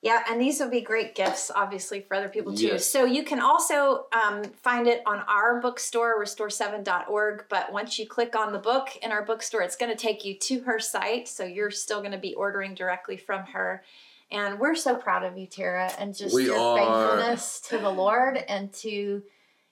Yeah, 0.00 0.22
and 0.30 0.40
these 0.40 0.60
would 0.60 0.70
be 0.70 0.80
great 0.80 1.16
gifts, 1.16 1.50
obviously, 1.52 2.00
for 2.00 2.14
other 2.14 2.28
people 2.28 2.54
too. 2.54 2.68
Yes. 2.68 2.88
So 2.88 3.04
you 3.04 3.24
can 3.24 3.40
also 3.40 4.06
um, 4.12 4.44
find 4.62 4.86
it 4.86 5.02
on 5.06 5.18
our 5.26 5.60
bookstore, 5.60 6.22
restore7.org. 6.22 7.46
But 7.48 7.72
once 7.72 7.98
you 7.98 8.06
click 8.06 8.36
on 8.36 8.52
the 8.52 8.60
book 8.60 8.96
in 9.02 9.10
our 9.10 9.24
bookstore, 9.24 9.62
it's 9.62 9.74
going 9.74 9.90
to 9.90 9.98
take 9.98 10.24
you 10.24 10.38
to 10.38 10.60
her 10.60 10.78
site. 10.78 11.26
So 11.26 11.44
you're 11.44 11.72
still 11.72 11.98
going 11.98 12.12
to 12.12 12.18
be 12.18 12.32
ordering 12.34 12.74
directly 12.74 13.16
from 13.16 13.42
her. 13.46 13.82
And 14.30 14.60
we're 14.60 14.76
so 14.76 14.94
proud 14.94 15.24
of 15.24 15.36
you, 15.36 15.46
Tara, 15.46 15.90
and 15.98 16.14
just 16.16 16.32
We 16.32 16.44
your 16.44 16.58
are. 16.58 16.76
faithfulness 16.78 17.60
to 17.70 17.78
the 17.78 17.90
Lord 17.90 18.36
and 18.36 18.72
to, 18.74 19.22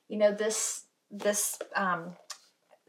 you 0.08 0.18
know, 0.18 0.32
this 0.32 0.82
this 1.12 1.56
um, 1.76 2.16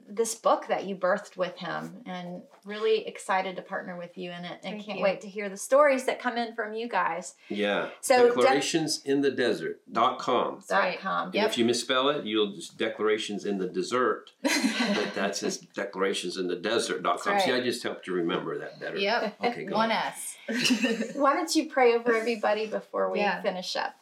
this 0.09 0.35
book 0.35 0.67
that 0.67 0.85
you 0.85 0.95
birthed 0.95 1.35
with 1.37 1.57
him 1.57 2.01
and 2.05 2.41
really 2.65 3.05
excited 3.07 3.55
to 3.57 3.61
partner 3.61 3.97
with 3.97 4.17
you 4.17 4.31
in 4.31 4.45
it 4.45 4.59
and 4.63 4.75
Thank 4.75 4.85
can't 4.85 4.97
you. 4.99 5.03
wait 5.03 5.19
to 5.21 5.27
hear 5.27 5.49
the 5.49 5.57
stories 5.57 6.05
that 6.05 6.19
come 6.19 6.37
in 6.37 6.55
from 6.55 6.73
you 6.73 6.87
guys 6.87 7.35
Yeah. 7.49 7.89
So, 8.01 8.29
Declarationsinthedesert.com. 8.31 10.63
dot 10.69 10.71
right. 10.71 10.99
com. 10.99 11.27
And 11.27 11.35
if 11.45 11.57
you 11.57 11.65
misspell 11.65 12.09
it, 12.09 12.25
you'll 12.25 12.53
just 12.55 12.77
declarations 12.77 13.45
in 13.45 13.57
the 13.57 13.67
desert. 13.67 14.31
but 14.43 15.11
that's 15.13 15.41
just 15.41 15.73
declarationsinthedesert.com. 15.73 17.03
That's 17.03 17.23
See, 17.45 17.51
right. 17.51 17.61
I 17.61 17.63
just 17.63 17.83
helped 17.83 18.07
you 18.07 18.13
remember 18.13 18.57
that 18.59 18.79
better. 18.79 18.97
Yep. 18.97 19.37
Okay, 19.43 19.65
go 19.65 19.75
One 19.75 19.91
ahead. 19.91 20.13
S. 20.49 21.11
Why 21.15 21.33
don't 21.33 21.53
you 21.55 21.69
pray 21.69 21.93
over 21.95 22.15
everybody 22.15 22.67
before 22.67 23.11
we 23.11 23.19
Yeah. 23.19 23.41
finish 23.41 23.75
up? 23.75 23.95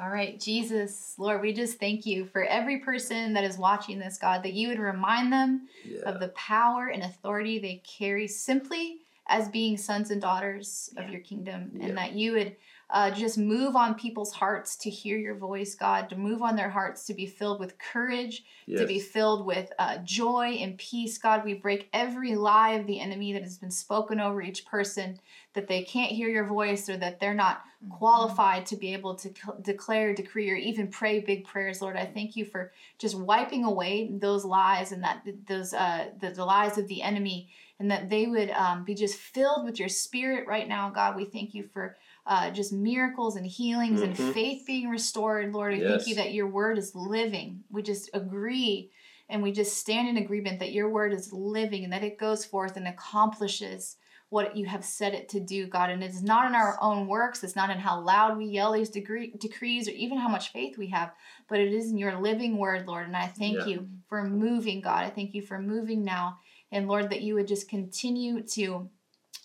All 0.00 0.10
right, 0.10 0.40
Jesus, 0.40 1.14
Lord, 1.18 1.40
we 1.40 1.52
just 1.52 1.78
thank 1.78 2.04
you 2.04 2.24
for 2.26 2.42
every 2.44 2.78
person 2.78 3.32
that 3.34 3.44
is 3.44 3.56
watching 3.58 3.98
this, 4.00 4.18
God, 4.18 4.42
that 4.42 4.52
you 4.52 4.68
would 4.68 4.80
remind 4.80 5.32
them 5.32 5.68
Yeah. 5.84 6.00
of 6.00 6.18
the 6.20 6.28
power 6.28 6.88
and 6.88 7.02
authority 7.04 7.58
they 7.60 7.80
carry 7.86 8.26
simply 8.26 8.98
as 9.28 9.48
being 9.48 9.76
sons 9.76 10.10
and 10.10 10.20
daughters 10.20 10.92
of 10.96 11.10
your 11.10 11.20
kingdom, 11.20 11.70
Yeah. 11.74 11.86
and 11.86 11.98
that 11.98 12.12
you 12.12 12.32
would 12.32 12.56
uh, 12.90 13.10
just 13.10 13.38
move 13.38 13.74
on 13.76 13.94
people's 13.94 14.32
hearts 14.32 14.76
to 14.76 14.90
hear 14.90 15.16
your 15.16 15.34
voice, 15.34 15.74
God, 15.74 16.08
to 16.10 16.16
move 16.16 16.42
on 16.42 16.54
their 16.56 16.70
hearts 16.70 17.04
to 17.06 17.14
be 17.14 17.26
filled 17.26 17.58
with 17.58 17.78
courage, 17.78 18.44
to 18.80 18.86
be 18.86 19.00
filled 19.00 19.46
with 19.46 19.72
uh, 19.78 19.98
joy 20.04 20.58
and 20.60 20.76
peace. 20.78 21.18
God, 21.18 21.44
we 21.44 21.54
break 21.54 21.88
every 21.92 22.34
lie 22.36 22.72
of 22.72 22.86
the 22.86 23.00
enemy 23.00 23.32
that 23.32 23.42
has 23.42 23.58
been 23.58 23.70
spoken 23.70 24.20
over 24.20 24.42
each 24.42 24.66
person 24.66 25.18
that 25.54 25.66
they 25.68 25.82
can't 25.82 26.12
hear 26.12 26.28
your 26.28 26.46
voice 26.46 26.88
or 26.88 26.96
that 26.98 27.20
they're 27.20 27.34
not 27.34 27.62
qualified 27.90 28.66
to 28.66 28.76
be 28.76 28.92
able 28.92 29.14
to 29.14 29.28
c- 29.28 29.34
declare, 29.62 30.14
decree, 30.14 30.50
or 30.50 30.56
even 30.56 30.88
pray 30.88 31.20
big 31.20 31.44
prayers. 31.44 31.80
Lord, 31.80 31.96
I 31.96 32.06
thank 32.06 32.36
you 32.36 32.44
for 32.44 32.72
just 32.98 33.14
wiping 33.18 33.64
away 33.64 34.08
those 34.12 34.44
lies 34.44 34.92
and 34.92 35.02
that 35.04 35.22
those 35.46 35.72
uh, 35.74 36.06
the, 36.20 36.30
the 36.30 36.44
lies 36.44 36.78
of 36.78 36.88
the 36.88 37.02
enemy, 37.02 37.48
and 37.78 37.90
that 37.90 38.08
they 38.10 38.26
would 38.26 38.50
um, 38.50 38.84
be 38.84 38.94
just 38.94 39.16
filled 39.16 39.64
with 39.64 39.78
your 39.78 39.88
Spirit 39.88 40.46
right 40.46 40.68
now. 40.68 40.90
God, 40.90 41.16
we 41.16 41.24
thank 41.24 41.54
you 41.54 41.68
for. 41.72 41.96
Uh, 42.26 42.50
just 42.50 42.72
miracles 42.72 43.36
and 43.36 43.46
healings 43.46 44.00
Mhm. 44.00 44.04
and 44.04 44.16
faith 44.18 44.64
being 44.66 44.88
restored, 44.88 45.52
Lord. 45.52 45.74
I 45.74 45.78
Yes. 45.78 45.88
thank 45.88 46.06
you 46.06 46.14
that 46.16 46.32
your 46.32 46.46
word 46.48 46.78
is 46.78 46.94
living. 46.94 47.64
We 47.70 47.82
just 47.82 48.08
agree 48.14 48.90
and 49.28 49.42
we 49.42 49.52
just 49.52 49.76
stand 49.76 50.08
in 50.08 50.16
agreement 50.16 50.58
that 50.60 50.72
your 50.72 50.88
word 50.88 51.12
is 51.12 51.32
living 51.32 51.84
and 51.84 51.92
that 51.92 52.04
it 52.04 52.16
goes 52.18 52.44
forth 52.44 52.76
and 52.78 52.88
accomplishes 52.88 53.96
what 54.30 54.56
you 54.56 54.64
have 54.66 54.84
set 54.84 55.14
it 55.14 55.28
to 55.28 55.38
do, 55.38 55.66
God. 55.66 55.90
And 55.90 56.02
it's 56.02 56.22
not 56.22 56.46
in 56.46 56.54
our 56.54 56.76
own 56.80 57.06
works, 57.06 57.44
it's 57.44 57.54
not 57.54 57.70
in 57.70 57.78
how 57.78 58.00
loud 58.00 58.36
we 58.38 58.46
yell 58.46 58.72
these 58.72 58.88
degree, 58.90 59.32
decrees 59.38 59.86
or 59.86 59.92
even 59.92 60.18
how 60.18 60.28
much 60.28 60.50
faith 60.50 60.76
we 60.78 60.88
have, 60.88 61.12
but 61.48 61.60
it 61.60 61.72
is 61.72 61.90
in 61.90 61.98
your 61.98 62.18
living 62.20 62.56
word, 62.56 62.86
Lord. 62.86 63.06
And 63.06 63.16
I 63.16 63.26
thank 63.28 63.58
Yeah. 63.58 63.66
you 63.66 63.88
for 64.08 64.24
moving, 64.24 64.80
God. 64.80 65.04
I 65.04 65.10
thank 65.10 65.34
you 65.34 65.42
for 65.42 65.58
moving 65.60 66.02
now. 66.04 66.38
And 66.72 66.88
Lord, 66.88 67.10
that 67.10 67.22
you 67.22 67.34
would 67.34 67.46
just 67.46 67.68
continue 67.68 68.42
to 68.42 68.88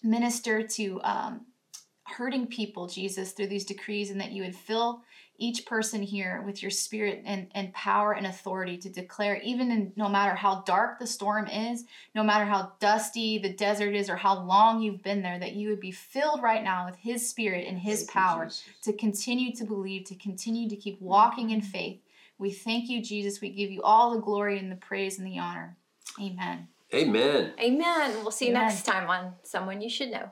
minister 0.02 0.64
to 0.66 1.02
um, 1.04 1.46
hurting 2.10 2.48
people, 2.48 2.88
Jesus, 2.88 3.32
through 3.32 3.48
these 3.48 3.66
decrees, 3.66 4.10
and 4.12 4.20
that 4.20 4.32
you 4.32 4.44
would 4.44 4.56
fill 4.56 5.02
each 5.38 5.66
person 5.66 6.02
here 6.02 6.44
with 6.46 6.62
your 6.62 6.70
spirit 6.70 7.24
and, 7.26 7.48
and 7.56 7.74
power 7.74 8.12
and 8.12 8.28
authority 8.28 8.78
to 8.78 8.90
declare, 8.90 9.38
even 9.38 9.72
in 9.72 9.94
no 9.96 10.10
matter 10.10 10.36
how 10.36 10.62
dark 10.62 11.00
the 11.00 11.08
storm 11.08 11.48
is, 11.48 11.86
no 12.14 12.24
matter 12.24 12.46
how 12.46 12.74
dusty 12.80 13.38
the 13.38 13.54
desert 13.54 13.96
is, 13.96 14.10
or 14.10 14.18
how 14.18 14.38
long 14.38 14.82
you've 14.82 15.02
been 15.02 15.22
there, 15.22 15.40
that 15.40 15.54
you 15.54 15.70
would 15.70 15.80
be 15.80 15.92
filled 15.92 16.44
right 16.44 16.64
now 16.64 16.86
with 16.86 16.98
His 16.98 17.28
spirit 17.28 17.66
and 17.68 17.80
His 17.80 18.00
Thank 18.00 18.12
power 18.12 18.46
Jesus. 18.46 18.64
to 18.84 18.94
continue 18.94 19.56
to 19.56 19.64
believe, 19.64 20.06
to 20.06 20.16
continue 20.16 20.70
to 20.70 20.76
keep 20.76 21.02
walking 21.02 21.52
in 21.52 21.62
faith. 21.62 22.02
We 22.38 22.52
thank 22.52 22.90
you, 22.90 23.02
Jesus. 23.02 23.42
We 23.42 23.50
give 23.50 23.72
you 23.72 23.82
all 23.82 24.14
the 24.14 24.22
glory 24.22 24.60
and 24.60 24.72
the 24.72 24.76
praise 24.76 25.18
and 25.18 25.28
the 25.28 25.40
honor. 25.40 25.78
Amen. 26.20 26.68
Amen. 26.94 27.54
Amen. 27.60 28.12
We'll 28.22 28.32
see 28.32 28.48
you 28.48 28.52
Amen. 28.52 28.68
next 28.68 28.84
time 28.84 29.10
on 29.10 29.34
Someone 29.44 29.82
You 29.82 29.90
Should 29.90 30.12
Know. 30.12 30.32